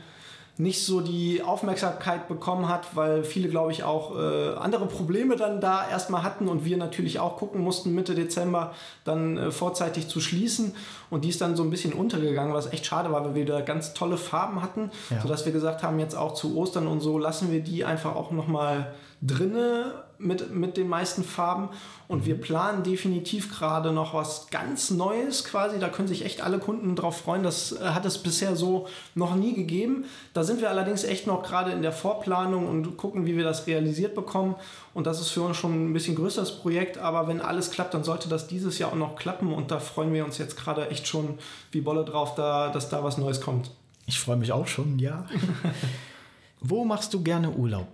nicht 0.58 0.86
so 0.86 1.02
die 1.02 1.42
Aufmerksamkeit 1.42 2.28
bekommen 2.28 2.68
hat, 2.68 2.96
weil 2.96 3.24
viele, 3.24 3.50
glaube 3.50 3.72
ich, 3.72 3.84
auch 3.84 4.18
äh, 4.18 4.56
andere 4.56 4.86
Probleme 4.86 5.36
dann 5.36 5.62
da 5.62 5.90
erstmal 5.90 6.24
hatten 6.24 6.48
und 6.48 6.66
wir 6.66 6.78
natürlich 6.78 7.20
auch 7.20 7.38
gucken 7.38 7.62
mussten, 7.62 7.96
Mitte 7.96 8.16
Dezember 8.16 8.74
dann 9.04 9.38
äh, 9.38 9.52
vorzeitig 9.52 10.08
zu 10.08 10.20
schließen. 10.20 10.76
Und 11.10 11.24
die 11.24 11.30
ist 11.30 11.42
dann 11.42 11.56
so 11.56 11.64
ein 11.64 11.70
bisschen 11.70 11.94
untergegangen, 11.94 12.54
was 12.54 12.72
echt 12.72 12.86
schade 12.86 13.12
war, 13.12 13.24
weil 13.24 13.36
wir 13.36 13.46
da 13.46 13.62
ganz 13.62 13.94
tolle 13.94 14.18
Farben 14.18 14.62
hatten, 14.62 14.92
ja. 15.10 15.22
sodass 15.22 15.46
wir 15.46 15.54
gesagt 15.54 15.84
haben, 15.84 16.00
jetzt 16.00 16.16
auch 16.16 16.34
zu 16.34 16.56
Ostern 16.58 16.88
und 16.88 17.00
so 17.00 17.18
lassen 17.18 17.52
wir 17.52 17.62
die 17.62 17.86
einfach 17.86 18.16
auch 18.16 18.32
nochmal 18.32 18.94
drinne 19.22 19.94
mit, 20.18 20.54
mit 20.54 20.78
den 20.78 20.88
meisten 20.88 21.24
Farben. 21.24 21.70
Und 22.08 22.26
wir 22.26 22.40
planen 22.40 22.84
definitiv 22.84 23.52
gerade 23.52 23.92
noch 23.92 24.14
was 24.14 24.48
ganz 24.50 24.92
Neues 24.92 25.44
quasi. 25.44 25.80
Da 25.80 25.90
können 25.90 26.08
sich 26.08 26.26
echt 26.26 26.42
alle 26.42 26.60
Kunden 26.60 26.96
drauf 26.96 27.18
freuen. 27.18 27.44
Das 27.44 27.72
äh, 27.72 27.84
hat 27.86 28.06
es 28.06 28.18
bisher 28.18 28.56
so 28.56 28.88
noch 29.16 29.36
nie 29.36 29.54
gegeben. 29.54 30.06
Da 30.34 30.44
sind 30.44 30.62
wir 30.62 30.70
allerdings 30.70 31.04
echt 31.04 31.28
noch 31.28 31.44
gerade 31.44 31.72
in 31.72 31.82
der 31.82 31.92
Vorplanung 31.92 32.68
und 32.68 32.98
gucken, 32.98 33.26
wie 33.26 33.38
wir 33.38 33.44
das 33.44 33.68
realisiert 33.68 34.16
bekommen. 34.16 34.56
Und 34.94 35.08
das 35.08 35.22
ist 35.22 35.30
für 35.30 35.42
uns 35.42 35.58
schon 35.58 35.90
ein 35.90 35.94
bisschen 35.94 36.16
größeres 36.16 36.60
Projekt. 36.60 36.98
Aber 36.98 37.28
wenn 37.28 37.42
alles 37.42 37.72
klappt, 37.72 37.94
dann 37.94 38.04
sollte 38.04 38.28
das 38.28 38.48
dieses 38.48 38.80
Jahr 38.80 38.92
auch 38.92 38.96
noch 38.96 39.16
klappen. 39.16 39.54
Und 39.54 39.72
da 39.72 39.80
freuen 39.80 40.14
wir 40.14 40.26
uns 40.26 40.38
jetzt 40.38 40.58
gerade 40.58 40.90
echt 40.90 41.08
schon 41.08 41.38
wie 41.72 41.82
Bolle 41.82 42.06
drauf, 42.06 42.36
da, 42.36 42.70
dass 42.70 42.90
da 42.90 43.04
was 43.04 43.18
Neues 43.18 43.40
kommt. 43.40 43.72
Ich 44.08 44.20
freue 44.20 44.38
mich 44.38 44.52
auch 44.52 44.68
schon, 44.68 45.00
ja. 45.00 45.26
Wo 46.60 46.86
machst 46.86 47.14
du 47.14 47.24
gerne 47.24 47.50
Urlaub? 47.50 47.88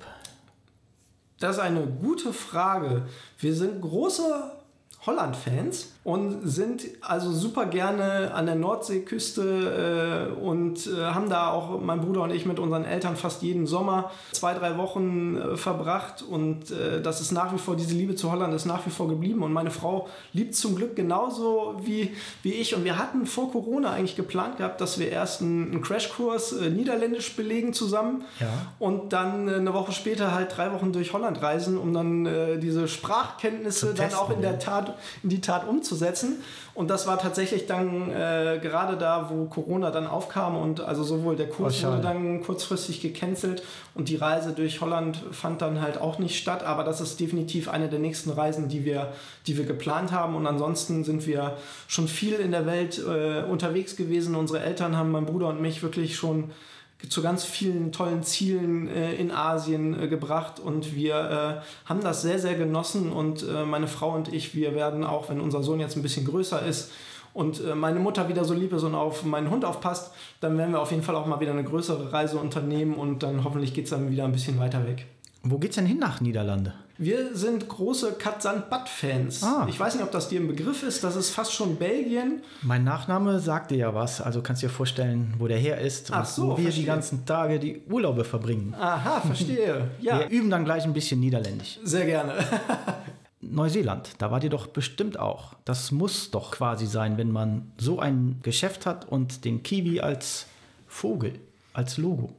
Das 1.39 1.57
ist 1.57 1.61
eine 1.61 1.85
gute 1.85 2.33
Frage. 2.33 3.03
Wir 3.39 3.53
sind 3.53 3.81
große 3.81 4.56
Holland-Fans 5.07 5.93
und 6.07 6.47
sind 6.47 6.83
also 7.01 7.33
super 7.33 7.65
gerne 7.65 8.33
an 8.33 8.45
der 8.45 8.55
Nordseeküste 8.55 10.31
äh, 10.37 10.41
und 10.41 10.87
äh, 10.87 11.01
haben 11.01 11.29
da 11.29 11.49
auch 11.51 11.81
mein 11.81 11.99
Bruder 11.99 12.23
und 12.23 12.31
ich 12.31 12.45
mit 12.45 12.59
unseren 12.59 12.85
Eltern 12.85 13.17
fast 13.17 13.41
jeden 13.41 13.67
Sommer 13.67 14.11
zwei, 14.31 14.53
drei 14.53 14.77
Wochen 14.77 15.35
äh, 15.35 15.57
verbracht. 15.57 16.21
Und 16.21 16.71
äh, 16.71 17.01
das 17.01 17.19
ist 17.19 17.31
nach 17.31 17.53
wie 17.53 17.57
vor, 17.57 17.75
diese 17.75 17.93
Liebe 17.93 18.15
zu 18.15 18.31
Holland 18.31 18.53
ist 18.53 18.65
nach 18.65 18.85
wie 18.85 18.89
vor 18.89 19.09
geblieben. 19.09 19.43
Und 19.43 19.51
meine 19.51 19.69
Frau 19.69 20.07
liebt 20.31 20.55
zum 20.55 20.75
Glück 20.75 20.95
genauso 20.95 21.75
wie, 21.83 22.15
wie 22.41 22.53
ich. 22.53 22.73
Und 22.73 22.85
wir 22.85 22.97
hatten 22.97 23.25
vor 23.25 23.51
Corona 23.51 23.91
eigentlich 23.91 24.15
geplant 24.15 24.57
gehabt, 24.57 24.79
dass 24.79 24.99
wir 24.99 25.09
erst 25.09 25.41
einen, 25.41 25.71
einen 25.71 25.81
Crashkurs 25.81 26.53
äh, 26.53 26.69
Niederländisch 26.69 27.35
belegen 27.35 27.73
zusammen. 27.73 28.23
Ja. 28.39 28.47
und 28.79 29.13
dann 29.13 29.47
äh, 29.47 29.55
eine 29.55 29.73
Woche 29.73 29.91
später 29.91 30.33
halt 30.33 30.55
drei 30.55 30.71
Wochen 30.71 30.93
durch 30.93 31.11
Holland 31.11 31.41
reisen, 31.41 31.77
um 31.77 31.93
dann 31.93 32.59
diese 32.61 32.87
Sprachkenntnisse 32.87 33.93
dann 33.93 34.13
auch 34.13 34.29
in 34.29 34.41
der 34.41 34.59
Tat, 34.59 34.96
in 35.23 35.29
die 35.29 35.41
Tat 35.41 35.67
umzusetzen. 35.67 36.41
Und 36.73 36.89
das 36.89 37.07
war 37.07 37.17
tatsächlich 37.17 37.65
dann 37.65 38.11
äh, 38.11 38.59
gerade 38.61 38.97
da, 38.97 39.29
wo 39.31 39.45
Corona 39.45 39.89
dann 39.89 40.05
aufkam 40.05 40.55
und 40.55 40.79
also 40.79 41.03
sowohl 41.03 41.35
der 41.35 41.49
Kurs 41.49 41.83
oh, 41.83 41.87
wurde 41.87 42.01
dann 42.01 42.43
kurzfristig 42.43 43.01
gecancelt 43.01 43.63
und 43.95 44.09
die 44.09 44.15
Reise 44.15 44.51
durch 44.51 44.79
Holland 44.79 45.19
fand 45.31 45.61
dann 45.61 45.81
halt 45.81 45.99
auch 45.99 46.19
nicht 46.19 46.37
statt. 46.37 46.63
Aber 46.63 46.83
das 46.83 47.01
ist 47.01 47.19
definitiv 47.19 47.67
eine 47.67 47.89
der 47.89 47.99
nächsten 47.99 48.29
Reisen, 48.29 48.69
die 48.69 48.85
wir, 48.85 49.11
die 49.47 49.57
wir 49.57 49.65
geplant 49.65 50.11
haben. 50.11 50.35
Und 50.35 50.45
ansonsten 50.45 51.03
sind 51.03 51.25
wir 51.25 51.57
schon 51.87 52.07
viel 52.07 52.35
in 52.35 52.51
der 52.51 52.65
Welt 52.65 52.99
äh, 52.99 53.43
unterwegs 53.43 53.95
gewesen. 53.95 54.35
Unsere 54.35 54.59
Eltern 54.59 54.95
haben 54.95 55.11
mein 55.11 55.25
Bruder 55.25 55.47
und 55.47 55.61
mich 55.61 55.81
wirklich 55.81 56.15
schon 56.15 56.51
zu 57.09 57.21
ganz 57.21 57.43
vielen 57.43 57.91
tollen 57.91 58.23
Zielen 58.23 58.87
äh, 58.87 59.13
in 59.15 59.31
Asien 59.31 59.99
äh, 59.99 60.07
gebracht 60.07 60.59
und 60.59 60.95
wir 60.95 61.61
äh, 61.63 61.87
haben 61.87 62.01
das 62.01 62.21
sehr, 62.21 62.39
sehr 62.39 62.55
genossen 62.55 63.11
und 63.11 63.47
äh, 63.47 63.65
meine 63.65 63.87
Frau 63.87 64.15
und 64.15 64.33
ich, 64.33 64.55
wir 64.55 64.73
werden 64.73 65.03
auch, 65.03 65.29
wenn 65.29 65.39
unser 65.39 65.61
Sohn 65.61 65.79
jetzt 65.79 65.95
ein 65.95 66.01
bisschen 66.01 66.25
größer 66.25 66.65
ist 66.65 66.91
und 67.33 67.63
äh, 67.63 67.75
meine 67.75 67.99
Mutter 67.99 68.29
wieder 68.29 68.43
so 68.45 68.55
lieb 68.55 68.73
ist 68.73 68.83
und 68.83 68.95
auf 68.95 69.23
meinen 69.23 69.51
Hund 69.51 69.63
aufpasst, 69.63 70.11
dann 70.39 70.57
werden 70.57 70.71
wir 70.71 70.81
auf 70.81 70.91
jeden 70.91 71.03
Fall 71.03 71.15
auch 71.15 71.27
mal 71.27 71.39
wieder 71.39 71.51
eine 71.51 71.63
größere 71.63 72.11
Reise 72.11 72.37
unternehmen 72.37 72.95
und 72.95 73.21
dann 73.21 73.43
hoffentlich 73.43 73.75
geht 73.75 73.85
es 73.85 73.91
dann 73.91 74.09
wieder 74.09 74.25
ein 74.25 74.31
bisschen 74.31 74.59
weiter 74.59 74.85
weg. 74.87 75.05
Wo 75.43 75.59
geht's 75.59 75.75
denn 75.75 75.85
hin 75.85 75.99
nach 75.99 76.19
Niederlande? 76.19 76.73
Wir 76.99 77.35
sind 77.35 77.67
große 77.69 78.13
Katzand-Bad-Fans. 78.13 79.43
Ah. 79.43 79.67
Ich 79.69 79.79
weiß 79.79 79.95
nicht, 79.95 80.03
ob 80.03 80.11
das 80.11 80.29
dir 80.29 80.39
ein 80.39 80.47
Begriff 80.47 80.81
ist. 80.81 81.03
Das 81.03 81.15
ist 81.15 81.29
fast 81.29 81.53
schon 81.53 81.75
Belgien. 81.75 82.41
Mein 82.63 82.83
Nachname 82.83 83.39
sagt 83.39 83.69
dir 83.69 83.77
ja 83.77 83.93
was. 83.93 84.19
Also 84.19 84.41
kannst 84.41 84.63
du 84.63 84.67
dir 84.67 84.73
vorstellen, 84.73 85.35
wo 85.37 85.47
der 85.47 85.59
her 85.59 85.79
ist 85.79 86.11
Ach 86.11 86.25
so, 86.25 86.43
wo 86.43 86.57
wir 86.57 86.63
verstehe. 86.63 86.81
die 86.81 86.87
ganzen 86.87 87.25
Tage 87.25 87.59
die 87.59 87.81
Urlaube 87.89 88.23
verbringen. 88.23 88.73
Aha, 88.73 89.21
verstehe. 89.21 89.91
Ja. 90.01 90.19
Wir 90.19 90.29
üben 90.29 90.49
dann 90.49 90.63
gleich 90.65 90.85
ein 90.85 90.93
bisschen 90.93 91.19
Niederländisch. 91.19 91.79
Sehr 91.83 92.05
gerne. 92.05 92.33
Neuseeland, 93.41 94.09
da 94.17 94.31
war 94.31 94.39
dir 94.39 94.49
doch 94.49 94.67
bestimmt 94.67 95.19
auch. 95.19 95.53
Das 95.65 95.91
muss 95.91 96.31
doch 96.31 96.51
quasi 96.51 96.87
sein, 96.87 97.17
wenn 97.17 97.31
man 97.31 97.71
so 97.77 97.99
ein 97.99 98.39
Geschäft 98.41 98.85
hat 98.85 99.07
und 99.07 99.45
den 99.45 99.63
Kiwi 99.63 99.99
als 100.01 100.47
Vogel, 100.87 101.33
als 101.73 101.97
Logo. 101.97 102.31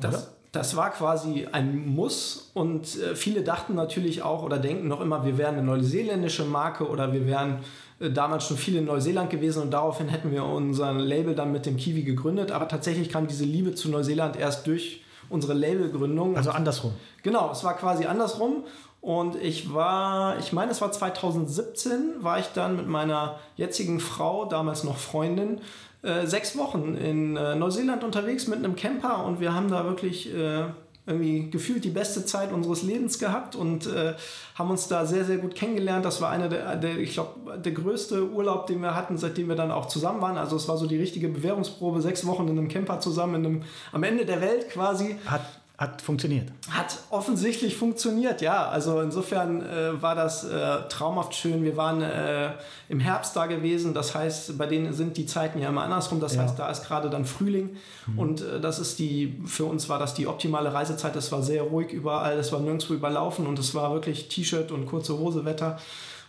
Das, 0.00 0.30
das 0.52 0.76
war 0.76 0.90
quasi 0.90 1.46
ein 1.52 1.86
Muss 1.86 2.50
und 2.54 2.98
äh, 2.98 3.14
viele 3.14 3.42
dachten 3.42 3.74
natürlich 3.74 4.22
auch 4.22 4.42
oder 4.42 4.58
denken 4.58 4.88
noch 4.88 5.00
immer, 5.00 5.24
wir 5.24 5.36
wären 5.36 5.56
eine 5.56 5.64
neuseeländische 5.64 6.44
Marke 6.44 6.88
oder 6.88 7.12
wir 7.12 7.26
wären 7.26 7.58
äh, 8.00 8.10
damals 8.10 8.44
schon 8.46 8.56
viel 8.56 8.76
in 8.76 8.86
Neuseeland 8.86 9.28
gewesen 9.30 9.62
und 9.62 9.70
daraufhin 9.70 10.08
hätten 10.08 10.30
wir 10.30 10.44
unser 10.44 10.92
Label 10.94 11.34
dann 11.34 11.52
mit 11.52 11.66
dem 11.66 11.76
Kiwi 11.76 12.02
gegründet. 12.02 12.50
Aber 12.50 12.66
tatsächlich 12.66 13.10
kam 13.10 13.26
diese 13.26 13.44
Liebe 13.44 13.74
zu 13.74 13.90
Neuseeland 13.90 14.36
erst 14.36 14.66
durch 14.66 15.02
unsere 15.28 15.52
Labelgründung. 15.52 16.36
Also 16.36 16.50
andersrum. 16.50 16.92
Genau, 17.22 17.50
es 17.52 17.62
war 17.64 17.76
quasi 17.76 18.06
andersrum. 18.06 18.64
Und 19.00 19.36
ich 19.36 19.72
war, 19.72 20.38
ich 20.38 20.52
meine, 20.52 20.72
es 20.72 20.80
war 20.80 20.90
2017, 20.90 22.16
war 22.20 22.40
ich 22.40 22.46
dann 22.46 22.76
mit 22.76 22.88
meiner 22.88 23.38
jetzigen 23.56 24.00
Frau, 24.00 24.44
damals 24.44 24.82
noch 24.82 24.96
Freundin, 24.96 25.60
äh, 26.02 26.26
sechs 26.26 26.56
Wochen 26.56 26.94
in 26.94 27.36
äh, 27.36 27.54
Neuseeland 27.54 28.04
unterwegs 28.04 28.46
mit 28.46 28.58
einem 28.58 28.76
Camper 28.76 29.24
und 29.24 29.40
wir 29.40 29.54
haben 29.54 29.70
da 29.70 29.84
wirklich 29.84 30.32
äh, 30.34 30.64
irgendwie 31.08 31.50
gefühlt 31.50 31.84
die 31.84 31.90
beste 31.90 32.24
Zeit 32.26 32.52
unseres 32.52 32.82
Lebens 32.82 33.18
gehabt 33.18 33.56
und 33.56 33.86
äh, 33.86 34.14
haben 34.54 34.70
uns 34.70 34.88
da 34.88 35.06
sehr, 35.06 35.24
sehr 35.24 35.38
gut 35.38 35.54
kennengelernt. 35.54 36.04
Das 36.04 36.20
war 36.20 36.30
einer 36.30 36.48
der, 36.48 36.76
der 36.76 36.98
ich 36.98 37.14
glaube, 37.14 37.58
der 37.58 37.72
größte 37.72 38.30
Urlaub, 38.30 38.66
den 38.66 38.80
wir 38.80 38.94
hatten, 38.94 39.16
seitdem 39.16 39.48
wir 39.48 39.56
dann 39.56 39.70
auch 39.70 39.86
zusammen 39.86 40.20
waren. 40.20 40.36
Also 40.36 40.56
es 40.56 40.68
war 40.68 40.76
so 40.76 40.86
die 40.86 40.98
richtige 40.98 41.28
Bewährungsprobe, 41.28 42.02
sechs 42.02 42.26
Wochen 42.26 42.46
in 42.46 42.58
einem 42.58 42.68
Camper 42.68 43.00
zusammen, 43.00 43.36
in 43.36 43.46
einem, 43.46 43.62
am 43.92 44.02
Ende 44.02 44.26
der 44.26 44.42
Welt 44.42 44.68
quasi. 44.68 45.16
Hat 45.24 45.40
hat 45.78 46.02
funktioniert. 46.02 46.50
Hat 46.68 46.98
offensichtlich 47.10 47.76
funktioniert, 47.76 48.40
ja. 48.40 48.68
Also 48.68 49.00
insofern 49.00 49.62
äh, 49.62 50.02
war 50.02 50.16
das 50.16 50.42
äh, 50.42 50.88
traumhaft 50.88 51.36
schön. 51.36 51.62
Wir 51.62 51.76
waren 51.76 52.02
äh, 52.02 52.50
im 52.88 52.98
Herbst 52.98 53.36
da 53.36 53.46
gewesen. 53.46 53.94
Das 53.94 54.12
heißt, 54.12 54.58
bei 54.58 54.66
denen 54.66 54.92
sind 54.92 55.16
die 55.16 55.24
Zeiten 55.24 55.60
ja 55.60 55.68
immer 55.68 55.84
andersrum. 55.84 56.18
Das 56.18 56.34
ja. 56.34 56.42
heißt, 56.42 56.58
da 56.58 56.68
ist 56.68 56.84
gerade 56.84 57.08
dann 57.10 57.24
Frühling. 57.24 57.76
Mhm. 58.08 58.18
Und 58.18 58.40
äh, 58.40 58.60
das 58.60 58.80
ist 58.80 58.98
die, 58.98 59.40
für 59.46 59.66
uns 59.66 59.88
war 59.88 60.00
das 60.00 60.14
die 60.14 60.26
optimale 60.26 60.74
Reisezeit. 60.74 61.14
Es 61.14 61.30
war 61.30 61.42
sehr 61.42 61.62
ruhig 61.62 61.92
überall. 61.92 62.36
Es 62.38 62.50
war 62.50 62.58
nirgendwo 62.58 62.94
überlaufen 62.94 63.46
und 63.46 63.56
es 63.60 63.72
war 63.76 63.92
wirklich 63.92 64.28
T-Shirt 64.28 64.72
und 64.72 64.86
kurze 64.86 65.16
Hose 65.16 65.44
Wetter. 65.44 65.78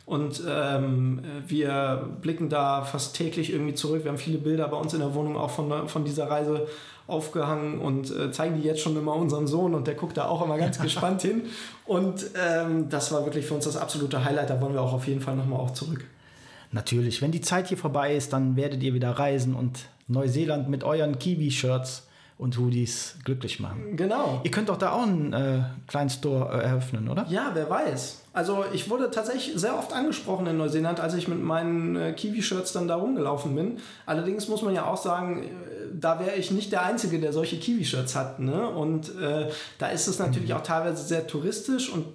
Und 0.09 0.41
ähm, 0.49 1.21
wir 1.45 2.09
blicken 2.19 2.49
da 2.49 2.81
fast 2.81 3.15
täglich 3.15 3.53
irgendwie 3.53 3.75
zurück. 3.75 4.05
Wir 4.05 4.09
haben 4.09 4.17
viele 4.17 4.39
Bilder 4.39 4.67
bei 4.67 4.75
uns 4.75 4.91
in 4.95 5.01
der 5.01 5.13
Wohnung 5.13 5.37
auch 5.37 5.51
von, 5.51 5.87
von 5.87 6.03
dieser 6.03 6.31
Reise 6.31 6.65
aufgehangen 7.05 7.79
und 7.79 8.09
äh, 8.09 8.31
zeigen 8.31 8.59
die 8.59 8.63
jetzt 8.63 8.81
schon 8.81 8.97
immer 8.97 9.13
unserem 9.13 9.45
Sohn 9.45 9.75
und 9.75 9.85
der 9.85 9.93
guckt 9.93 10.17
da 10.17 10.25
auch 10.25 10.43
immer 10.43 10.57
ganz 10.57 10.79
gespannt 10.81 11.21
hin. 11.21 11.43
Und 11.85 12.25
ähm, 12.43 12.89
das 12.89 13.11
war 13.11 13.23
wirklich 13.23 13.45
für 13.45 13.53
uns 13.53 13.65
das 13.65 13.77
absolute 13.77 14.25
Highlight. 14.25 14.49
Da 14.49 14.59
wollen 14.59 14.73
wir 14.73 14.81
auch 14.81 14.93
auf 14.93 15.05
jeden 15.05 15.21
Fall 15.21 15.35
nochmal 15.35 15.59
auch 15.59 15.73
zurück. 15.73 16.03
Natürlich, 16.71 17.21
wenn 17.21 17.31
die 17.31 17.41
Zeit 17.41 17.67
hier 17.67 17.77
vorbei 17.77 18.15
ist, 18.15 18.33
dann 18.33 18.55
werdet 18.55 18.81
ihr 18.81 18.95
wieder 18.95 19.11
reisen 19.11 19.53
und 19.53 19.89
Neuseeland 20.07 20.69
mit 20.69 20.83
euren 20.83 21.19
Kiwi-Shirts 21.19 22.07
und 22.39 22.57
Hoodies 22.57 23.17
glücklich 23.25 23.59
machen. 23.59 23.95
Genau. 23.95 24.41
Ihr 24.43 24.49
könnt 24.49 24.69
doch 24.69 24.77
da 24.77 24.93
auch 24.93 25.03
einen 25.03 25.33
äh, 25.33 25.59
kleinen 25.85 26.09
Store 26.09 26.51
äh, 26.51 26.63
eröffnen, 26.63 27.09
oder? 27.09 27.27
Ja, 27.29 27.51
wer 27.53 27.69
weiß. 27.69 28.18
Also 28.31 28.63
ich 28.73 28.89
wurde 28.89 29.09
tatsächlich 29.09 29.53
sehr 29.55 29.77
oft 29.77 29.91
angesprochen 29.91 30.45
in 30.47 30.57
Neuseeland, 30.57 30.99
als 30.99 31.15
ich 31.15 31.27
mit 31.27 31.41
meinen 31.41 31.95
äh, 31.95 32.13
Kiwi-Shirts 32.13 32.73
dann 32.73 32.87
da 32.87 32.95
rumgelaufen 32.95 33.55
bin. 33.55 33.77
Allerdings 34.05 34.47
muss 34.47 34.61
man 34.61 34.75
ja 34.75 34.85
auch 34.85 34.97
sagen, 34.97 35.43
äh, 35.43 35.47
da 35.99 36.19
wäre 36.19 36.35
ich 36.35 36.51
nicht 36.51 36.71
der 36.71 36.83
Einzige, 36.83 37.19
der 37.19 37.33
solche 37.33 37.57
Kiwi-Shirts 37.57 38.15
hat. 38.15 38.39
Ne? 38.39 38.69
Und 38.69 39.09
äh, 39.19 39.49
da 39.79 39.87
ist 39.87 40.07
es 40.07 40.19
natürlich 40.19 40.49
mhm. 40.49 40.57
auch 40.57 40.63
teilweise 40.63 41.03
sehr 41.03 41.25
touristisch. 41.25 41.89
Und 41.89 42.05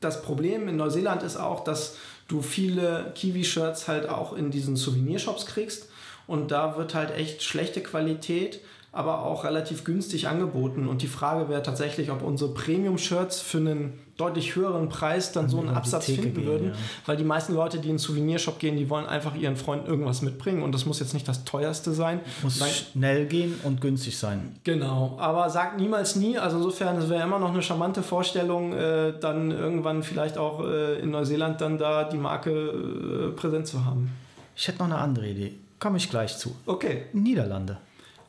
das 0.00 0.22
Problem 0.22 0.68
in 0.68 0.76
Neuseeland 0.76 1.22
ist 1.22 1.38
auch, 1.38 1.64
dass 1.64 1.96
du 2.28 2.42
viele 2.42 3.12
Kiwi-Shirts 3.14 3.88
halt 3.88 4.08
auch 4.08 4.34
in 4.34 4.50
diesen 4.50 4.76
Souvenirshops 4.76 5.46
kriegst. 5.46 5.88
Und 6.26 6.50
da 6.50 6.76
wird 6.76 6.94
halt 6.94 7.10
echt 7.10 7.42
schlechte 7.42 7.82
Qualität 7.82 8.60
aber 8.94 9.24
auch 9.24 9.44
relativ 9.44 9.84
günstig 9.84 10.28
angeboten. 10.28 10.86
Und 10.86 11.02
die 11.02 11.08
Frage 11.08 11.48
wäre 11.48 11.62
tatsächlich, 11.62 12.10
ob 12.10 12.22
unsere 12.22 12.54
Premium-Shirts 12.54 13.40
für 13.40 13.58
einen 13.58 13.94
deutlich 14.16 14.54
höheren 14.54 14.88
Preis 14.88 15.32
dann 15.32 15.48
so 15.48 15.58
einen 15.58 15.70
Absatz 15.70 16.06
finden 16.06 16.34
gehen, 16.34 16.46
würden. 16.46 16.68
Ja. 16.68 16.74
Weil 17.06 17.16
die 17.16 17.24
meisten 17.24 17.54
Leute, 17.54 17.78
die 17.78 17.88
in 17.88 17.94
den 17.94 17.98
Souvenirshop 17.98 18.60
gehen, 18.60 18.76
die 18.76 18.88
wollen 18.88 19.06
einfach 19.06 19.34
ihren 19.34 19.56
Freunden 19.56 19.86
irgendwas 19.86 20.22
mitbringen. 20.22 20.62
Und 20.62 20.72
das 20.72 20.86
muss 20.86 21.00
jetzt 21.00 21.12
nicht 21.12 21.26
das 21.26 21.44
teuerste 21.44 21.92
sein. 21.92 22.20
Muss 22.44 22.60
Weil, 22.60 22.70
schnell 22.70 23.26
gehen 23.26 23.58
und 23.64 23.80
günstig 23.80 24.16
sein. 24.16 24.54
Genau. 24.62 25.16
Aber 25.18 25.50
sagt 25.50 25.80
niemals 25.80 26.14
nie. 26.14 26.38
Also 26.38 26.58
insofern, 26.58 26.96
es 26.98 27.08
wäre 27.08 27.24
immer 27.24 27.40
noch 27.40 27.52
eine 27.52 27.62
charmante 27.62 28.04
Vorstellung, 28.04 28.72
äh, 28.72 29.18
dann 29.18 29.50
irgendwann 29.50 30.04
vielleicht 30.04 30.38
auch 30.38 30.64
äh, 30.64 31.00
in 31.00 31.10
Neuseeland 31.10 31.60
dann 31.60 31.78
da 31.78 32.04
die 32.04 32.18
Marke 32.18 32.50
äh, 32.52 33.32
präsent 33.32 33.66
zu 33.66 33.84
haben. 33.84 34.12
Ich 34.54 34.68
hätte 34.68 34.78
noch 34.78 34.86
eine 34.86 34.98
andere 34.98 35.26
Idee. 35.26 35.54
Komme 35.80 35.96
ich 35.96 36.08
gleich 36.08 36.38
zu. 36.38 36.54
Okay. 36.66 37.06
Niederlande. 37.12 37.78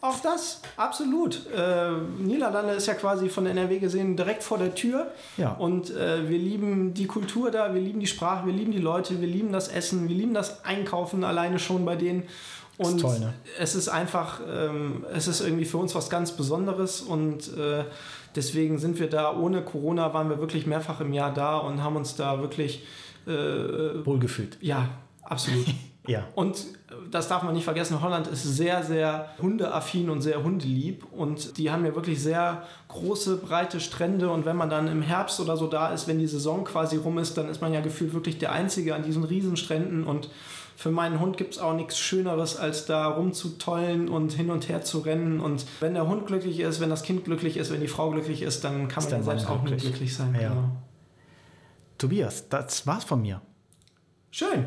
Auch 0.06 0.20
das, 0.20 0.62
absolut. 0.78 1.48
Äh, 1.48 1.92
Niederlande 2.20 2.74
ist 2.74 2.86
ja 2.86 2.94
quasi 2.94 3.28
von 3.28 3.48
NRW 3.48 3.80
gesehen 3.80 4.16
direkt 4.16 4.44
vor 4.44 4.60
der 4.60 4.76
Tür. 4.76 5.12
Ja. 5.36 5.54
Und 5.54 5.90
äh, 5.90 6.30
wir 6.30 6.38
lieben 6.38 6.94
die 6.94 7.08
Kultur 7.08 7.50
da, 7.50 7.74
wir 7.74 7.82
lieben 7.82 8.00
die 8.00 8.06
Sprache, 8.06 8.46
wir 8.46 8.54
lieben 8.54 8.72
die 8.72 8.78
Leute, 8.78 9.20
wir 9.20 9.28
lieben 9.28 9.52
das 9.52 9.68
Essen, 9.68 10.08
wir 10.08 10.16
lieben 10.16 10.36
das 10.36 10.64
Einkaufen 10.64 11.24
alleine 11.24 11.58
schon 11.58 11.86
bei 11.86 11.96
denen. 11.96 12.24
Und 12.78 12.98
ist 12.98 13.02
toll, 13.02 13.20
ne? 13.20 13.34
es 13.58 13.74
ist 13.74 13.88
einfach, 13.88 14.42
ähm, 14.48 15.08
es 15.12 15.28
ist 15.28 15.42
irgendwie 15.42 15.66
für 15.66 15.78
uns 15.78 15.96
was 15.96 16.12
ganz 16.12 16.34
Besonderes 16.34 17.02
und 17.02 17.58
äh, 17.58 17.86
deswegen 18.36 18.78
sind 18.78 19.00
wir 19.00 19.10
da, 19.10 19.36
ohne 19.36 19.64
Corona 19.64 20.14
waren 20.14 20.30
wir 20.30 20.40
wirklich 20.40 20.68
mehrfach 20.68 21.02
im 21.02 21.14
Jahr 21.14 21.34
da 21.34 21.58
und 21.58 21.82
haben 21.82 21.96
uns 21.96 22.16
da 22.16 22.42
wirklich 22.42 22.86
äh, 23.26 24.06
wohlgefühlt. 24.06 24.58
Ja, 24.62 24.90
absolut. 25.24 25.66
Ja. 26.08 26.28
Und 26.36 26.66
das 27.12 27.28
darf 27.28 27.44
man 27.44 27.54
nicht 27.54 27.64
vergessen, 27.64 28.02
Holland 28.02 28.28
ist 28.28 28.44
sehr, 28.44 28.84
sehr 28.84 29.30
hundeaffin 29.42 30.10
und 30.10 30.22
sehr 30.22 30.44
hundelieb. 30.44 31.06
Und 31.12 31.58
die 31.58 31.72
haben 31.72 31.86
ja 31.86 31.96
wirklich 31.96 32.22
sehr 32.22 32.64
große, 32.88 33.38
breite 33.38 33.80
Strände. 33.80 34.30
Und 34.30 34.46
wenn 34.46 34.56
man 34.56 34.70
dann 34.70 34.88
im 34.88 35.02
Herbst 35.02 35.40
oder 35.40 35.58
so 35.58 35.68
da 35.68 35.94
ist, 35.94 36.08
wenn 36.08 36.20
die 36.20 36.28
Saison 36.28 36.64
quasi 36.64 36.98
rum 36.98 37.18
ist, 37.18 37.38
dann 37.38 37.50
ist 37.50 37.62
man 37.62 37.74
ja 37.74 37.82
gefühlt 37.82 38.14
wirklich 38.14 38.38
der 38.38 38.52
Einzige 38.52 38.96
an 38.96 39.04
diesen 39.04 39.24
Riesenstränden. 39.24 40.04
Und 40.04 40.30
für 40.76 40.92
meinen 40.92 41.20
Hund 41.20 41.38
gibt 41.38 41.54
es 41.54 41.60
auch 41.60 41.74
nichts 41.74 41.98
Schöneres, 41.98 42.58
als 42.58 42.86
da 42.86 43.08
rumzutollen 43.08 44.10
und 44.10 44.34
hin 44.34 44.50
und 44.50 44.68
her 44.68 44.82
zu 44.82 45.00
rennen. 45.00 45.40
Und 45.40 45.66
wenn 45.80 45.94
der 45.94 46.08
Hund 46.08 46.28
glücklich 46.28 46.60
ist, 46.60 46.82
wenn 46.82 46.90
das 46.90 47.04
Kind 47.04 47.26
glücklich 47.26 47.58
ist, 47.58 47.72
wenn 47.72 47.82
die 47.82 47.88
Frau 47.88 48.12
glücklich 48.12 48.42
ist, 48.42 48.64
dann 48.64 48.88
kann 48.88 49.04
ist 49.04 49.12
man 49.12 49.20
ja 49.20 49.26
selbst 49.26 49.50
auch 49.50 49.62
glücklich. 49.64 49.84
glücklich 49.84 50.16
sein. 50.16 50.36
Ja. 50.40 50.50
Genau. 50.50 50.70
Tobias, 51.98 52.50
das 52.50 52.86
war's 52.86 53.06
von 53.06 53.22
mir. 53.22 53.42
Schön. 54.32 54.66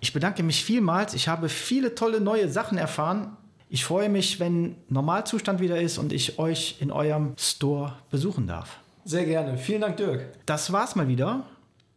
Ich 0.00 0.12
bedanke 0.12 0.42
mich 0.42 0.64
vielmals. 0.64 1.14
Ich 1.14 1.28
habe 1.28 1.48
viele 1.48 1.94
tolle 1.94 2.20
neue 2.20 2.48
Sachen 2.48 2.78
erfahren. 2.78 3.36
Ich 3.68 3.84
freue 3.84 4.08
mich, 4.08 4.38
wenn 4.38 4.76
Normalzustand 4.88 5.60
wieder 5.60 5.80
ist 5.80 5.98
und 5.98 6.12
ich 6.12 6.38
euch 6.38 6.76
in 6.80 6.92
eurem 6.92 7.34
Store 7.36 7.94
besuchen 8.10 8.46
darf. 8.46 8.78
Sehr 9.04 9.24
gerne. 9.24 9.58
Vielen 9.58 9.80
Dank, 9.80 9.96
Dirk. 9.96 10.26
Das 10.46 10.72
war's 10.72 10.94
mal 10.94 11.08
wieder. 11.08 11.44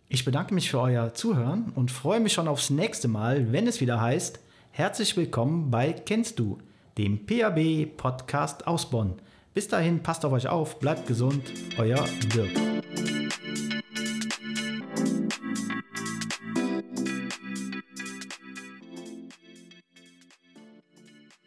Ich 0.08 0.26
bedanke 0.26 0.54
mich 0.54 0.72
für 0.72 0.80
euer 0.80 1.14
Zuhören 1.14 1.72
und 1.76 1.92
freue 1.92 2.20
mich 2.20 2.34
schon 2.34 2.48
aufs 2.48 2.72
nächste 2.72 3.08
Mal, 3.08 3.52
wenn 3.52 3.68
es 3.68 3.82
wieder 3.82 4.02
heißt: 4.02 4.40
Herzlich 4.72 5.16
willkommen 5.16 5.70
bei 5.70 5.94
Kennst 5.94 6.40
du, 6.40 6.58
dem 6.98 7.26
PAB 7.26 7.86
Podcast 7.98 8.66
aus 8.66 8.90
Bonn. 8.90 9.16
Bis 9.54 9.68
dahin, 9.68 10.02
passt 10.02 10.26
auf 10.26 10.32
euch 10.32 10.48
auf, 10.48 10.80
bleibt 10.80 11.06
gesund, 11.08 11.44
euer 11.78 12.04
Dirk. 12.34 13.19